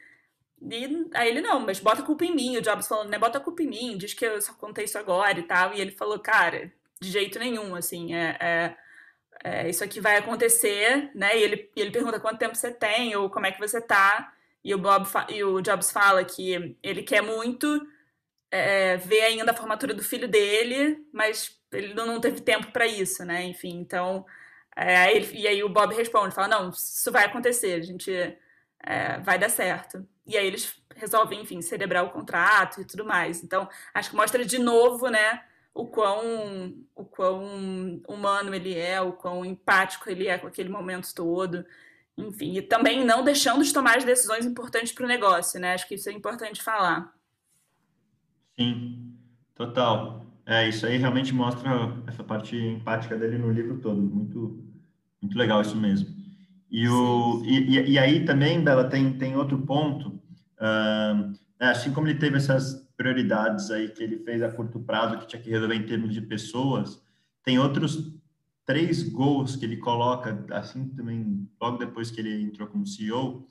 e 0.63 1.09
aí 1.15 1.29
ele, 1.29 1.41
não, 1.43 1.61
mas 1.61 1.79
bota 1.81 2.03
a 2.03 2.05
culpa 2.05 2.25
em 2.25 2.35
mim. 2.35 2.57
O 2.57 2.63
Jobs 2.63 2.89
falando, 2.89 3.11
né, 3.11 3.19
bota 3.19 3.39
a 3.39 3.41
culpa 3.41 3.63
em 3.63 3.67
mim, 3.67 3.99
diz 3.99 4.15
que 4.15 4.25
eu 4.25 4.41
só 4.41 4.55
contei 4.55 4.85
isso 4.87 4.99
agora 4.99 5.39
e 5.39 5.43
tal. 5.43 5.75
E 5.75 5.81
ele 5.81 5.91
falou, 5.91 6.19
cara, 6.19 6.73
de 7.01 7.11
jeito 7.11 7.39
nenhum, 7.39 7.75
assim, 7.75 8.15
é, 8.15 8.37
é 8.41 8.77
é, 9.45 9.69
isso 9.69 9.85
aqui 9.85 10.01
vai 10.01 10.17
acontecer, 10.17 11.11
né? 11.15 11.39
E 11.39 11.43
ele, 11.43 11.71
e 11.77 11.81
ele 11.81 11.91
pergunta 11.91 12.19
quanto 12.19 12.39
tempo 12.39 12.55
você 12.57 12.73
tem 12.73 13.15
ou 13.15 13.29
como 13.29 13.47
é 13.47 13.53
que 13.53 13.61
você 13.61 13.79
tá. 13.81 14.33
E 14.65 14.75
o, 14.75 14.79
Bob 14.79 15.07
e 15.29 15.45
o 15.45 15.61
Jobs 15.61 15.93
fala 15.93 16.25
que 16.25 16.77
ele 16.83 17.03
quer 17.03 17.21
muito 17.23 17.87
é, 18.55 18.97
ver 18.97 19.23
ainda 19.23 19.51
a 19.51 19.55
formatura 19.55 19.93
do 19.93 20.03
filho 20.03 20.29
dele, 20.29 21.05
mas 21.13 21.59
ele 21.73 21.93
não 21.93 22.21
teve 22.21 22.41
tempo 22.41 22.71
para 22.71 22.87
isso, 22.87 23.25
né? 23.25 23.43
Enfim, 23.45 23.77
então. 23.81 24.25
É, 24.77 25.15
ele, 25.15 25.29
e 25.37 25.47
aí 25.47 25.63
o 25.63 25.69
Bob 25.69 25.95
responde, 25.95 26.35
fala, 26.35 26.49
não, 26.49 26.71
isso 26.71 27.11
vai 27.13 27.25
acontecer, 27.25 27.75
a 27.75 27.83
gente 27.83 28.13
é, 28.83 29.19
vai 29.21 29.39
dar 29.39 29.49
certo. 29.49 30.07
E 30.27 30.37
aí 30.37 30.47
eles 30.47 30.77
resolvem, 30.97 31.43
enfim, 31.43 31.61
celebrar 31.63 32.05
o 32.05 32.11
contrato 32.11 32.81
e 32.81 32.85
tudo 32.85 33.05
mais. 33.05 33.43
Então, 33.43 33.69
acho 33.93 34.11
que 34.11 34.17
mostra 34.17 34.45
de 34.45 34.59
novo, 34.59 35.09
né, 35.09 35.43
o 35.73 35.87
quão, 35.87 36.75
o 36.95 37.05
quão 37.05 38.03
humano 38.09 38.55
ele 38.55 38.77
é, 38.77 39.01
o 39.01 39.13
quão 39.13 39.45
empático 39.45 40.11
ele 40.11 40.29
é 40.29 40.39
com 40.39 40.47
aquele 40.47 40.69
momento 40.69 41.15
todo. 41.15 41.65
Enfim, 42.17 42.57
e 42.57 42.63
também 42.63 43.05
não 43.05 43.25
deixando 43.25 43.65
de 43.65 43.73
tomar 43.73 43.99
as 43.99 44.05
decisões 44.05 44.47
importantes 44.47 44.93
para 44.93 45.05
o 45.05 45.09
negócio, 45.09 45.61
né? 45.61 45.75
Acho 45.75 45.89
que 45.89 45.97
isso 45.97 46.09
é 46.09 46.13
importante 46.13 46.63
falar. 46.63 47.13
Sim, 48.59 49.15
total. 49.55 50.27
É, 50.47 50.69
isso 50.69 50.87
aí 50.87 50.97
realmente 50.97 51.33
mostra 51.33 51.71
essa 52.07 52.23
parte 52.23 52.57
empática 52.57 53.17
dele 53.17 53.39
no 53.39 53.51
livro 53.51 53.79
todo. 53.81 54.01
Muito, 54.01 54.63
muito 55.21 55.37
legal 55.37 55.63
isso 55.63 55.77
mesmo. 55.77 56.15
E, 56.71 56.89
o, 56.89 57.43
e, 57.45 57.93
e, 57.93 57.99
aí 57.99 58.25
também, 58.25 58.63
Bela, 58.63 58.85
tem, 58.85 59.17
tem 59.17 59.37
outro 59.37 59.59
ponto. 59.59 60.09
Uh, 60.59 61.33
assim 61.61 61.93
como 61.93 62.09
ele 62.09 62.19
teve 62.19 62.37
essas 62.37 62.85
prioridades 62.97 63.71
aí 63.71 63.89
que 63.89 64.03
ele 64.03 64.19
fez 64.19 64.43
a 64.43 64.51
curto 64.51 64.81
prazo, 64.81 65.19
que 65.19 65.27
tinha 65.27 65.41
que 65.41 65.51
resolver 65.51 65.75
em 65.75 65.87
termos 65.87 66.13
de 66.13 66.21
pessoas, 66.21 67.03
tem 67.43 67.59
outros 67.59 68.15
três 68.65 69.03
gols 69.03 69.57
que 69.57 69.65
ele 69.65 69.77
coloca, 69.77 70.45
assim 70.51 70.89
também, 70.89 71.49
logo 71.61 71.79
depois 71.79 72.11
que 72.11 72.21
ele 72.21 72.43
entrou 72.43 72.67
como 72.69 72.87
CEO, 72.87 73.47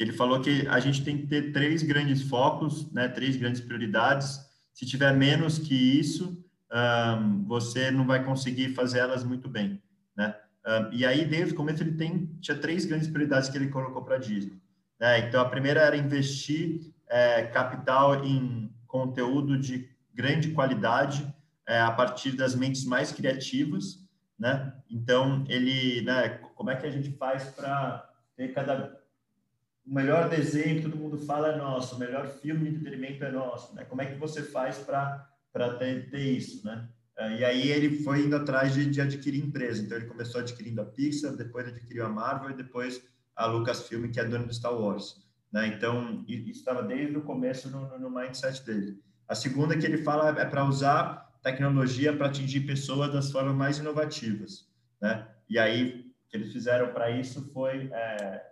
que 0.00 0.04
ele 0.04 0.14
falou 0.14 0.40
que 0.40 0.66
a 0.68 0.80
gente 0.80 1.04
tem 1.04 1.18
que 1.18 1.26
ter 1.26 1.52
três 1.52 1.82
grandes 1.82 2.22
focos, 2.22 2.90
né, 2.90 3.06
três 3.06 3.36
grandes 3.36 3.60
prioridades. 3.60 4.40
Se 4.72 4.86
tiver 4.86 5.12
menos 5.12 5.58
que 5.58 5.74
isso, 5.74 6.42
um, 6.72 7.44
você 7.44 7.90
não 7.90 8.06
vai 8.06 8.24
conseguir 8.24 8.70
fazer 8.70 9.00
elas 9.00 9.22
muito 9.22 9.46
bem, 9.46 9.78
né? 10.16 10.34
Um, 10.66 10.94
e 10.94 11.04
aí, 11.04 11.26
desde 11.26 11.52
o 11.52 11.56
começo, 11.56 11.82
ele 11.82 11.98
tem, 11.98 12.34
tinha 12.40 12.56
três 12.56 12.86
grandes 12.86 13.08
prioridades 13.08 13.50
que 13.50 13.58
ele 13.58 13.68
colocou 13.68 14.02
para 14.02 14.14
a 14.14 14.18
Disney. 14.18 14.58
Né? 14.98 15.18
Então, 15.28 15.38
a 15.38 15.48
primeira 15.50 15.82
era 15.82 15.98
investir 15.98 16.94
é, 17.06 17.42
capital 17.42 18.24
em 18.24 18.72
conteúdo 18.86 19.58
de 19.58 19.86
grande 20.14 20.52
qualidade 20.52 21.30
é, 21.68 21.78
a 21.78 21.90
partir 21.90 22.32
das 22.32 22.54
mentes 22.54 22.86
mais 22.86 23.12
criativas, 23.12 24.02
né? 24.38 24.72
Então, 24.88 25.44
ele, 25.46 26.00
né, 26.00 26.38
como 26.54 26.70
é 26.70 26.76
que 26.76 26.86
a 26.86 26.90
gente 26.90 27.12
faz 27.18 27.44
para 27.50 28.08
ter 28.34 28.54
cada 28.54 28.98
o 29.90 29.92
melhor 29.92 30.28
desenho 30.28 30.76
que 30.76 30.82
todo 30.82 30.96
mundo 30.96 31.18
fala 31.18 31.48
é 31.48 31.56
nosso, 31.56 31.96
o 31.96 31.98
melhor 31.98 32.28
filme 32.28 32.70
de 32.70 32.76
entretenimento 32.76 33.24
é 33.24 33.32
nosso, 33.32 33.74
né? 33.74 33.84
Como 33.84 34.00
é 34.00 34.06
que 34.06 34.14
você 34.14 34.40
faz 34.40 34.78
para 34.78 35.26
ter, 35.80 36.08
ter, 36.08 36.20
isso, 36.20 36.64
né? 36.64 36.88
É, 37.18 37.38
e 37.38 37.44
aí 37.44 37.68
ele 37.68 38.04
foi 38.04 38.20
indo 38.20 38.36
atrás 38.36 38.72
de, 38.72 38.86
de, 38.86 39.00
adquirir 39.00 39.44
empresa. 39.44 39.82
Então 39.82 39.98
ele 39.98 40.06
começou 40.06 40.40
adquirindo 40.40 40.80
a 40.80 40.84
Pixar, 40.84 41.34
depois 41.34 41.66
adquiriu 41.66 42.06
a 42.06 42.08
Marvel 42.08 42.50
e 42.50 42.54
depois 42.54 43.02
a 43.34 43.46
Lucasfilm, 43.46 44.12
que 44.12 44.20
é 44.20 44.24
dona 44.24 44.46
do 44.46 44.54
Star 44.54 44.72
Wars. 44.72 45.28
Né? 45.52 45.66
Então, 45.66 46.24
isso 46.28 46.60
estava 46.60 46.84
desde 46.84 47.16
o 47.16 47.22
começo 47.22 47.68
no, 47.68 47.98
no 47.98 48.10
mindset 48.10 48.64
dele. 48.64 49.02
A 49.26 49.34
segunda 49.34 49.76
que 49.76 49.84
ele 49.84 50.04
fala 50.04 50.40
é 50.40 50.44
para 50.44 50.64
usar 50.64 51.28
tecnologia 51.42 52.16
para 52.16 52.26
atingir 52.26 52.60
pessoas 52.60 53.12
das 53.12 53.32
formas 53.32 53.56
mais 53.56 53.78
inovativas. 53.78 54.68
Né? 55.02 55.26
E 55.48 55.58
aí, 55.58 56.12
o 56.26 56.30
que 56.30 56.36
eles 56.36 56.52
fizeram 56.52 56.92
para 56.92 57.10
isso 57.10 57.50
foi 57.52 57.90
é, 57.92 58.50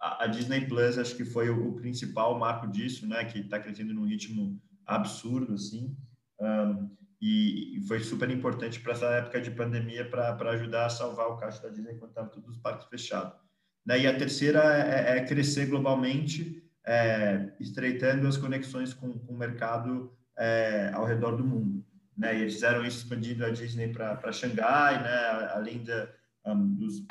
a, 0.00 0.26
Disney 0.26 0.66
Plus, 0.66 0.98
acho 0.98 1.14
que 1.14 1.24
foi 1.24 1.50
o, 1.50 1.72
principal 1.74 2.38
marco 2.38 2.66
disso, 2.66 3.06
né? 3.06 3.24
que 3.24 3.40
está 3.40 3.60
crescendo 3.60 3.92
num 3.92 4.06
ritmo 4.06 4.60
absurdo, 4.86 5.54
assim. 5.54 5.94
Um, 6.40 6.90
e, 7.20 7.76
e, 7.76 7.86
foi 7.86 8.00
super 8.00 8.30
importante 8.30 8.80
para 8.80 8.92
essa 8.92 9.06
época 9.06 9.42
de 9.42 9.50
pandemia 9.50 10.08
para 10.08 10.50
ajudar 10.52 10.86
a 10.86 10.90
salvar 10.90 11.28
o 11.28 11.36
caixa 11.36 11.62
da 11.62 11.68
Disney 11.68 11.96
quando 11.96 12.10
estavam 12.10 12.30
todos 12.30 12.48
os 12.48 12.56
parques 12.56 12.88
fechados. 12.88 13.38
Né? 13.84 14.00
E 14.00 14.06
a 14.06 14.16
terceira 14.16 14.60
é, 14.60 15.16
é, 15.16 15.18
é 15.18 15.24
crescer 15.26 15.66
globalmente, 15.66 16.64
é, 16.86 17.52
estreitando 17.60 18.26
as 18.26 18.38
conexões 18.38 18.94
com, 18.94 19.18
com 19.18 19.34
o 19.34 19.38
mercado 19.38 20.16
é, 20.38 20.90
ao 20.94 21.04
redor 21.04 21.36
do 21.36 21.44
mundo. 21.44 21.84
Né? 22.16 22.38
E 22.38 22.40
eles 22.40 22.54
fizeram 22.54 22.86
isso 22.86 23.02
expandindo 23.02 23.44
a 23.44 23.50
Disney 23.50 23.88
para 23.92 24.32
Xangai, 24.32 25.02
né? 25.02 25.50
além 25.52 25.84
da, 25.84 26.08
um, 26.46 26.74
dos 26.74 27.04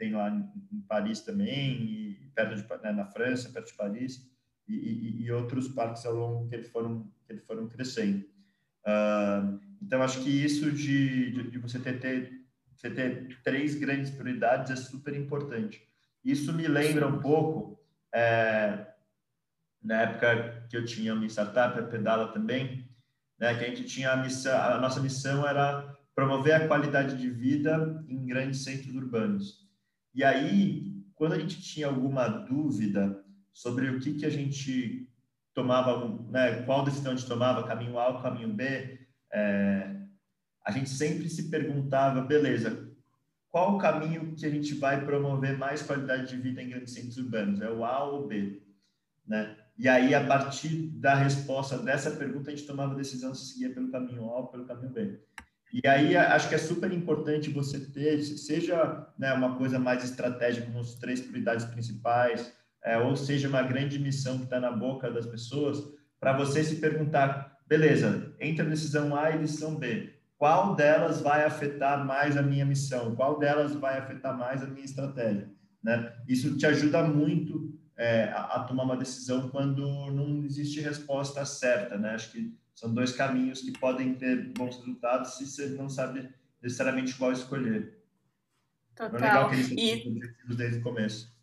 tem 0.00 0.12
lá 0.14 0.30
em 0.30 0.80
Paris 0.88 1.20
também, 1.20 2.18
perto 2.34 2.56
de, 2.56 2.82
né, 2.82 2.90
na 2.90 3.04
França, 3.04 3.50
perto 3.50 3.66
de 3.66 3.74
Paris, 3.74 4.26
e, 4.66 4.74
e, 4.74 5.22
e, 5.24 5.30
outros 5.30 5.68
parques 5.68 6.06
ao 6.06 6.14
longo 6.14 6.48
que 6.48 6.54
eles 6.54 6.70
foram, 6.70 7.12
que 7.26 7.32
eles 7.32 7.44
foram 7.44 7.68
crescendo. 7.68 8.24
Uh, 8.86 9.60
então, 9.82 10.02
acho 10.02 10.22
que 10.22 10.30
isso 10.30 10.72
de, 10.72 11.32
de, 11.32 11.50
de 11.50 11.58
você 11.58 11.78
ter, 11.78 11.98
ter 11.98 12.40
ter 12.88 13.38
três 13.44 13.74
grandes 13.74 14.10
prioridades 14.10 14.70
é 14.70 14.76
super 14.76 15.14
importante. 15.14 15.86
Isso 16.24 16.52
me 16.54 16.66
lembra 16.66 17.06
um 17.06 17.20
pouco, 17.20 17.78
é, 18.14 18.86
na 19.82 20.02
época 20.02 20.66
que 20.70 20.76
eu 20.76 20.84
tinha 20.84 21.14
uma 21.14 21.26
startup, 21.26 21.78
a 21.78 21.82
Pedala 21.82 22.32
também, 22.32 22.88
né, 23.38 23.54
que 23.54 23.64
a 23.64 23.68
gente 23.68 23.84
tinha 23.84 24.12
a 24.12 24.16
missão, 24.16 24.56
a 24.56 24.78
nossa 24.78 25.00
missão 25.00 25.46
era 25.46 25.94
promover 26.14 26.54
a 26.54 26.66
qualidade 26.66 27.18
de 27.18 27.28
vida 27.28 28.02
em 28.08 28.24
grandes 28.24 28.64
centros 28.64 28.94
urbanos. 28.94 29.69
E 30.14 30.24
aí, 30.24 31.04
quando 31.14 31.34
a 31.34 31.38
gente 31.38 31.60
tinha 31.60 31.86
alguma 31.86 32.26
dúvida 32.28 33.24
sobre 33.52 33.88
o 33.90 34.00
que, 34.00 34.14
que 34.14 34.26
a 34.26 34.30
gente 34.30 35.08
tomava, 35.54 36.08
né, 36.30 36.62
qual 36.62 36.84
decisão 36.84 37.12
a 37.12 37.16
gente 37.16 37.28
tomava, 37.28 37.66
caminho 37.66 37.98
A 37.98 38.08
ou 38.08 38.22
caminho 38.22 38.52
B, 38.52 38.98
é, 39.32 39.96
a 40.64 40.70
gente 40.70 40.90
sempre 40.90 41.28
se 41.28 41.50
perguntava, 41.50 42.22
beleza, 42.22 42.88
qual 43.50 43.76
o 43.76 43.78
caminho 43.78 44.34
que 44.34 44.46
a 44.46 44.50
gente 44.50 44.74
vai 44.74 45.04
promover 45.04 45.58
mais 45.58 45.82
qualidade 45.82 46.28
de 46.28 46.40
vida 46.40 46.62
em 46.62 46.68
grandes 46.68 46.94
centros 46.94 47.16
urbanos? 47.16 47.60
É 47.60 47.70
o 47.70 47.84
A 47.84 48.04
ou 48.04 48.24
o 48.24 48.26
B? 48.28 48.62
Né? 49.26 49.56
E 49.76 49.88
aí, 49.88 50.14
a 50.14 50.24
partir 50.26 50.88
da 50.90 51.14
resposta 51.14 51.78
dessa 51.78 52.10
pergunta, 52.12 52.50
a 52.50 52.54
gente 52.54 52.66
tomava 52.66 52.92
a 52.92 52.96
decisão 52.96 53.34
se 53.34 53.52
seguia 53.52 53.72
pelo 53.72 53.90
caminho 53.90 54.24
A 54.24 54.38
ou 54.40 54.48
pelo 54.48 54.66
caminho 54.66 54.90
B. 54.90 55.20
E 55.72 55.86
aí, 55.86 56.16
acho 56.16 56.48
que 56.48 56.54
é 56.54 56.58
super 56.58 56.92
importante 56.92 57.50
você 57.50 57.78
ter, 57.78 58.20
seja 58.22 59.06
né, 59.16 59.32
uma 59.32 59.56
coisa 59.56 59.78
mais 59.78 60.02
estratégica, 60.02 60.66
como 60.66 60.80
as 60.80 60.94
três 60.94 61.20
prioridades 61.20 61.64
principais, 61.64 62.52
é, 62.82 62.98
ou 62.98 63.14
seja 63.14 63.48
uma 63.48 63.62
grande 63.62 63.98
missão 63.98 64.38
que 64.38 64.44
está 64.44 64.58
na 64.58 64.72
boca 64.72 65.10
das 65.10 65.26
pessoas, 65.26 65.82
para 66.18 66.36
você 66.36 66.64
se 66.64 66.76
perguntar, 66.76 67.58
beleza, 67.66 68.34
entre 68.40 68.62
a 68.62 68.68
decisão 68.68 69.14
A 69.16 69.30
e 69.30 69.34
a 69.34 69.38
decisão 69.38 69.76
B, 69.76 70.12
qual 70.36 70.74
delas 70.74 71.20
vai 71.20 71.44
afetar 71.44 72.04
mais 72.04 72.36
a 72.36 72.42
minha 72.42 72.64
missão, 72.64 73.14
qual 73.14 73.38
delas 73.38 73.74
vai 73.74 73.98
afetar 73.98 74.36
mais 74.36 74.62
a 74.62 74.66
minha 74.66 74.84
estratégia. 74.84 75.50
Né? 75.82 76.12
Isso 76.26 76.56
te 76.56 76.66
ajuda 76.66 77.02
muito 77.02 77.78
é, 77.96 78.24
a, 78.24 78.56
a, 78.56 78.64
tomar 78.64 78.84
uma 78.84 78.96
decisão 78.96 79.50
quando 79.50 79.82
não 80.10 80.42
existe 80.44 80.80
resposta 80.80 81.44
certa. 81.44 81.96
Né? 81.98 82.10
Acho 82.10 82.32
que 82.32 82.54
são 82.74 82.92
dois 82.92 83.12
caminhos 83.12 83.60
que 83.60 83.72
podem 83.72 84.14
ter 84.14 84.52
bons 84.52 84.76
resultados 84.76 85.36
se 85.36 85.46
você 85.46 85.68
não 85.70 85.88
sabe 85.88 86.28
necessariamente 86.62 87.14
qual 87.14 87.32
escolher. 87.32 87.98
Total. 88.94 89.18
É 89.18 89.22
legal 89.22 89.48
que 89.48 89.56
eles 89.56 89.70
e... 89.70 90.08
objetivos 90.08 90.56
desde 90.56 90.78
o 90.78 90.82
começo. 90.82 91.40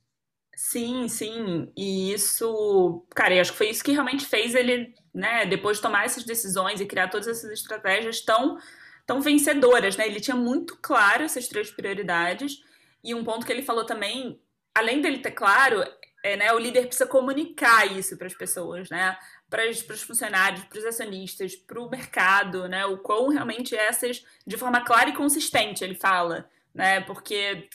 Sim, 0.56 1.08
sim. 1.08 1.72
E 1.78 2.12
isso, 2.14 3.06
cara, 3.16 3.36
eu 3.36 3.42
acho 3.42 3.52
que 3.52 3.58
foi 3.58 3.70
isso 3.70 3.84
que 3.84 3.92
realmente 3.92 4.26
fez 4.26 4.56
ele, 4.56 4.96
né, 5.14 5.46
depois 5.46 5.78
de 5.78 5.84
tomar 5.84 6.06
essas 6.06 6.24
decisões 6.24 6.82
e 6.82 6.86
criar 6.86 7.10
todas 7.10 7.28
essas 7.28 7.52
estratégias 7.52 8.22
tão 8.22 8.58
tão 9.06 9.22
vencedoras, 9.22 9.96
né? 9.96 10.06
Ele 10.06 10.20
tinha 10.20 10.36
muito 10.36 10.78
claro 10.82 11.24
essas 11.24 11.48
três 11.48 11.72
prioridades 11.72 12.58
e 13.02 13.16
um 13.16 13.24
ponto 13.24 13.46
que 13.46 13.52
ele 13.54 13.62
falou 13.62 13.86
também, 13.86 14.38
além 14.76 15.02
dele 15.02 15.20
ter 15.20 15.32
claro, 15.32 15.82
é, 16.22 16.36
né, 16.36 16.52
o 16.52 16.60
líder 16.60 16.88
precisa 16.88 17.08
comunicar 17.08 17.90
isso 17.90 18.18
para 18.18 18.28
as 18.28 18.34
pessoas, 18.34 18.90
né? 18.90 19.18
Para 19.50 19.70
os 19.70 20.02
funcionários, 20.02 20.64
para 20.66 20.80
os 20.80 20.86
acionistas, 20.86 21.56
para 21.56 21.80
o 21.80 21.90
mercado, 21.90 22.68
né? 22.68 22.86
O 22.86 22.98
quão 22.98 23.30
realmente 23.30 23.76
essas, 23.76 24.24
de 24.46 24.58
forma 24.58 24.82
clara 24.82 25.10
e 25.10 25.16
consistente, 25.16 25.84
ele 25.84 25.96
fala, 25.96 26.50
né? 26.74 27.02
Porque, 27.02 27.70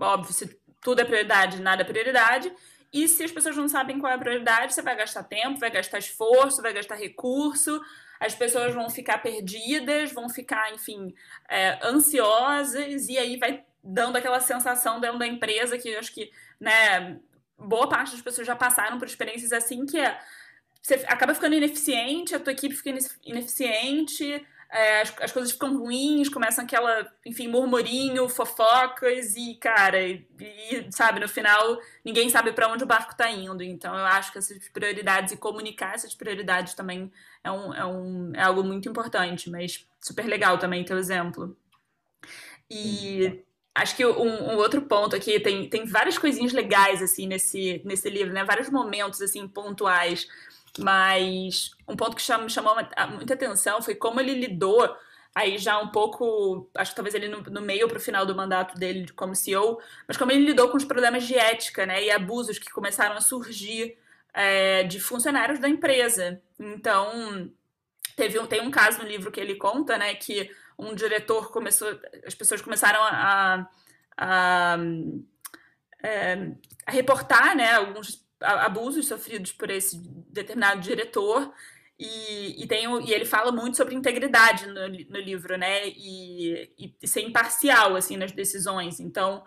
óbvio, 0.00 0.32
se 0.32 0.58
tudo 0.80 1.00
é 1.00 1.04
prioridade, 1.04 1.60
nada 1.60 1.82
é 1.82 1.84
prioridade. 1.84 2.52
E 2.92 3.06
se 3.06 3.22
as 3.22 3.30
pessoas 3.30 3.56
não 3.56 3.68
sabem 3.68 3.98
qual 3.98 4.10
é 4.10 4.16
a 4.16 4.18
prioridade, 4.18 4.72
você 4.72 4.80
vai 4.80 4.96
gastar 4.96 5.22
tempo, 5.24 5.60
vai 5.60 5.70
gastar 5.70 5.98
esforço, 5.98 6.62
vai 6.62 6.72
gastar 6.72 6.94
recurso, 6.94 7.80
as 8.18 8.34
pessoas 8.34 8.74
vão 8.74 8.88
ficar 8.88 9.18
perdidas, 9.18 10.12
vão 10.12 10.28
ficar, 10.28 10.72
enfim, 10.72 11.14
é, 11.48 11.78
ansiosas, 11.82 13.08
e 13.08 13.18
aí 13.18 13.36
vai 13.36 13.64
dando 13.82 14.16
aquela 14.16 14.40
sensação 14.40 15.00
dentro 15.00 15.18
da 15.18 15.26
empresa 15.26 15.78
que 15.78 15.90
eu 15.90 15.98
acho 15.98 16.12
que, 16.12 16.30
né, 16.58 17.18
boa 17.56 17.88
parte 17.88 18.12
das 18.12 18.20
pessoas 18.20 18.46
já 18.46 18.56
passaram 18.56 18.98
por 18.98 19.06
experiências 19.06 19.52
assim, 19.52 19.84
que 19.86 19.98
é 19.98 20.18
você 20.80 20.94
acaba 21.06 21.34
ficando 21.34 21.54
ineficiente, 21.54 22.34
a 22.34 22.40
tua 22.40 22.52
equipe 22.52 22.74
fica 22.74 22.94
ineficiente, 23.24 24.44
é, 24.70 25.00
as, 25.00 25.14
as, 25.22 25.32
coisas 25.32 25.52
ficam 25.52 25.78
ruins, 25.78 26.28
começam 26.28 26.62
aquela, 26.62 27.10
enfim, 27.24 27.48
murmurinho, 27.48 28.28
fofocas 28.28 29.34
e, 29.34 29.54
cara, 29.54 30.00
e, 30.02 30.26
e 30.38 30.92
sabe, 30.92 31.20
no 31.20 31.28
final 31.28 31.78
ninguém 32.04 32.28
sabe 32.28 32.52
para 32.52 32.68
onde 32.68 32.84
o 32.84 32.86
barco 32.86 33.12
está 33.12 33.30
indo. 33.30 33.62
Então 33.62 33.96
eu 33.96 34.04
acho 34.04 34.30
que 34.30 34.38
essas 34.38 34.68
prioridades 34.68 35.32
e 35.32 35.36
comunicar 35.38 35.94
essas 35.94 36.14
prioridades 36.14 36.74
também 36.74 37.10
é, 37.42 37.50
um, 37.50 37.74
é, 37.74 37.84
um, 37.86 38.32
é 38.34 38.42
algo 38.42 38.62
muito 38.62 38.88
importante, 38.88 39.48
mas 39.50 39.86
super 40.00 40.26
legal 40.26 40.58
também 40.58 40.84
teu 40.84 40.98
exemplo. 40.98 41.56
E 42.70 43.42
acho 43.74 43.96
que 43.96 44.04
um, 44.04 44.52
um, 44.52 44.56
outro 44.56 44.82
ponto 44.82 45.16
aqui, 45.16 45.40
tem, 45.40 45.68
tem 45.68 45.86
várias 45.86 46.18
coisinhas 46.18 46.52
legais, 46.52 47.02
assim, 47.02 47.26
nesse, 47.26 47.80
nesse 47.84 48.10
livro, 48.10 48.34
né? 48.34 48.44
Vários 48.44 48.68
momentos, 48.68 49.22
assim, 49.22 49.46
pontuais 49.48 50.28
mas 50.78 51.70
um 51.86 51.96
ponto 51.96 52.16
que 52.16 52.38
me 52.38 52.50
chamou 52.50 52.74
muita 53.14 53.34
atenção 53.34 53.82
foi 53.82 53.94
como 53.94 54.20
ele 54.20 54.34
lidou 54.34 54.96
aí 55.34 55.58
já 55.58 55.78
um 55.78 55.88
pouco, 55.88 56.68
acho 56.74 56.90
que 56.90 56.96
talvez 56.96 57.14
ele 57.14 57.28
no, 57.28 57.42
no 57.42 57.60
meio 57.60 57.86
para 57.86 57.98
o 57.98 58.00
final 58.00 58.26
do 58.26 58.34
mandato 58.34 58.76
dele 58.76 59.06
como 59.12 59.36
CEO, 59.36 59.80
mas 60.06 60.16
como 60.16 60.32
ele 60.32 60.44
lidou 60.44 60.68
com 60.68 60.76
os 60.76 60.84
problemas 60.84 61.24
de 61.26 61.36
ética, 61.36 61.86
né, 61.86 62.02
e 62.04 62.10
abusos 62.10 62.58
que 62.58 62.70
começaram 62.70 63.16
a 63.16 63.20
surgir 63.20 63.96
é, 64.34 64.82
de 64.84 64.98
funcionários 64.98 65.60
da 65.60 65.68
empresa. 65.68 66.40
Então, 66.58 67.50
teve 68.16 68.38
um, 68.38 68.46
tem 68.46 68.60
um 68.60 68.70
caso 68.70 68.98
no 68.98 69.08
livro 69.08 69.30
que 69.30 69.40
ele 69.40 69.54
conta, 69.54 69.96
né, 69.96 70.14
que 70.14 70.50
um 70.78 70.94
diretor 70.94 71.50
começou, 71.52 71.88
as 72.26 72.34
pessoas 72.34 72.60
começaram 72.60 73.00
a, 73.02 73.68
a, 74.16 74.74
a, 74.74 74.78
é, 76.02 76.50
a 76.86 76.90
reportar, 76.90 77.56
né, 77.56 77.74
alguns 77.74 78.26
abusos 78.40 79.06
sofridos 79.08 79.52
por 79.52 79.70
esse 79.70 79.98
determinado 80.30 80.80
diretor 80.80 81.52
e, 81.98 82.62
e, 82.62 82.66
tem, 82.66 82.86
e 83.04 83.12
ele 83.12 83.24
fala 83.24 83.50
muito 83.50 83.76
sobre 83.76 83.94
integridade 83.94 84.66
no, 84.66 84.88
no 84.88 85.18
livro, 85.18 85.56
né? 85.58 85.88
E, 85.88 86.94
e, 87.02 87.08
ser 87.08 87.22
imparcial 87.22 87.96
assim 87.96 88.16
nas 88.16 88.30
decisões. 88.30 89.00
Então, 89.00 89.42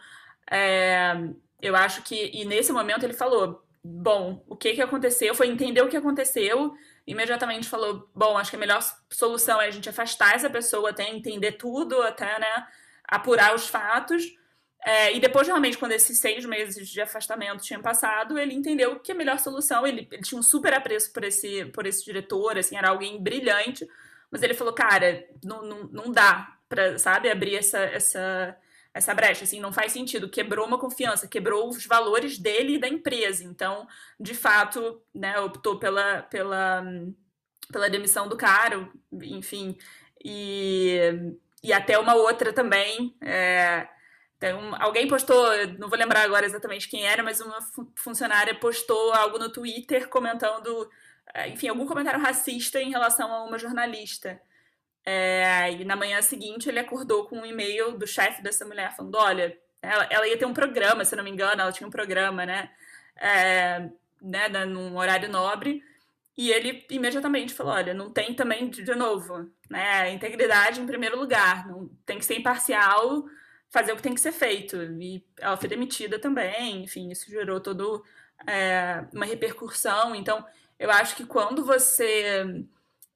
é, 0.49 1.13
eu 1.61 1.75
acho 1.75 2.01
que 2.03 2.29
e 2.33 2.43
nesse 2.43 2.73
momento 2.73 3.03
ele 3.03 3.13
falou, 3.13 3.63
bom, 3.83 4.43
o 4.47 4.55
que 4.55 4.73
que 4.73 4.81
aconteceu? 4.81 5.33
Foi 5.33 5.47
entender 5.47 5.81
o 5.81 5.87
que 5.87 5.95
aconteceu. 5.95 6.73
Imediatamente 7.07 7.69
falou, 7.69 8.09
bom, 8.13 8.37
acho 8.37 8.49
que 8.51 8.57
a 8.57 8.59
melhor 8.59 8.81
solução 9.09 9.61
é 9.61 9.67
a 9.67 9.71
gente 9.71 9.89
afastar 9.89 10.35
essa 10.35 10.49
pessoa 10.49 10.89
até 10.89 11.09
entender 11.09 11.53
tudo, 11.53 12.01
até 12.01 12.37
né, 12.37 12.67
apurar 13.07 13.55
os 13.55 13.67
fatos. 13.67 14.23
É, 14.83 15.15
e 15.15 15.19
depois, 15.19 15.47
realmente, 15.47 15.77
quando 15.77 15.91
esses 15.91 16.17
seis 16.17 16.43
meses 16.43 16.87
de 16.89 16.99
afastamento 16.99 17.61
tinham 17.61 17.81
passado, 17.81 18.37
ele 18.37 18.53
entendeu 18.53 18.99
que 18.99 19.11
a 19.11 19.15
melhor 19.15 19.37
solução, 19.37 19.85
ele, 19.85 20.07
ele, 20.11 20.23
tinha 20.23 20.39
um 20.39 20.43
super 20.43 20.73
apreço 20.73 21.13
por 21.13 21.23
esse, 21.23 21.65
por 21.65 21.85
esse 21.85 22.03
diretor, 22.03 22.57
assim, 22.57 22.75
era 22.75 22.89
alguém 22.89 23.21
brilhante, 23.21 23.87
mas 24.31 24.41
ele 24.41 24.55
falou, 24.55 24.73
cara, 24.73 25.23
não, 25.43 25.61
não, 25.61 25.83
não 25.83 26.11
dá 26.11 26.57
para, 26.67 26.97
sabe, 26.97 27.29
abrir 27.29 27.57
essa, 27.57 27.77
essa, 27.77 28.57
essa 28.91 29.13
brecha, 29.13 29.43
assim, 29.43 29.59
não 29.59 29.71
faz 29.71 29.91
sentido, 29.91 30.29
quebrou 30.29 30.65
uma 30.65 30.79
confiança, 30.79 31.27
quebrou 31.27 31.69
os 31.69 31.85
valores 31.85 32.39
dele 32.39 32.75
e 32.75 32.79
da 32.79 32.87
empresa, 32.87 33.43
então, 33.43 33.87
de 34.19 34.33
fato, 34.33 34.99
né, 35.13 35.39
optou 35.39 35.77
pela, 35.77 36.23
pela, 36.23 36.83
pela 37.71 37.89
demissão 37.89 38.27
do 38.27 38.35
cara, 38.35 38.89
enfim, 39.13 39.77
e, 40.25 40.97
e 41.63 41.71
até 41.71 41.99
uma 41.99 42.15
outra 42.15 42.51
também, 42.51 43.15
é, 43.21 43.87
então, 44.41 44.75
alguém 44.79 45.07
postou, 45.07 45.45
não 45.77 45.87
vou 45.87 45.99
lembrar 45.99 46.23
agora 46.23 46.47
exatamente 46.47 46.89
quem 46.89 47.05
era, 47.05 47.21
mas 47.21 47.39
uma 47.39 47.59
funcionária 47.95 48.55
postou 48.55 49.13
algo 49.13 49.37
no 49.37 49.51
Twitter 49.51 50.09
comentando, 50.09 50.89
eh, 51.31 51.49
enfim, 51.49 51.67
algum 51.67 51.85
comentário 51.85 52.19
racista 52.19 52.81
em 52.81 52.89
relação 52.89 53.31
a 53.31 53.43
uma 53.43 53.59
jornalista. 53.59 54.41
É, 55.05 55.71
e 55.73 55.85
na 55.85 55.95
manhã 55.95 56.19
seguinte 56.23 56.67
ele 56.67 56.79
acordou 56.79 57.27
com 57.27 57.37
um 57.37 57.45
e-mail 57.45 57.91
do 57.97 58.07
chefe 58.07 58.41
dessa 58.41 58.65
mulher 58.65 58.95
falando: 58.95 59.15
olha, 59.15 59.55
ela, 59.79 60.07
ela, 60.09 60.27
ia 60.27 60.37
ter 60.37 60.45
um 60.45 60.53
programa, 60.53 61.05
se 61.05 61.15
não 61.15 61.23
me 61.23 61.29
engano, 61.29 61.61
ela 61.61 61.71
tinha 61.71 61.87
um 61.87 61.91
programa, 61.91 62.43
né? 62.43 62.71
É, 63.17 63.89
né, 64.21 64.49
num 64.65 64.97
horário 64.97 65.29
nobre. 65.29 65.83
E 66.35 66.51
ele 66.51 66.83
imediatamente 66.89 67.53
falou: 67.53 67.73
olha, 67.73 67.93
não 67.93 68.11
tem 68.11 68.33
também, 68.33 68.69
de 68.71 68.95
novo, 68.95 69.51
né? 69.69 70.11
Integridade 70.11 70.81
em 70.81 70.87
primeiro 70.87 71.19
lugar, 71.19 71.67
não 71.67 71.89
tem 72.05 72.17
que 72.17 72.25
ser 72.25 72.39
imparcial 72.39 73.25
fazer 73.71 73.93
o 73.93 73.95
que 73.95 74.03
tem 74.03 74.13
que 74.13 74.21
ser 74.21 74.33
feito. 74.33 74.75
E 75.01 75.25
ela 75.39 75.57
foi 75.57 75.69
demitida 75.69 76.19
também, 76.19 76.83
enfim, 76.83 77.09
isso 77.09 77.29
gerou 77.29 77.59
toda 77.59 77.83
é, 78.45 79.03
uma 79.13 79.25
repercussão. 79.25 80.13
Então, 80.13 80.45
eu 80.77 80.91
acho 80.91 81.15
que 81.15 81.25
quando 81.25 81.65
você. 81.65 82.65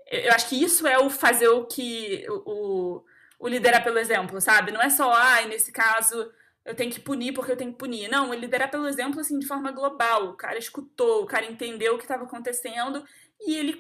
Eu 0.10 0.34
acho 0.34 0.50
que 0.50 0.64
isso 0.64 0.88
é 0.88 0.98
o 0.98 1.10
fazer 1.10 1.50
o 1.50 1.66
que. 1.66 2.26
O, 2.30 3.04
o 3.38 3.48
liderar 3.48 3.84
pelo 3.84 4.00
exemplo, 4.00 4.40
sabe? 4.42 4.72
Não 4.72 4.82
é 4.82 4.90
só, 4.90 5.12
ah, 5.14 5.42
nesse 5.46 5.72
caso 5.72 6.32
eu 6.64 6.74
tenho 6.74 6.92
que 6.92 7.00
punir 7.00 7.32
porque 7.32 7.52
eu 7.52 7.58
tenho 7.58 7.72
que 7.72 7.78
punir. 7.78 8.10
Não, 8.10 8.34
liderar 8.34 8.72
pelo 8.72 8.88
exemplo, 8.88 9.20
assim, 9.20 9.38
de 9.38 9.46
forma 9.46 9.72
global. 9.72 10.30
O 10.30 10.34
cara 10.34 10.58
escutou, 10.58 11.24
o 11.24 11.28
cara 11.28 11.46
entendeu 11.46 11.94
o 11.94 11.98
que 11.98 12.06
estava 12.06 12.24
acontecendo 12.24 13.04
e 13.40 13.56
ele, 13.56 13.78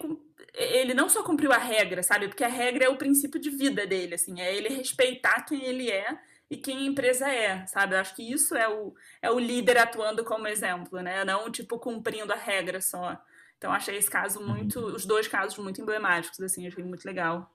ele 0.53 0.93
não 0.93 1.09
só 1.09 1.23
cumpriu 1.23 1.51
a 1.51 1.57
regra, 1.57 2.03
sabe? 2.03 2.27
Porque 2.27 2.43
a 2.43 2.47
regra 2.49 2.85
é 2.85 2.89
o 2.89 2.97
princípio 2.97 3.39
de 3.39 3.49
vida 3.49 3.87
dele, 3.87 4.15
assim, 4.15 4.39
é 4.39 4.53
ele 4.55 4.69
respeitar 4.69 5.41
quem 5.45 5.63
ele 5.63 5.89
é 5.89 6.17
e 6.49 6.57
quem 6.57 6.77
a 6.77 6.85
empresa 6.85 7.27
é, 7.27 7.65
sabe? 7.65 7.95
Eu 7.95 7.99
acho 7.99 8.15
que 8.15 8.23
isso 8.23 8.55
é 8.55 8.67
o, 8.69 8.93
é 9.21 9.31
o 9.31 9.39
líder 9.39 9.77
atuando 9.77 10.23
como 10.23 10.47
exemplo, 10.47 11.01
né? 11.01 11.23
Não, 11.23 11.49
tipo, 11.49 11.79
cumprindo 11.79 12.31
a 12.31 12.35
regra 12.35 12.79
só. 12.79 13.19
Então, 13.57 13.71
achei 13.71 13.97
esse 13.97 14.09
caso 14.09 14.39
uhum. 14.39 14.47
muito, 14.47 14.79
uhum. 14.79 14.95
os 14.95 15.05
dois 15.05 15.27
casos 15.27 15.57
muito 15.57 15.81
emblemáticos, 15.81 16.39
assim, 16.39 16.67
achei 16.67 16.83
muito 16.83 17.05
legal. 17.05 17.51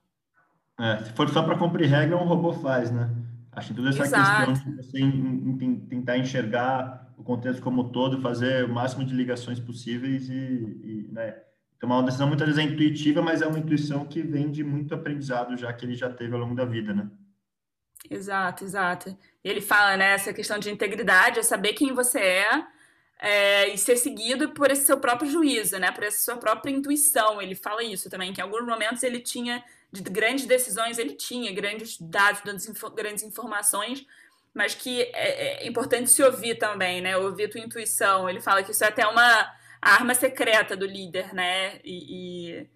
É, 0.78 1.04
se 1.04 1.12
for 1.12 1.28
só 1.28 1.42
para 1.42 1.58
cumprir 1.58 1.88
regra, 1.88 2.16
um 2.16 2.24
robô 2.24 2.52
faz, 2.52 2.90
né? 2.90 3.10
Acho 3.52 3.68
que 3.68 3.74
toda 3.74 3.90
essa 3.90 4.02
Exato. 4.02 4.52
questão 4.52 4.72
de 4.72 4.76
você 4.76 5.86
tentar 5.88 6.18
enxergar 6.18 7.12
o 7.16 7.22
contexto 7.22 7.62
como 7.62 7.90
todo, 7.90 8.20
fazer 8.20 8.64
o 8.64 8.72
máximo 8.72 9.04
de 9.04 9.14
ligações 9.14 9.60
possíveis 9.60 10.28
e, 10.28 10.32
e 10.32 11.08
né, 11.12 11.36
tomar 11.78 11.96
uma 11.96 12.04
decisão 12.04 12.26
muitas 12.26 12.46
vezes 12.46 12.64
é 12.64 12.66
intuitiva, 12.66 13.20
mas 13.20 13.42
é 13.42 13.46
uma 13.46 13.58
intuição 13.58 14.06
que 14.06 14.22
vem 14.22 14.50
de 14.50 14.64
muito 14.64 14.94
aprendizado 14.94 15.56
já 15.56 15.72
que 15.72 15.84
ele 15.84 15.94
já 15.94 16.08
teve 16.08 16.32
ao 16.32 16.40
longo 16.40 16.54
da 16.54 16.64
vida, 16.64 16.94
né? 16.94 17.10
Exato, 18.08 18.64
exato. 18.64 19.16
Ele 19.44 19.60
fala, 19.60 19.96
né, 19.96 20.12
essa 20.14 20.32
questão 20.32 20.58
de 20.58 20.70
integridade, 20.70 21.38
é 21.38 21.42
saber 21.42 21.74
quem 21.74 21.92
você 21.92 22.18
é, 22.18 22.66
é, 23.18 23.68
e 23.68 23.78
ser 23.78 23.96
seguido 23.96 24.50
por 24.50 24.70
esse 24.70 24.84
seu 24.86 24.98
próprio 24.98 25.30
juízo, 25.30 25.78
né, 25.78 25.92
por 25.92 26.04
essa 26.04 26.18
sua 26.24 26.36
própria 26.36 26.70
intuição. 26.72 27.40
Ele 27.40 27.54
fala 27.54 27.82
isso 27.84 28.08
também, 28.08 28.32
que 28.32 28.40
em 28.40 28.44
alguns 28.44 28.64
momentos 28.66 29.02
ele 29.02 29.20
tinha, 29.20 29.62
de 29.92 30.02
grandes 30.02 30.46
decisões, 30.46 30.98
ele 30.98 31.14
tinha 31.14 31.52
grandes 31.52 31.98
dados, 32.00 32.40
grandes 32.94 33.22
informações, 33.22 34.06
mas 34.54 34.74
que 34.74 35.02
é, 35.02 35.64
é 35.64 35.66
importante 35.68 36.10
se 36.10 36.22
ouvir 36.22 36.56
também, 36.58 37.00
né, 37.02 37.16
ouvir 37.16 37.48
tua 37.48 37.60
intuição. 37.60 38.28
Ele 38.28 38.40
fala 38.40 38.62
que 38.62 38.72
isso 38.72 38.82
é 38.84 38.88
até 38.88 39.06
uma 39.06 39.52
arma 39.80 40.14
secreta 40.14 40.76
do 40.76 40.86
líder, 40.86 41.34
né, 41.34 41.80
e, 41.84 42.60
e 42.60 42.70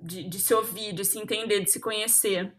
de, 0.00 0.24
de 0.24 0.40
se 0.40 0.52
ouvir, 0.54 0.92
de 0.94 1.04
se 1.04 1.18
entender, 1.18 1.60
de 1.60 1.70
se 1.70 1.78
conhecer. 1.80 2.52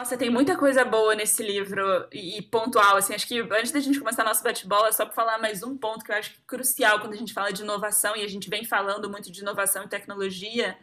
Nossa, 0.00 0.16
tem 0.16 0.30
muita 0.30 0.56
coisa 0.56 0.82
boa 0.82 1.14
nesse 1.14 1.42
livro 1.42 2.08
e, 2.10 2.40
pontual, 2.40 2.96
assim, 2.96 3.12
acho 3.12 3.28
que 3.28 3.38
antes 3.38 3.70
da 3.70 3.80
gente 3.80 3.98
começar 3.98 4.24
nosso 4.24 4.42
bate-bola, 4.42 4.90
só 4.92 5.04
para 5.04 5.12
falar 5.12 5.36
mais 5.36 5.62
um 5.62 5.76
ponto 5.76 6.02
que 6.02 6.10
eu 6.10 6.16
acho 6.16 6.32
crucial 6.46 7.00
quando 7.00 7.12
a 7.12 7.16
gente 7.18 7.34
fala 7.34 7.52
de 7.52 7.60
inovação, 7.60 8.16
e 8.16 8.24
a 8.24 8.26
gente 8.26 8.48
vem 8.48 8.64
falando 8.64 9.10
muito 9.10 9.30
de 9.30 9.40
inovação 9.40 9.84
e 9.84 9.88
tecnologia, 9.88 10.74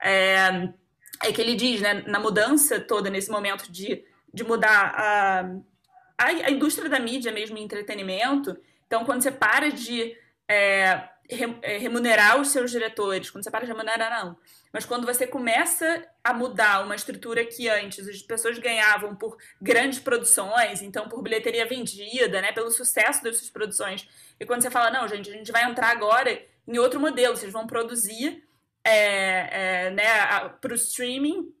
é, 0.00 0.68
é 1.24 1.32
que 1.32 1.40
ele 1.40 1.56
diz, 1.56 1.80
né, 1.80 2.04
na 2.06 2.20
mudança 2.20 2.78
toda, 2.78 3.10
nesse 3.10 3.28
momento 3.28 3.72
de, 3.72 4.04
de 4.32 4.44
mudar 4.44 4.94
a, 4.96 5.40
a, 6.16 6.26
a 6.26 6.50
indústria 6.52 6.88
da 6.88 7.00
mídia 7.00 7.32
mesmo, 7.32 7.58
entretenimento, 7.58 8.56
então 8.86 9.04
quando 9.04 9.22
você 9.22 9.32
para 9.32 9.68
de 9.72 10.16
é, 10.46 10.56
é, 10.56 11.08
remunerar 11.30 12.40
os 12.40 12.48
seus 12.48 12.70
diretores, 12.70 13.30
quando 13.30 13.44
você 13.44 13.50
para 13.50 13.64
de 13.64 13.72
remunerar, 13.72 14.10
não. 14.24 14.36
Mas 14.72 14.84
quando 14.84 15.06
você 15.06 15.26
começa 15.26 16.06
a 16.22 16.34
mudar 16.34 16.84
uma 16.84 16.94
estrutura 16.94 17.44
que 17.44 17.68
antes 17.68 18.06
as 18.06 18.20
pessoas 18.20 18.58
ganhavam 18.58 19.14
por 19.14 19.36
grandes 19.60 19.98
produções, 19.98 20.82
então 20.82 21.08
por 21.08 21.22
bilheteria 21.22 21.66
vendida, 21.66 22.42
né, 22.42 22.52
pelo 22.52 22.70
sucesso 22.70 23.22
das 23.22 23.38
suas 23.38 23.50
produções, 23.50 24.06
e 24.38 24.44
quando 24.44 24.62
você 24.62 24.70
fala, 24.70 24.90
não, 24.90 25.08
gente, 25.08 25.30
a 25.30 25.32
gente 25.32 25.50
vai 25.50 25.64
entrar 25.64 25.90
agora 25.90 26.42
em 26.66 26.78
outro 26.78 27.00
modelo, 27.00 27.36
vocês 27.36 27.52
vão 27.52 27.66
produzir 27.66 28.44
é, 28.84 29.86
é, 29.86 29.90
né, 29.90 30.48
para 30.60 30.72
o 30.72 30.76
streaming 30.76 31.54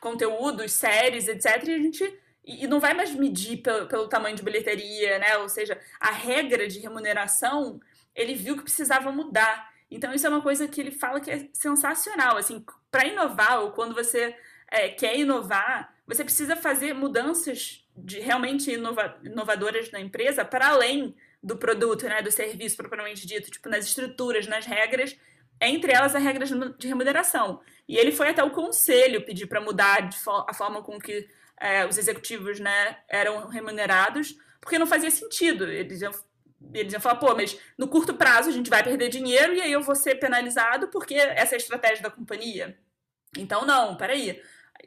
conteúdos, 0.00 0.72
séries, 0.72 1.26
etc., 1.26 1.66
e 1.66 1.74
a 1.74 1.78
gente 1.78 2.18
e 2.48 2.66
não 2.66 2.80
vai 2.80 2.94
mais 2.94 3.14
medir 3.14 3.58
pelo, 3.58 3.86
pelo 3.86 4.08
tamanho 4.08 4.34
de 4.34 4.42
bilheteria, 4.42 5.18
né? 5.18 5.36
Ou 5.36 5.50
seja, 5.50 5.78
a 6.00 6.10
regra 6.10 6.66
de 6.66 6.78
remuneração 6.78 7.78
ele 8.18 8.34
viu 8.34 8.56
que 8.56 8.62
precisava 8.62 9.12
mudar. 9.12 9.72
Então, 9.90 10.12
isso 10.12 10.26
é 10.26 10.30
uma 10.30 10.42
coisa 10.42 10.66
que 10.68 10.80
ele 10.80 10.90
fala 10.90 11.20
que 11.20 11.30
é 11.30 11.48
sensacional. 11.52 12.36
Assim, 12.36 12.64
para 12.90 13.06
inovar, 13.06 13.60
ou 13.60 13.70
quando 13.70 13.94
você 13.94 14.36
é, 14.70 14.88
quer 14.88 15.16
inovar, 15.16 15.94
você 16.06 16.24
precisa 16.24 16.56
fazer 16.56 16.92
mudanças 16.92 17.86
de 17.96 18.18
realmente 18.20 18.70
inova 18.70 19.18
inovadoras 19.24 19.90
na 19.90 20.00
empresa 20.00 20.44
para 20.44 20.68
além 20.68 21.14
do 21.42 21.56
produto, 21.56 22.04
né, 22.04 22.20
do 22.20 22.30
serviço 22.30 22.76
propriamente 22.76 23.26
dito, 23.26 23.50
tipo 23.50 23.68
nas 23.68 23.84
estruturas, 23.84 24.46
nas 24.46 24.66
regras, 24.66 25.16
entre 25.60 25.92
elas 25.92 26.14
a 26.14 26.18
regra 26.18 26.44
de 26.46 26.88
remuneração. 26.88 27.60
E 27.88 27.96
ele 27.96 28.12
foi 28.12 28.28
até 28.28 28.42
o 28.42 28.50
conselho 28.50 29.24
pedir 29.24 29.46
para 29.46 29.60
mudar 29.60 30.08
a 30.46 30.54
forma 30.54 30.82
com 30.82 30.98
que 30.98 31.28
é, 31.60 31.86
os 31.86 31.98
executivos 31.98 32.60
né, 32.60 32.98
eram 33.08 33.46
remunerados, 33.48 34.36
porque 34.60 34.78
não 34.78 34.86
fazia 34.86 35.10
sentido. 35.10 35.64
Eles 35.64 36.00
iam, 36.00 36.12
eles 36.74 36.92
iam 36.92 37.00
falar, 37.00 37.16
pô, 37.16 37.34
mas 37.34 37.58
no 37.76 37.88
curto 37.88 38.14
prazo 38.14 38.48
a 38.48 38.52
gente 38.52 38.70
vai 38.70 38.82
perder 38.82 39.08
dinheiro 39.08 39.54
e 39.54 39.60
aí 39.60 39.72
eu 39.72 39.82
vou 39.82 39.94
ser 39.94 40.16
penalizado 40.16 40.88
porque 40.88 41.14
essa 41.14 41.54
é 41.54 41.56
a 41.56 41.58
estratégia 41.58 42.02
da 42.02 42.10
companhia. 42.10 42.78
Então, 43.36 43.64
não, 43.64 43.96
peraí. 43.96 44.40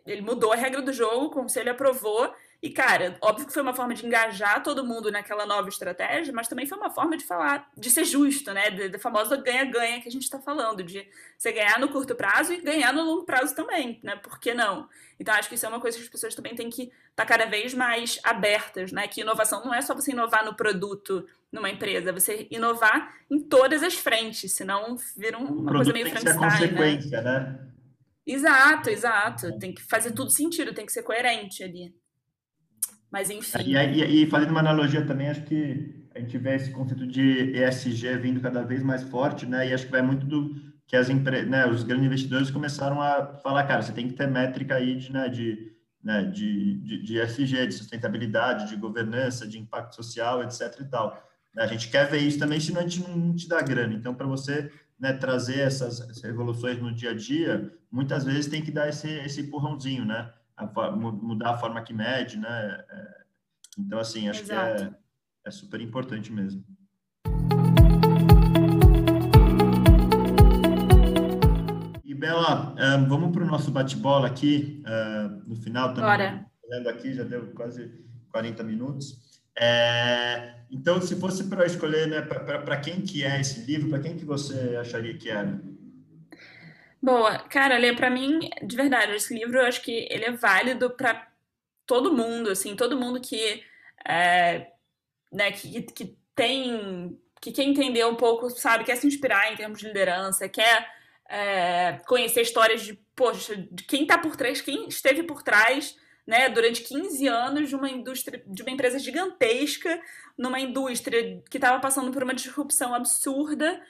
Ele 0.05 0.21
mudou 0.21 0.51
a 0.51 0.55
regra 0.55 0.81
do 0.81 0.93
jogo, 0.93 1.25
o 1.25 1.29
conselho 1.29 1.71
aprovou 1.71 2.33
e, 2.61 2.69
cara, 2.69 3.17
óbvio 3.21 3.47
que 3.47 3.53
foi 3.53 3.63
uma 3.63 3.73
forma 3.73 3.95
de 3.95 4.05
engajar 4.05 4.61
todo 4.61 4.85
mundo 4.85 5.11
naquela 5.11 5.47
nova 5.47 5.67
estratégia, 5.67 6.31
mas 6.31 6.47
também 6.47 6.67
foi 6.67 6.77
uma 6.77 6.91
forma 6.91 7.17
de 7.17 7.23
falar, 7.23 7.67
de 7.75 7.89
ser 7.89 8.05
justo, 8.05 8.53
né? 8.53 8.69
Da 8.87 8.99
famosa 8.99 9.35
ganha-ganha 9.35 9.99
que 9.99 10.07
a 10.07 10.11
gente 10.11 10.23
está 10.23 10.39
falando, 10.39 10.83
de 10.83 11.07
você 11.35 11.51
ganhar 11.51 11.79
no 11.79 11.89
curto 11.89 12.13
prazo 12.13 12.53
e 12.53 12.61
ganhar 12.61 12.93
no 12.93 13.01
longo 13.01 13.23
prazo 13.23 13.55
também, 13.55 13.99
né? 14.03 14.15
Por 14.15 14.39
que 14.39 14.53
não? 14.53 14.87
Então, 15.19 15.33
acho 15.33 15.49
que 15.49 15.55
isso 15.55 15.65
é 15.65 15.69
uma 15.69 15.79
coisa 15.79 15.97
que 15.97 16.03
as 16.03 16.09
pessoas 16.09 16.35
também 16.35 16.53
têm 16.53 16.69
que 16.69 16.83
estar 16.83 16.93
tá 17.15 17.25
cada 17.25 17.47
vez 17.47 17.73
mais 17.73 18.19
abertas, 18.23 18.91
né? 18.91 19.07
Que 19.07 19.21
inovação 19.21 19.65
não 19.65 19.73
é 19.73 19.81
só 19.81 19.95
você 19.95 20.11
inovar 20.11 20.45
no 20.45 20.53
produto 20.53 21.27
numa 21.51 21.69
empresa, 21.69 22.11
é 22.11 22.13
você 22.13 22.47
inovar 22.51 23.11
em 23.29 23.39
todas 23.39 23.81
as 23.81 23.95
frentes, 23.95 24.51
senão 24.51 24.97
vira 25.17 25.35
uma 25.35 25.73
coisa 25.73 25.91
meio 25.91 26.07
Frankenstein, 26.11 26.71
né? 26.73 27.21
né? 27.23 27.71
Exato, 28.25 28.89
exato. 28.89 29.57
Tem 29.59 29.73
que 29.73 29.81
fazer 29.81 30.11
tudo 30.11 30.31
sentido, 30.31 30.73
tem 30.73 30.85
que 30.85 30.91
ser 30.91 31.03
coerente 31.03 31.63
ali. 31.63 31.93
Mas 33.11 33.29
enfim. 33.29 33.59
E, 33.65 33.75
e, 33.75 34.23
e, 34.23 34.29
fazendo 34.29 34.51
uma 34.51 34.61
analogia 34.61 35.05
também, 35.05 35.29
acho 35.29 35.43
que 35.43 36.07
a 36.15 36.19
gente 36.19 36.37
vê 36.37 36.55
esse 36.55 36.71
conceito 36.71 37.05
de 37.05 37.51
ESG 37.51 38.17
vindo 38.17 38.39
cada 38.39 38.63
vez 38.63 38.81
mais 38.81 39.03
forte, 39.03 39.45
né? 39.45 39.67
E 39.67 39.73
acho 39.73 39.85
que 39.85 39.91
vai 39.91 40.01
muito 40.01 40.25
do 40.25 40.55
que 40.87 40.95
as 40.95 41.09
empre... 41.09 41.43
né, 41.45 41.65
os 41.67 41.83
grandes 41.83 42.05
investidores 42.05 42.51
começaram 42.51 43.01
a 43.01 43.35
falar, 43.35 43.65
cara, 43.65 43.81
você 43.81 43.93
tem 43.93 44.07
que 44.07 44.13
ter 44.13 44.27
métrica 44.27 44.75
aí 44.75 44.95
de, 44.95 45.11
né, 45.11 45.29
de, 45.29 45.71
né, 46.03 46.23
de, 46.23 46.81
de, 46.81 47.03
de 47.03 47.17
ESG, 47.17 47.67
de 47.67 47.73
sustentabilidade, 47.73 48.69
de 48.69 48.75
governança, 48.75 49.47
de 49.47 49.57
impacto 49.57 49.95
social, 49.95 50.43
etc 50.43 50.79
e 50.81 50.85
tal. 50.85 51.31
A 51.57 51.67
gente 51.67 51.89
quer 51.89 52.09
ver 52.09 52.19
isso 52.19 52.39
também, 52.39 52.59
senão 52.59 52.81
a 52.81 52.87
gente 52.87 53.01
não 53.09 53.35
te 53.35 53.47
dá 53.47 53.61
grana. 53.61 53.93
Então, 53.93 54.15
para 54.15 54.27
você 54.27 54.71
né, 55.01 55.13
trazer 55.13 55.59
essas, 55.59 55.99
essas 55.99 56.21
revoluções 56.21 56.79
no 56.79 56.93
dia 56.93 57.09
a 57.09 57.15
dia, 57.15 57.73
muitas 57.91 58.23
vezes 58.23 58.47
tem 58.47 58.61
que 58.61 58.71
dar 58.71 58.87
esse, 58.87 59.09
esse 59.09 59.41
empurrãozinho, 59.41 60.05
né? 60.05 60.31
a, 60.61 60.91
mudar 60.91 61.51
a 61.51 61.57
forma 61.57 61.81
que 61.81 61.93
mede, 61.93 62.37
né? 62.37 62.83
É, 62.89 63.21
então, 63.79 63.99
assim, 63.99 64.29
acho 64.29 64.41
Exato. 64.41 64.77
que 64.77 64.83
é, 64.83 64.93
é 65.45 65.51
super 65.51 65.81
importante 65.81 66.31
mesmo. 66.31 66.63
E, 72.03 72.13
Bela, 72.13 72.75
um, 72.97 73.07
vamos 73.07 73.31
para 73.31 73.43
o 73.43 73.47
nosso 73.47 73.71
bate-bola 73.71 74.27
aqui, 74.27 74.83
uh, 74.85 75.49
no 75.49 75.55
final 75.55 75.93
também. 75.93 76.45
Olhando 76.63 76.89
aqui, 76.89 77.13
já 77.13 77.23
deu 77.23 77.51
quase 77.53 77.91
40 78.29 78.63
minutos. 78.63 79.20
É, 79.57 80.55
então, 80.71 81.01
se 81.01 81.19
fosse 81.19 81.49
para 81.49 81.65
escolher, 81.65 82.07
né, 82.07 82.21
para 82.21 82.77
quem 82.77 83.01
que 83.01 83.23
é 83.23 83.39
esse 83.41 83.61
livro, 83.61 83.89
para 83.89 83.99
quem 83.99 84.17
que 84.17 84.25
você 84.25 84.77
acharia 84.77 85.17
que 85.17 85.29
era? 85.29 85.61
Boa. 87.01 87.39
Cara, 87.49 87.77
Lê, 87.77 87.93
pra 87.93 88.09
mim, 88.09 88.49
de 88.63 88.75
verdade, 88.75 89.13
esse 89.13 89.33
livro 89.33 89.57
eu 89.57 89.65
acho 89.65 89.81
que 89.81 90.07
ele 90.09 90.25
é 90.25 90.31
válido 90.31 90.91
para 90.91 91.27
todo 91.85 92.13
mundo, 92.13 92.49
assim, 92.49 92.75
todo 92.75 92.99
mundo 92.99 93.19
que, 93.19 93.63
é, 94.07 94.67
né, 95.31 95.51
que, 95.51 95.81
que 95.81 96.17
tem, 96.35 97.19
que 97.41 97.51
quer 97.51 97.63
entender 97.63 98.05
um 98.05 98.15
pouco, 98.15 98.49
sabe, 98.49 98.83
quer 98.83 98.95
se 98.95 99.07
inspirar 99.07 99.51
em 99.51 99.55
termos 99.55 99.79
de 99.79 99.87
liderança, 99.87 100.47
quer 100.47 100.87
é, 101.27 101.99
conhecer 102.07 102.41
histórias 102.41 102.81
de, 102.81 102.93
poxa, 103.15 103.57
de 103.57 103.83
quem 103.83 104.05
tá 104.05 104.17
por 104.17 104.35
trás, 104.35 104.61
quem 104.61 104.87
esteve 104.87 105.23
por 105.23 105.41
trás, 105.43 105.97
né, 106.31 106.47
durante 106.47 106.81
15 106.83 107.27
anos 107.27 107.67
de 107.67 107.75
uma 107.75 107.89
indústria, 107.89 108.41
de 108.47 108.61
uma 108.61 108.71
empresa 108.71 108.97
gigantesca, 108.97 110.01
numa 110.37 110.61
indústria 110.61 111.43
que 111.49 111.57
estava 111.57 111.77
passando 111.81 112.09
por 112.09 112.23
uma 112.23 112.33
disrupção 112.33 112.93
absurda, 112.95 113.81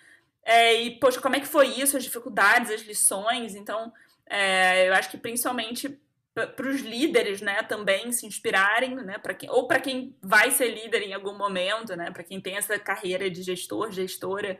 é, 0.43 0.73
e, 0.81 0.99
poxa, 0.99 1.21
como 1.21 1.35
é 1.35 1.39
que 1.39 1.45
foi 1.45 1.67
isso, 1.67 1.95
as 1.95 2.03
dificuldades, 2.03 2.71
as 2.71 2.81
lições? 2.81 3.53
Então, 3.53 3.93
é, 4.25 4.89
eu 4.89 4.93
acho 4.95 5.11
que 5.11 5.19
principalmente 5.19 6.01
para 6.33 6.67
os 6.67 6.81
líderes, 6.81 7.41
né, 7.41 7.61
também 7.61 8.11
se 8.11 8.25
inspirarem, 8.25 8.95
né, 8.95 9.19
para 9.19 9.35
quem 9.35 9.47
ou 9.47 9.67
para 9.67 9.79
quem 9.79 10.15
vai 10.19 10.49
ser 10.49 10.69
líder 10.69 11.03
em 11.03 11.13
algum 11.13 11.37
momento, 11.37 11.95
né, 11.95 12.09
para 12.09 12.23
quem 12.23 12.41
tem 12.41 12.57
essa 12.57 12.79
carreira 12.79 13.29
de 13.29 13.43
gestor, 13.43 13.91
gestora, 13.91 14.59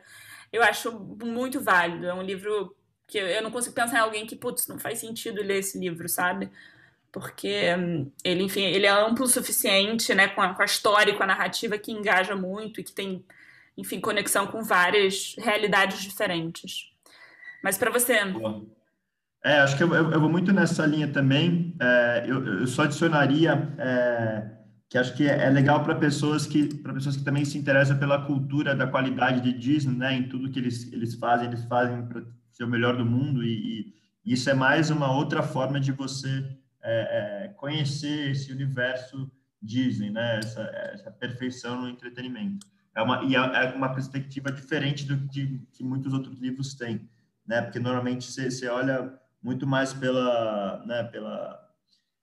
eu 0.53 0.61
acho 0.61 0.91
muito 1.23 1.59
válido. 1.59 2.05
É 2.05 2.13
um 2.13 2.21
livro 2.21 2.75
que 3.07 3.17
eu 3.17 3.41
não 3.41 3.49
consigo 3.49 3.73
pensar 3.73 3.97
em 3.97 4.01
alguém 4.01 4.27
que, 4.27 4.35
putz, 4.35 4.67
não 4.67 4.77
faz 4.77 4.99
sentido 4.99 5.41
ler 5.41 5.59
esse 5.59 5.79
livro, 5.79 6.07
sabe? 6.07 6.51
Porque 7.11 7.65
ele, 8.23 8.43
enfim, 8.43 8.63
ele 8.63 8.85
é 8.85 8.89
amplo 8.89 9.25
o 9.25 9.27
suficiente, 9.27 10.15
né, 10.15 10.29
com 10.29 10.41
a, 10.41 10.53
com 10.53 10.61
a 10.61 10.65
história 10.65 11.11
e 11.11 11.17
com 11.17 11.23
a 11.23 11.27
narrativa 11.27 11.77
que 11.77 11.91
engaja 11.91 12.35
muito 12.35 12.79
e 12.79 12.83
que 12.83 12.91
tem 12.93 13.25
enfim, 13.77 13.99
conexão 13.99 14.47
com 14.47 14.63
várias 14.63 15.35
realidades 15.37 16.01
diferentes. 16.01 16.89
Mas 17.63 17.77
para 17.77 17.91
você. 17.91 18.13
É, 19.43 19.59
acho 19.59 19.75
que 19.75 19.83
eu, 19.83 19.93
eu, 19.93 20.11
eu, 20.11 20.19
vou 20.19 20.29
muito 20.29 20.51
nessa 20.51 20.85
linha 20.85 21.07
também. 21.07 21.75
É, 21.79 22.25
eu, 22.27 22.59
eu, 22.59 22.67
só 22.67 22.83
adicionaria 22.83 23.73
é, 23.77 24.51
que 24.87 24.97
acho 24.97 25.15
que 25.15 25.27
é, 25.27 25.45
é 25.45 25.49
legal 25.49 25.83
para 25.83 25.95
pessoas 25.95 26.45
que 26.45 26.75
para 26.75 26.93
pessoas 26.93 27.17
que 27.17 27.23
também 27.23 27.43
se 27.43 27.57
interessam 27.57 27.97
pela 27.97 28.23
cultura 28.25 28.75
da 28.75 28.85
qualidade 28.85 29.41
de 29.41 29.53
Disney, 29.53 29.95
né? 29.95 30.13
Em 30.13 30.27
tudo 30.27 30.49
que 30.51 30.59
eles 30.59 30.91
eles 30.93 31.15
fazem, 31.15 31.47
eles 31.47 31.63
fazem 31.65 32.05
para 32.05 32.21
ser 32.51 32.65
o 32.65 32.67
melhor 32.67 32.95
do 32.95 33.05
mundo 33.05 33.43
e, 33.43 33.93
e, 34.25 34.33
isso 34.33 34.47
é 34.49 34.53
mais 34.53 34.91
uma 34.91 35.11
outra 35.11 35.41
forma 35.41 35.79
de 35.79 35.91
você 35.91 36.45
é, 36.83 37.45
é, 37.45 37.47
conhecer 37.49 38.31
esse 38.31 38.51
universo 38.51 39.31
Disney, 39.61 40.09
né? 40.09 40.39
Essa, 40.39 40.61
essa 40.93 41.11
perfeição 41.11 41.81
no 41.81 41.89
entretenimento 41.89 42.65
é 42.95 43.01
uma, 43.01 43.23
e 43.23 43.35
é, 43.35 43.39
é 43.39 43.73
uma 43.73 43.93
perspectiva 43.93 44.51
diferente 44.51 45.05
do 45.05 45.27
que, 45.29 45.59
que 45.71 45.83
muitos 45.83 46.13
outros 46.13 46.39
livros 46.39 46.73
têm, 46.73 47.09
né? 47.45 47.61
Porque 47.61 47.79
normalmente 47.79 48.31
você, 48.31 48.67
olha 48.67 49.19
muito 49.41 49.65
mais 49.65 49.93
pela, 49.93 50.83
né, 50.85 51.03
pela, 51.03 51.59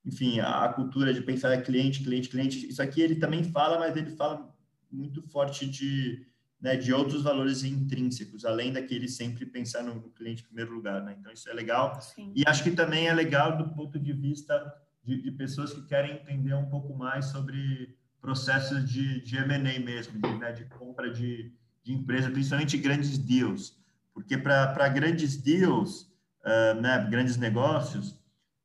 enfim, 0.04 0.40
a, 0.40 0.64
a 0.64 0.72
cultura 0.72 1.12
de 1.12 1.20
pensar 1.20 1.61
cliente, 1.62 2.02
cliente, 2.02 2.28
cliente. 2.28 2.68
Isso 2.68 2.82
aqui 2.82 3.00
ele 3.00 3.16
também 3.16 3.42
fala, 3.44 3.78
mas 3.78 3.96
ele 3.96 4.11
fala 4.11 4.54
muito 4.90 5.22
forte 5.22 5.66
de, 5.66 6.26
né, 6.61 6.76
de 6.76 6.92
outros 6.92 7.22
valores 7.22 7.62
intrínsecos, 7.62 8.44
além 8.44 8.72
daquele 8.72 9.09
sempre 9.09 9.46
pensar 9.46 9.82
no, 9.82 10.00
cliente 10.11 10.42
em 10.42 10.46
primeiro 10.46 10.74
lugar, 10.74 11.02
né? 11.02 11.16
Então 11.18 11.32
isso 11.32 11.48
é 11.48 11.52
legal. 11.52 12.00
Sim. 12.00 12.32
E 12.34 12.42
acho 12.46 12.64
que 12.64 12.72
também 12.72 13.06
é 13.06 13.14
legal 13.14 13.56
do 13.56 13.68
ponto 13.74 13.98
de 13.98 14.12
vista 14.12 14.74
de, 15.04 15.22
de 15.22 15.30
pessoas 15.30 15.72
que 15.72 15.82
querem 15.86 16.16
entender 16.16 16.54
um 16.54 16.68
pouco 16.68 16.94
mais 16.94 17.26
sobre 17.26 17.96
processos 18.20 18.88
de, 18.90 19.20
de 19.22 19.36
M&A 19.36 19.78
mesmo, 19.78 20.20
de, 20.20 20.38
né, 20.38 20.52
de 20.52 20.64
compra 20.64 21.11
de, 21.11 21.52
de 21.84 21.92
empresa, 21.92 22.30
principalmente 22.30 22.76
grandes 22.76 23.16
deals, 23.16 23.78
porque 24.12 24.36
para 24.36 24.88
grandes 24.88 25.36
deals, 25.36 26.02
uh, 26.44 26.80
né, 26.80 27.06
grandes 27.09 27.36
negócios, 27.36 28.18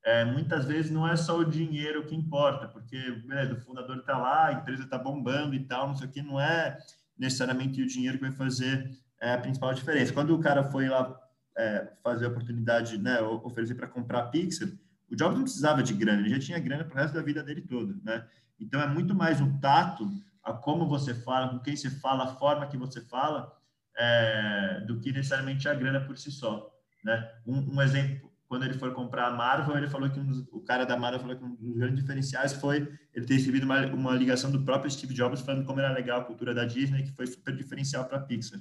é, 0.03 0.25
muitas 0.25 0.65
vezes 0.65 0.91
não 0.91 1.07
é 1.07 1.15
só 1.15 1.37
o 1.37 1.45
dinheiro 1.45 2.05
que 2.05 2.15
importa, 2.15 2.67
porque 2.67 2.99
beleza, 3.25 3.53
o 3.53 3.61
fundador 3.61 3.97
está 3.97 4.17
lá, 4.17 4.47
a 4.47 4.53
empresa 4.53 4.83
está 4.83 4.97
bombando 4.97 5.55
e 5.55 5.63
tal, 5.63 5.87
não 5.87 5.95
sei 5.95 6.07
o 6.07 6.11
que, 6.11 6.21
não 6.21 6.41
é 6.41 6.77
necessariamente 7.17 7.81
o 7.81 7.87
dinheiro 7.87 8.17
que 8.17 8.23
vai 8.23 8.31
fazer 8.31 8.89
é, 9.21 9.33
a 9.33 9.37
principal 9.37 9.73
diferença. 9.73 10.13
Quando 10.13 10.35
o 10.35 10.39
cara 10.39 10.63
foi 10.63 10.89
lá 10.89 11.15
é, 11.57 11.93
fazer 12.03 12.25
a 12.25 12.29
oportunidade, 12.29 12.97
né, 12.97 13.21
oferecer 13.21 13.75
para 13.75 13.87
comprar 13.87 14.19
a 14.19 14.27
Pixar, 14.27 14.69
o 15.09 15.15
Jobs 15.15 15.35
não 15.35 15.43
precisava 15.43 15.83
de 15.83 15.93
grana, 15.93 16.21
ele 16.21 16.29
já 16.29 16.39
tinha 16.39 16.59
grana 16.59 16.83
para 16.83 16.95
o 16.95 16.97
resto 16.97 17.13
da 17.13 17.21
vida 17.21 17.43
dele 17.43 17.61
toda, 17.61 17.95
né? 18.03 18.25
Então, 18.59 18.81
é 18.81 18.87
muito 18.87 19.13
mais 19.13 19.41
um 19.41 19.59
tato 19.59 20.09
a 20.43 20.53
como 20.53 20.87
você 20.87 21.13
fala, 21.13 21.49
com 21.49 21.59
quem 21.59 21.75
você 21.75 21.89
fala, 21.89 22.25
a 22.25 22.35
forma 22.35 22.67
que 22.67 22.77
você 22.77 23.01
fala, 23.01 23.55
é, 23.97 24.81
do 24.87 24.99
que 24.99 25.11
necessariamente 25.11 25.67
a 25.67 25.73
grana 25.73 26.01
por 26.01 26.17
si 26.17 26.31
só. 26.31 26.69
Né? 27.03 27.31
Um, 27.45 27.75
um, 27.75 27.81
exemplo, 27.81 28.31
quando 28.53 28.65
ele 28.65 28.75
foi 28.75 28.91
comprar 28.91 29.29
a 29.29 29.31
Marvel, 29.31 29.75
ele 29.75 29.89
falou 29.89 30.07
que 30.11 30.19
um 30.19 30.25
dos, 30.27 30.47
o 30.51 30.59
cara 30.59 30.85
da 30.85 30.95
Marvel 30.95 31.19
falou 31.21 31.35
que 31.35 31.43
um 31.43 31.55
dos 31.55 31.75
grandes 31.75 31.99
diferenciais 31.99 32.53
foi 32.53 32.87
ele 33.11 33.25
ter 33.25 33.33
recebido 33.33 33.63
uma, 33.63 33.83
uma 33.87 34.13
ligação 34.13 34.51
do 34.51 34.63
próprio 34.63 34.91
Steve 34.91 35.11
Jobs 35.11 35.41
falando 35.41 35.65
como 35.65 35.79
era 35.79 35.91
legal 35.91 36.21
a 36.21 36.23
cultura 36.23 36.53
da 36.53 36.63
Disney, 36.63 37.01
que 37.01 37.11
foi 37.13 37.25
super 37.25 37.55
diferencial 37.55 38.05
para 38.05 38.19
a 38.19 38.21
Pixar. 38.21 38.59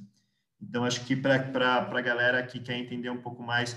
Então, 0.63 0.83
acho 0.83 1.05
que 1.05 1.15
para 1.15 1.35
a 1.35 2.01
galera 2.01 2.43
que 2.43 2.59
quer 2.59 2.79
entender 2.79 3.11
um 3.11 3.21
pouco 3.21 3.43
mais 3.43 3.77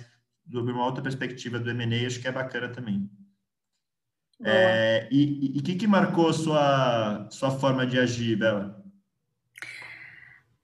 sobre 0.50 0.72
uma 0.72 0.86
outra 0.86 1.04
perspectiva 1.04 1.60
do 1.60 1.70
M&A, 1.70 2.08
acho 2.08 2.22
que 2.22 2.30
é 2.30 2.32
bacana 2.32 2.70
também. 2.70 3.10
É, 4.42 5.10
e 5.12 5.60
o 5.60 5.62
que, 5.62 5.76
que 5.76 5.86
marcou 5.86 6.32
sua, 6.32 7.28
sua 7.30 7.52
forma 7.52 7.86
de 7.86 8.00
agir, 8.00 8.38
Bela? 8.38 8.82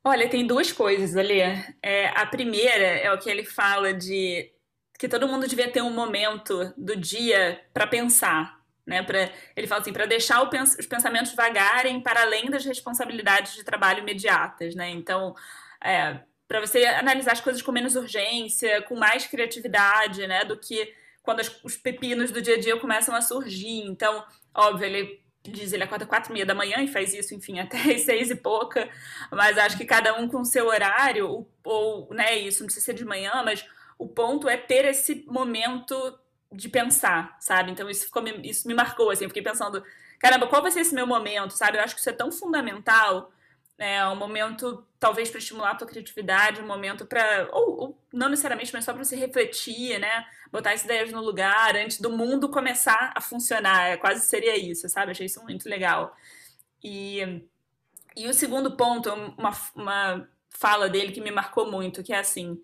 Olha, 0.01 0.29
tem 0.29 0.47
duas 0.47 0.71
coisas 0.71 1.17
ali. 1.17 1.41
É, 1.83 2.07
a 2.17 2.25
primeira 2.25 2.85
é 2.85 3.11
o 3.11 3.19
que 3.19 3.29
ele 3.29 3.43
fala 3.43 3.93
de 3.93 4.49
que 5.01 5.09
todo 5.09 5.27
mundo 5.27 5.47
devia 5.47 5.67
ter 5.67 5.81
um 5.81 5.89
momento 5.89 6.71
do 6.77 6.95
dia 6.95 7.59
para 7.73 7.87
pensar. 7.87 8.61
Né, 8.85 9.01
pra, 9.01 9.31
ele 9.55 9.65
fala 9.65 9.81
assim, 9.81 9.91
para 9.91 10.05
deixar 10.05 10.45
pens 10.45 10.75
os 10.77 10.85
pensamentos 10.85 11.33
vagarem 11.33 12.01
para 12.01 12.21
além 12.21 12.51
das 12.51 12.63
responsabilidades 12.63 13.55
de 13.55 13.63
trabalho 13.63 14.01
imediatas. 14.01 14.75
Né? 14.75 14.91
Então, 14.91 15.33
é, 15.83 16.19
para 16.47 16.59
você 16.59 16.85
analisar 16.85 17.31
as 17.31 17.41
coisas 17.41 17.63
com 17.63 17.71
menos 17.71 17.95
urgência, 17.95 18.83
com 18.83 18.95
mais 18.95 19.25
criatividade, 19.25 20.27
né, 20.27 20.45
do 20.45 20.55
que 20.55 20.93
quando 21.23 21.39
as, 21.39 21.63
os 21.63 21.75
pepinos 21.75 22.29
do 22.29 22.39
dia 22.39 22.55
a 22.55 22.59
dia 22.59 22.79
começam 22.79 23.15
a 23.15 23.21
surgir. 23.21 23.81
Então, 23.87 24.23
óbvio, 24.53 24.85
ele 24.85 25.19
diz 25.41 25.73
ele 25.73 25.83
acorda 25.83 26.05
quatro 26.05 26.31
e 26.31 26.33
meia 26.33 26.45
da 26.45 26.53
manhã 26.53 26.77
e 26.79 26.87
faz 26.87 27.11
isso, 27.11 27.33
enfim, 27.33 27.57
até 27.59 27.77
as 27.77 28.01
seis 28.01 28.29
e 28.29 28.35
pouca, 28.35 28.87
mas 29.31 29.57
acho 29.57 29.77
que 29.77 29.85
cada 29.85 30.13
um 30.13 30.27
com 30.27 30.45
seu 30.45 30.67
horário, 30.67 31.27
ou, 31.27 31.51
ou 31.63 32.13
né, 32.13 32.37
isso 32.37 32.59
não 32.59 32.67
precisa 32.67 32.85
ser 32.85 32.93
de 32.93 33.03
manhã, 33.03 33.41
mas 33.43 33.65
o 34.01 34.07
ponto 34.07 34.49
é 34.49 34.57
ter 34.57 34.83
esse 34.85 35.23
momento 35.27 36.19
de 36.51 36.67
pensar, 36.67 37.37
sabe? 37.39 37.71
Então 37.71 37.87
isso 37.87 38.05
ficou 38.05 38.23
isso 38.43 38.67
me 38.67 38.73
marcou 38.73 39.11
assim, 39.11 39.25
eu 39.25 39.29
fiquei 39.29 39.43
pensando, 39.43 39.83
caramba, 40.19 40.47
qual 40.47 40.61
vai 40.61 40.71
ser 40.71 40.79
esse 40.79 40.95
meu 40.95 41.05
momento, 41.05 41.51
sabe? 41.51 41.77
Eu 41.77 41.83
acho 41.83 41.93
que 41.93 42.01
isso 42.01 42.09
é 42.09 42.13
tão 42.13 42.31
fundamental, 42.31 43.31
é 43.77 44.03
um 44.07 44.15
momento 44.15 44.83
talvez 44.99 45.29
para 45.29 45.37
estimular 45.37 45.71
a 45.71 45.75
tua 45.75 45.87
criatividade, 45.87 46.61
um 46.61 46.65
momento 46.65 47.05
para 47.05 47.47
ou, 47.51 47.79
ou, 47.79 47.97
não 48.11 48.27
necessariamente, 48.27 48.73
mas 48.73 48.85
só 48.85 48.91
para 48.91 49.03
você 49.03 49.15
refletir, 49.15 49.99
né? 49.99 50.25
Botar 50.51 50.71
as 50.71 50.83
ideias 50.83 51.11
no 51.11 51.21
lugar 51.21 51.75
antes 51.75 52.01
do 52.01 52.09
mundo 52.09 52.49
começar 52.49 53.13
a 53.15 53.21
funcionar. 53.21 53.89
É, 53.89 53.97
quase 53.97 54.25
seria 54.25 54.57
isso, 54.57 54.89
sabe? 54.89 55.11
Achei 55.11 55.27
isso 55.27 55.43
muito 55.43 55.69
legal. 55.69 56.15
E 56.83 57.41
e 58.15 58.27
o 58.27 58.33
segundo 58.33 58.75
ponto, 58.75 59.09
uma, 59.37 59.51
uma 59.75 60.27
fala 60.49 60.89
dele 60.89 61.11
que 61.11 61.21
me 61.21 61.31
marcou 61.31 61.71
muito, 61.71 62.03
que 62.03 62.13
é 62.13 62.19
assim: 62.19 62.61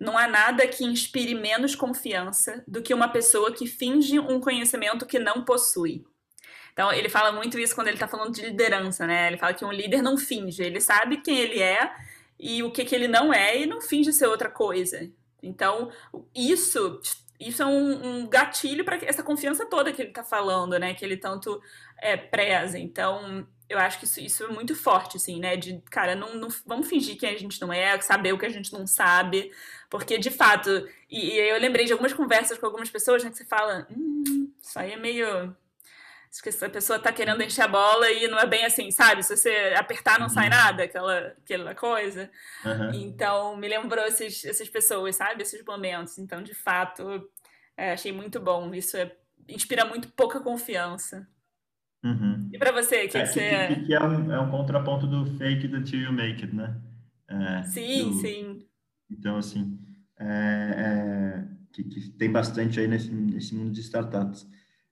não 0.00 0.16
há 0.16 0.26
nada 0.26 0.66
que 0.66 0.82
inspire 0.82 1.34
menos 1.34 1.74
confiança 1.74 2.64
do 2.66 2.80
que 2.80 2.94
uma 2.94 3.08
pessoa 3.08 3.52
que 3.52 3.66
finge 3.66 4.18
um 4.18 4.40
conhecimento 4.40 5.04
que 5.04 5.18
não 5.18 5.44
possui. 5.44 6.04
Então, 6.72 6.90
ele 6.90 7.10
fala 7.10 7.30
muito 7.30 7.58
isso 7.58 7.74
quando 7.74 7.88
ele 7.88 7.96
está 7.96 8.08
falando 8.08 8.32
de 8.32 8.40
liderança, 8.40 9.06
né? 9.06 9.26
Ele 9.26 9.36
fala 9.36 9.52
que 9.52 9.64
um 9.64 9.72
líder 9.72 10.00
não 10.00 10.16
finge, 10.16 10.62
ele 10.62 10.80
sabe 10.80 11.18
quem 11.18 11.38
ele 11.38 11.60
é 11.60 11.92
e 12.38 12.62
o 12.62 12.70
que, 12.70 12.84
que 12.84 12.94
ele 12.94 13.06
não 13.06 13.34
é 13.34 13.58
e 13.60 13.66
não 13.66 13.82
finge 13.82 14.12
ser 14.12 14.26
outra 14.26 14.48
coisa. 14.48 15.10
Então, 15.42 15.90
isso 16.34 17.00
isso 17.38 17.62
é 17.62 17.66
um, 17.66 18.18
um 18.20 18.28
gatilho 18.28 18.84
para 18.84 18.96
essa 18.96 19.22
confiança 19.22 19.64
toda 19.64 19.92
que 19.92 20.02
ele 20.02 20.10
está 20.10 20.22
falando, 20.22 20.78
né? 20.78 20.92
Que 20.92 21.04
ele 21.04 21.16
tanto 21.16 21.60
é, 21.98 22.14
preza. 22.14 22.78
Então, 22.78 23.46
eu 23.66 23.78
acho 23.78 23.98
que 23.98 24.04
isso, 24.04 24.20
isso 24.20 24.44
é 24.44 24.48
muito 24.48 24.74
forte, 24.74 25.16
assim, 25.16 25.40
né? 25.40 25.56
De, 25.56 25.80
cara, 25.90 26.14
não, 26.14 26.34
não 26.34 26.48
vamos 26.66 26.88
fingir 26.88 27.16
que 27.16 27.24
a 27.24 27.38
gente 27.38 27.58
não 27.60 27.72
é, 27.72 27.98
saber 28.00 28.34
o 28.34 28.38
que 28.38 28.44
a 28.44 28.50
gente 28.50 28.72
não 28.72 28.86
sabe, 28.86 29.50
porque 29.90 30.16
de 30.16 30.30
fato, 30.30 30.88
e, 31.10 31.32
e 31.32 31.38
eu 31.50 31.58
lembrei 31.60 31.84
de 31.84 31.92
algumas 31.92 32.12
conversas 32.12 32.56
com 32.56 32.64
algumas 32.64 32.88
pessoas, 32.88 33.24
né, 33.24 33.30
que 33.30 33.36
você 33.36 33.44
fala, 33.44 33.86
hum, 33.90 34.50
isso 34.62 34.78
aí 34.78 34.92
é 34.92 34.96
meio. 34.96 35.54
Acho 36.32 36.44
que 36.44 36.48
essa 36.48 36.68
pessoa 36.68 36.96
tá 36.96 37.12
querendo 37.12 37.42
encher 37.42 37.62
a 37.62 37.68
bola 37.68 38.08
e 38.08 38.28
não 38.28 38.38
é 38.38 38.46
bem 38.46 38.64
assim, 38.64 38.88
sabe? 38.92 39.20
Se 39.24 39.36
você 39.36 39.74
apertar, 39.76 40.16
não 40.16 40.28
uhum. 40.28 40.32
sai 40.32 40.48
nada, 40.48 40.84
aquela, 40.84 41.34
aquela 41.42 41.74
coisa. 41.74 42.30
Uhum. 42.64 42.90
Então, 42.94 43.56
me 43.56 43.66
lembrou 43.66 44.04
esses, 44.04 44.44
essas 44.44 44.68
pessoas, 44.68 45.16
sabe? 45.16 45.42
Esses 45.42 45.64
momentos. 45.64 46.18
Então, 46.18 46.40
de 46.40 46.54
fato, 46.54 47.28
é, 47.76 47.90
achei 47.90 48.12
muito 48.12 48.38
bom. 48.38 48.72
Isso 48.72 48.96
é, 48.96 49.10
inspira 49.48 49.84
muito 49.84 50.06
pouca 50.12 50.38
confiança. 50.38 51.26
Uhum. 52.04 52.48
E 52.52 52.58
para 52.58 52.70
você, 52.70 53.08
que, 53.08 53.18
é, 53.18 53.22
que, 53.22 53.26
você... 53.26 53.66
que, 53.66 53.86
que 53.86 53.94
é, 53.94 54.00
um, 54.00 54.32
é 54.32 54.40
um 54.40 54.50
contraponto 54.52 55.08
do 55.08 55.36
fake 55.36 55.66
do 55.66 55.82
till 55.82 56.00
you 56.00 56.12
make 56.12 56.44
it, 56.44 56.54
né? 56.54 56.80
É, 57.28 57.62
sim, 57.64 58.08
do... 58.08 58.20
sim. 58.20 58.69
Então, 59.10 59.36
assim, 59.36 59.78
é, 60.18 60.26
é, 60.26 61.44
que, 61.72 61.84
que, 61.84 62.10
tem 62.10 62.30
bastante 62.30 62.78
aí 62.78 62.86
nesse, 62.86 63.10
nesse 63.10 63.54
mundo 63.54 63.72
de 63.72 63.80
startups. 63.80 64.46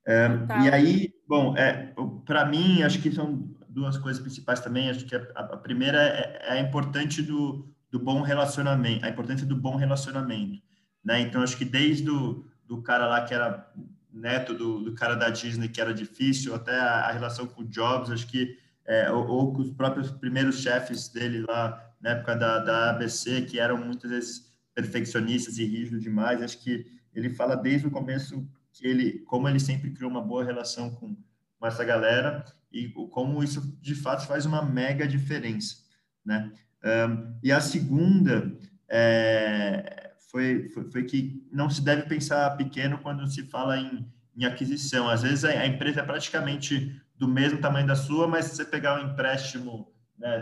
É, 0.07 0.29
e 0.64 0.71
aí, 0.71 1.14
bom, 1.27 1.57
é, 1.57 1.93
para 2.25 2.47
mim, 2.47 2.83
acho 2.83 3.01
que 3.01 3.12
são 3.12 3.55
duas 3.69 3.99
coisas 3.99 4.21
principais 4.21 4.61
também. 4.61 4.91
Acho 4.91 5.05
que 5.05 5.14
a, 5.14 5.21
a 5.37 5.57
primeira 5.57 6.01
é, 6.01 6.49
é 6.49 6.53
a 6.53 6.61
importante 6.61 7.23
do, 7.23 7.69
do 7.91 7.99
bom 7.99 8.23
relacionamento, 8.23 9.05
a 9.05 9.09
importância 9.09 9.47
do 9.47 9.57
bom 9.57 9.77
relacionamento, 9.77 10.62
né? 11.05 11.21
Então, 11.21 11.43
acho 11.43 11.57
que 11.57 11.64
desde 11.64 12.11
o 12.11 12.45
do 12.66 12.83
cara 12.83 13.07
lá 13.07 13.23
que 13.23 13.33
era 13.33 13.66
neto 14.12 14.53
do, 14.53 14.81
do 14.81 14.95
cara 14.95 15.14
da 15.14 15.31
Disney 15.31 15.69
que 15.69 15.81
era 15.81 15.95
difícil, 15.95 16.55
até 16.55 16.79
a, 16.79 17.07
a 17.07 17.12
relação 17.12 17.47
com 17.47 17.62
o 17.62 17.64
Jobs, 17.64 18.11
acho 18.11 18.27
que, 18.27 18.59
é, 18.87 19.11
ou, 19.11 19.27
ou, 19.27 19.53
com 19.53 19.62
os 19.62 19.71
próprios 19.71 20.11
primeiros 20.11 20.61
chefes 20.61 21.09
dele 21.09 21.45
lá 21.49 21.88
na 22.01 22.11
época 22.11 22.34
da, 22.36 22.59
da 22.59 22.90
ABC, 22.90 23.42
que 23.42 23.59
eram 23.59 23.76
muitas 23.78 24.11
vezes 24.11 24.49
perfeccionistas 24.74 25.59
e 25.59 25.64
rígidos 25.64 26.03
demais, 26.03 26.42
acho 26.42 26.62
que 26.62 26.86
ele 27.14 27.30
fala 27.30 27.57
desde 27.57 27.86
o 27.86 27.90
começo 27.90 28.49
que 28.72 28.86
ele, 28.86 29.18
como 29.20 29.49
ele 29.49 29.59
sempre 29.59 29.90
criou 29.90 30.11
uma 30.11 30.22
boa 30.22 30.44
relação 30.44 30.90
com, 30.90 31.16
com 31.59 31.66
essa 31.66 31.84
galera 31.84 32.44
e 32.72 32.88
como 32.88 33.42
isso 33.42 33.76
de 33.80 33.94
fato 33.94 34.26
faz 34.26 34.46
uma 34.46 34.62
mega 34.62 35.07
diferença, 35.07 35.76
né? 36.24 36.53
Um, 36.84 37.36
e 37.42 37.51
a 37.51 37.61
segunda 37.61 38.57
é, 38.88 40.12
foi, 40.30 40.68
foi, 40.68 40.90
foi, 40.90 41.05
que 41.05 41.44
não 41.51 41.68
se 41.68 41.82
deve 41.82 42.03
pensar 42.03 42.57
pequeno 42.57 42.99
quando 42.99 43.26
se 43.26 43.42
fala 43.44 43.78
em, 43.78 44.07
em 44.36 44.44
aquisição. 44.44 45.09
Às 45.09 45.22
vezes 45.22 45.44
a, 45.44 45.51
a, 45.51 45.66
empresa 45.66 46.01
é 46.01 46.05
praticamente 46.05 47.01
do 47.16 47.26
mesmo 47.26 47.61
tamanho 47.61 47.86
da 47.86 47.96
sua, 47.96 48.28
mas 48.28 48.44
se 48.44 48.55
você 48.55 48.64
pegar 48.64 49.01
um 49.01 49.11
empréstimo 49.11 49.92
né, 50.16 50.40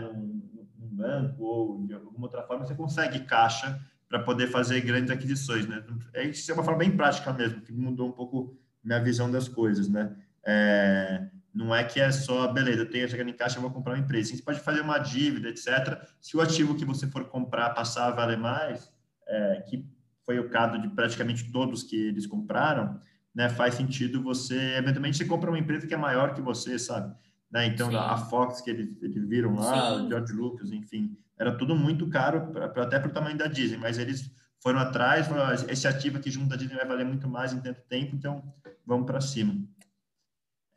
banco 0.97 1.43
ou 1.43 1.85
de 1.85 1.93
alguma 1.93 2.25
outra 2.25 2.43
forma, 2.43 2.65
você 2.65 2.75
consegue 2.75 3.19
caixa 3.21 3.79
para 4.09 4.19
poder 4.19 4.47
fazer 4.47 4.81
grandes 4.81 5.11
aquisições. 5.11 5.67
Né? 5.67 5.83
É, 6.13 6.25
isso 6.25 6.49
é 6.49 6.53
uma 6.53 6.63
forma 6.63 6.79
bem 6.79 6.91
prática 6.91 7.31
mesmo, 7.31 7.61
que 7.61 7.71
mudou 7.71 8.09
um 8.09 8.11
pouco 8.11 8.57
minha 8.83 8.99
visão 8.99 9.29
das 9.29 9.47
coisas. 9.47 9.87
Né? 9.87 10.15
É, 10.45 11.27
não 11.53 11.75
é 11.75 11.83
que 11.83 11.99
é 11.99 12.11
só, 12.11 12.47
beleza, 12.47 12.81
eu 12.81 12.89
tenho 12.89 13.07
chegando 13.09 13.29
em 13.29 13.33
caixa, 13.33 13.57
eu 13.57 13.61
vou 13.61 13.71
comprar 13.71 13.93
uma 13.93 13.99
empresa. 13.99 14.35
Você 14.35 14.41
pode 14.41 14.59
fazer 14.59 14.81
uma 14.81 14.97
dívida, 14.97 15.49
etc. 15.49 16.01
Se 16.21 16.37
o 16.37 16.41
ativo 16.41 16.75
que 16.75 16.85
você 16.85 17.07
for 17.07 17.25
comprar 17.25 17.71
passar 17.71 18.07
a 18.07 18.11
valer 18.11 18.37
mais, 18.37 18.91
é, 19.27 19.63
que 19.67 19.85
foi 20.25 20.39
o 20.39 20.49
caso 20.49 20.79
de 20.81 20.89
praticamente 20.89 21.51
todos 21.51 21.83
que 21.83 21.95
eles 21.95 22.25
compraram, 22.25 22.99
né, 23.33 23.49
faz 23.49 23.75
sentido 23.75 24.21
você, 24.21 24.75
eventualmente, 24.75 25.17
você 25.17 25.25
compra 25.25 25.49
uma 25.49 25.59
empresa 25.59 25.85
que 25.85 25.93
é 25.93 25.97
maior 25.97 26.33
que 26.33 26.41
você, 26.41 26.79
sabe? 26.79 27.15
Né? 27.51 27.67
Então, 27.67 27.89
Sim. 27.89 27.95
a 27.95 28.17
Fox 28.17 28.61
que 28.61 28.69
eles, 28.69 29.01
eles 29.01 29.27
viram 29.27 29.55
lá, 29.55 29.97
Sim. 29.97 30.05
o 30.05 30.09
George 30.09 30.33
Lucas, 30.33 30.71
enfim, 30.71 31.17
era 31.39 31.57
tudo 31.57 31.75
muito 31.75 32.09
caro, 32.09 32.47
pra, 32.51 32.67
pra, 32.67 32.83
até 32.83 32.99
para 32.99 33.09
o 33.09 33.13
tamanho 33.13 33.37
da 33.37 33.47
Disney, 33.47 33.77
mas 33.77 33.97
eles 33.97 34.29
foram 34.61 34.79
atrás, 34.79 35.27
falaram, 35.27 35.53
esse 35.69 35.87
ativo 35.87 36.17
aqui 36.17 36.29
junto 36.29 36.49
da 36.49 36.55
Disney 36.55 36.75
vai 36.75 36.87
valer 36.87 37.05
muito 37.05 37.27
mais 37.27 37.53
em 37.53 37.61
tanto 37.61 37.81
tempo, 37.87 38.15
então 38.15 38.43
vamos 38.85 39.05
para 39.05 39.21
cima. 39.21 39.55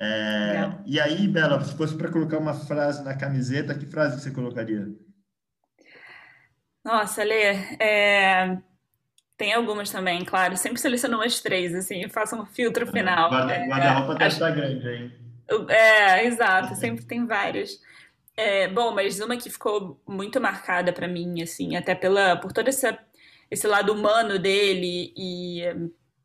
É, 0.03 0.71
e 0.87 0.99
aí, 0.99 1.29
Bela, 1.29 1.62
se 1.62 1.77
fosse 1.77 1.95
para 1.95 2.11
colocar 2.11 2.39
uma 2.39 2.55
frase 2.55 3.05
na 3.05 3.14
camiseta, 3.14 3.75
que 3.75 3.85
frase 3.85 4.21
você 4.21 4.31
colocaria? 4.31 4.89
Nossa, 6.83 7.23
Lê, 7.23 7.53
é... 7.79 8.57
tem 9.37 9.53
algumas 9.53 9.91
também, 9.91 10.25
claro. 10.25 10.57
Sempre 10.57 10.81
seleciono 10.81 11.16
umas 11.16 11.41
três, 11.41 11.75
assim, 11.75 12.09
faço 12.09 12.35
um 12.35 12.47
filtro 12.47 12.89
é, 12.89 12.93
final. 12.93 13.31
Guarda-roupa 13.31 14.14
é, 14.14 14.18
deve 14.18 14.33
estar 14.33 14.51
grande, 14.51 14.89
hein? 14.89 15.12
É, 15.69 16.25
exato, 16.27 16.75
sempre 16.77 17.05
tem 17.05 17.27
várias. 17.27 17.81
É, 18.37 18.69
bom, 18.69 18.93
mas 18.95 19.21
uma 19.21 19.37
que 19.37 19.51
ficou 19.51 20.01
muito 20.09 20.41
marcada 20.41 20.93
para 20.93 21.09
mim, 21.09 21.43
assim, 21.43 21.77
até 21.77 21.95
pela, 21.95 22.37
por 22.37 22.53
todo 22.53 22.69
essa, 22.69 22.99
esse 23.51 23.67
lado 23.67 23.93
humano 23.93 24.39
dele 24.39 25.13
e 25.17 25.63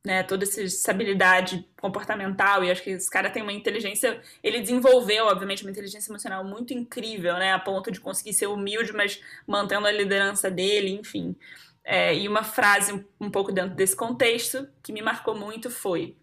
né, 0.05 0.23
toda 0.23 0.43
essa 0.45 0.91
habilidade 0.91 1.67
comportamental, 1.81 2.63
e 2.63 2.71
acho 2.71 2.83
que 2.83 2.91
esse 2.91 3.09
cara 3.09 3.29
tem 3.29 3.41
uma 3.43 3.53
inteligência, 3.53 4.21
ele 4.43 4.61
desenvolveu, 4.61 5.27
obviamente, 5.27 5.63
uma 5.63 5.71
inteligência 5.71 6.11
emocional 6.11 6.43
muito 6.45 6.73
incrível, 6.73 7.33
né, 7.35 7.53
a 7.53 7.59
ponto 7.59 7.91
de 7.91 7.99
conseguir 8.01 8.33
ser 8.33 8.47
humilde, 8.47 8.93
mas 8.93 9.21
mantendo 9.47 9.87
a 9.87 9.91
liderança 9.91 10.51
dele, 10.51 10.91
enfim. 10.91 11.35
É, 11.83 12.15
e 12.15 12.27
uma 12.27 12.43
frase 12.43 13.05
um 13.19 13.29
pouco 13.31 13.51
dentro 13.51 13.75
desse 13.75 13.95
contexto 13.95 14.67
que 14.83 14.93
me 14.93 15.01
marcou 15.01 15.35
muito 15.35 15.69
foi: 15.71 16.17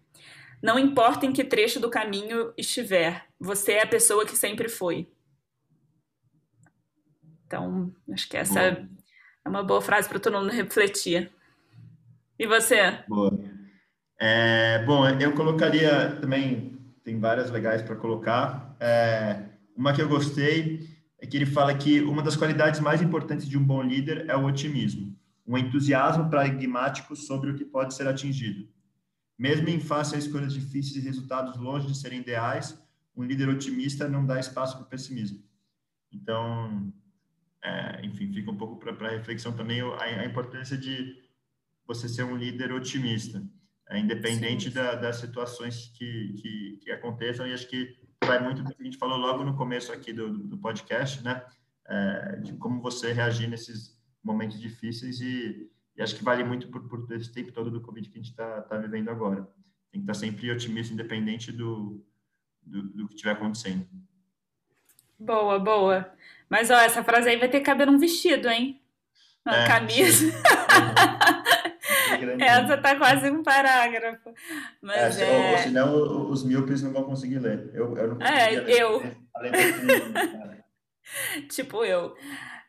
Não 0.63 0.79
importa 0.79 1.25
em 1.25 1.33
que 1.33 1.43
trecho 1.43 1.77
do 1.77 1.89
caminho 1.89 2.53
estiver, 2.57 3.25
você 3.37 3.73
é 3.73 3.83
a 3.83 3.87
pessoa 3.87 4.25
que 4.25 4.33
sempre 4.33 4.69
foi. 4.69 5.09
Então, 7.45 7.93
acho 8.13 8.29
que 8.29 8.37
essa 8.37 8.71
boa. 8.71 8.89
é 9.43 9.49
uma 9.49 9.61
boa 9.61 9.81
frase 9.81 10.07
para 10.07 10.21
todo 10.21 10.39
mundo 10.39 10.53
refletir. 10.53 11.29
E 12.39 12.47
você? 12.47 13.03
Boa. 13.09 13.37
É, 14.17 14.85
bom, 14.85 15.05
eu 15.19 15.33
colocaria 15.33 16.15
também, 16.21 16.79
tem 17.03 17.19
várias 17.19 17.51
legais 17.51 17.81
para 17.81 17.97
colocar. 17.97 18.73
É, 18.79 19.43
uma 19.75 19.93
que 19.93 20.01
eu 20.01 20.07
gostei 20.07 20.87
é 21.19 21.27
que 21.27 21.35
ele 21.35 21.45
fala 21.45 21.75
que 21.75 21.99
uma 21.99 22.23
das 22.23 22.37
qualidades 22.37 22.79
mais 22.79 23.01
importantes 23.01 23.49
de 23.49 23.57
um 23.57 23.63
bom 23.63 23.83
líder 23.83 24.29
é 24.29 24.37
o 24.37 24.45
otimismo, 24.45 25.13
um 25.45 25.57
entusiasmo 25.57 26.29
pragmático 26.29 27.17
sobre 27.17 27.51
o 27.51 27.55
que 27.55 27.65
pode 27.65 27.93
ser 27.93 28.07
atingido. 28.07 28.71
Mesmo 29.43 29.67
em 29.67 29.79
face 29.81 30.15
a 30.15 30.17
escolhas 30.17 30.53
difíceis 30.53 30.95
e 30.95 31.05
resultados 31.05 31.57
longe 31.57 31.85
de 31.87 31.97
serem 31.97 32.21
ideais, 32.21 32.81
um 33.13 33.23
líder 33.23 33.49
otimista 33.49 34.07
não 34.07 34.25
dá 34.25 34.39
espaço 34.39 34.77
para 34.77 34.85
o 34.85 34.89
pessimismo. 34.89 35.43
Então, 36.13 36.93
é, 37.61 38.05
enfim, 38.05 38.31
fica 38.31 38.49
um 38.49 38.55
pouco 38.55 38.77
para 38.77 39.09
reflexão 39.09 39.51
também 39.51 39.81
a, 39.81 40.01
a 40.21 40.25
importância 40.25 40.77
de 40.77 41.21
você 41.85 42.07
ser 42.07 42.23
um 42.23 42.37
líder 42.37 42.71
otimista 42.71 43.45
é, 43.89 43.99
independente 43.99 44.69
da, 44.69 44.95
das 44.95 45.17
situações 45.17 45.91
que, 45.97 46.35
que, 46.41 46.79
que, 46.81 46.91
aconteçam, 46.91 47.45
e 47.45 47.53
acho 47.53 47.67
que 47.67 47.97
vai 48.23 48.41
muito 48.41 48.63
do 48.63 48.73
que 48.73 48.81
a 48.81 48.85
gente 48.85 48.97
falou 48.97 49.17
logo 49.17 49.43
no 49.43 49.57
começo 49.57 49.91
aqui 49.91 50.13
do, 50.13 50.37
do 50.37 50.57
podcast, 50.57 51.21
né? 51.21 51.45
É, 51.85 52.37
de 52.37 52.53
como 52.53 52.81
você 52.81 53.11
reagir 53.11 53.49
nesses, 53.49 54.01
momentos 54.23 54.57
difíceis 54.57 55.19
e, 55.19 55.69
e, 55.95 56.01
acho 56.01 56.15
que 56.15 56.23
vale 56.23 56.43
muito 56.43 56.67
por, 56.67 56.87
por 56.87 57.11
esse 57.13 57.31
tempo 57.31 57.51
todo 57.51 57.69
do 57.69 57.81
Covid 57.81 58.09
que 58.09 58.17
a 58.17 58.21
gente 58.21 58.31
está 58.31 58.61
tá 58.61 58.77
vivendo 58.77 59.09
agora. 59.09 59.47
Tem 59.91 60.01
que 60.01 60.09
estar 60.09 60.13
tá 60.13 60.19
sempre 60.19 60.51
otimista, 60.51 60.93
independente 60.93 61.51
do, 61.51 62.03
do, 62.61 62.83
do 62.83 63.07
que 63.07 63.13
estiver 63.15 63.31
acontecendo. 63.31 63.87
Boa, 65.19 65.59
boa. 65.59 66.11
Mas 66.49 66.69
ó, 66.69 66.75
essa 66.75 67.03
frase 67.03 67.29
aí 67.29 67.37
vai 67.37 67.49
ter 67.49 67.59
que 67.59 67.65
caber 67.65 67.87
num 67.87 67.97
vestido, 67.97 68.47
hein? 68.49 68.81
Uma 69.45 69.57
é, 69.57 69.67
camisa. 69.67 70.33
Essa 72.39 72.77
tá 72.77 72.95
quase 72.95 73.29
um 73.29 73.43
parágrafo. 73.43 74.33
Mas 74.81 75.17
é, 75.19 75.23
é... 75.23 75.51
Ou, 75.51 75.57
senão 75.57 76.31
os 76.31 76.43
míopes 76.43 76.81
não 76.81 76.91
vão 76.91 77.03
conseguir 77.03 77.39
ler. 77.39 77.69
Eu, 77.73 77.95
eu 77.97 78.15
não 78.15 78.25
É, 78.25 78.53
eu. 78.53 78.99
Ler, 79.37 80.63
tipo 81.49 81.83
eu. 81.83 82.15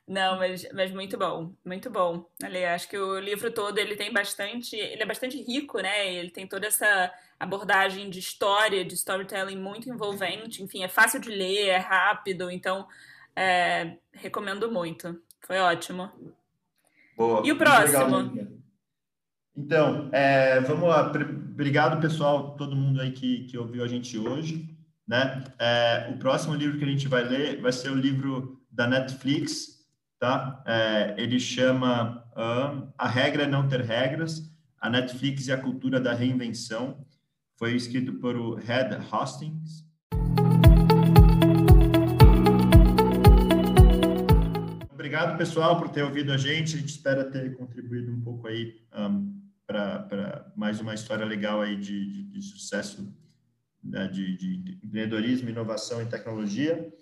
Não, 0.07 0.37
mas, 0.37 0.67
mas 0.73 0.91
muito 0.93 1.17
bom, 1.17 1.55
muito 1.65 1.89
bom. 1.89 2.29
Ali, 2.43 2.63
acho 2.65 2.89
que 2.89 2.99
o 2.99 3.19
livro 3.19 3.51
todo 3.51 3.79
ele 3.79 3.97
tem 3.97 4.13
bastante, 4.13 4.77
ele 4.77 5.03
é 5.03 5.07
bastante 5.07 5.43
rico, 5.43 5.81
né? 5.81 6.15
Ele 6.15 6.31
tem 6.31 6.47
toda 6.47 6.67
essa 6.67 7.11
abordagem 7.41 8.11
de 8.11 8.19
história, 8.19 8.85
de 8.85 8.95
storytelling 8.95 9.57
muito 9.57 9.89
envolvente. 9.89 10.63
Enfim, 10.63 10.85
é 10.85 10.89
fácil 10.89 11.21
de 11.21 11.31
ler, 11.31 11.69
é 11.69 11.79
rápido, 11.79 12.51
então 12.51 12.87
é, 13.35 13.97
recomendo 14.13 14.71
muito. 14.71 15.19
Foi 15.41 15.59
ótimo. 15.59 16.11
Boa. 17.17 17.43
E 17.47 17.51
o 17.51 17.57
próximo? 17.57 18.17
Legal, 18.17 18.55
então, 19.57 20.11
é, 20.13 20.61
vamos 20.61 20.89
lá. 20.89 21.11
Obrigado, 21.11 22.01
pessoal, 22.01 22.57
todo 22.57 22.75
mundo 22.75 23.01
aí 23.01 23.13
que, 23.13 23.45
que 23.45 23.57
ouviu 23.57 23.85
a 23.85 23.89
gente 23.89 24.19
hoje. 24.19 24.69
Né? 25.07 25.45
É, 25.59 26.11
o 26.13 26.19
próximo 26.19 26.55
livro 26.55 26.79
que 26.79 26.85
a 26.85 26.89
gente 26.89 27.07
vai 27.07 27.23
ler 27.23 27.61
vai 27.61 27.73
ser 27.73 27.91
o 27.91 27.95
livro 27.95 28.61
da 28.71 28.87
Netflix, 28.87 29.74
tá? 30.19 30.63
É, 30.67 31.15
ele 31.19 31.39
chama 31.39 32.25
A 32.97 33.09
Regra 33.09 33.45
é 33.45 33.47
Não 33.47 33.69
Ter 33.69 33.81
Regras, 33.81 34.51
a 34.81 34.91
Netflix 34.91 35.47
e 35.47 35.53
a 35.53 35.59
Cultura 35.59 36.01
da 36.01 36.13
Reinvenção. 36.13 37.05
Foi 37.57 37.75
escrito 37.75 38.15
por 38.15 38.37
o 38.37 38.55
Red 38.55 38.99
Hastings. 39.11 39.85
Obrigado, 44.93 45.39
pessoal, 45.39 45.79
por 45.79 45.91
ter 45.91 46.03
ouvido 46.03 46.33
a 46.33 46.37
gente. 46.37 46.75
A 46.75 46.79
gente 46.79 46.89
espera 46.89 47.25
ter 47.25 47.57
contribuído 47.57 48.13
um 48.13 48.21
pouco 48.21 48.49
aí 48.49 48.83
um, 48.93 49.41
para 49.67 50.51
mais 50.57 50.81
uma 50.81 50.95
história 50.95 51.25
legal 51.25 51.61
aí 51.61 51.77
de, 51.77 52.07
de, 52.07 52.23
de 52.25 52.43
sucesso 52.43 53.15
né, 53.85 54.09
de, 54.09 54.37
de, 54.37 54.79
empreendedorismo, 54.83 55.49
inovação 55.49 56.03
e 56.03 56.07
tecnologia. 56.07 56.93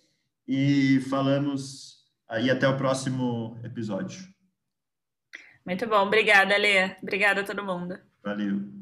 E 0.46 1.00
falamos 1.08 2.01
aí 2.32 2.50
até 2.50 2.66
o 2.66 2.76
próximo 2.76 3.60
episódio. 3.62 4.26
Muito 5.64 5.86
bom, 5.86 6.06
obrigada, 6.06 6.56
Lê. 6.56 6.96
Obrigada 7.02 7.42
a 7.42 7.44
todo 7.44 7.64
mundo. 7.64 7.98
Valeu. 8.24 8.81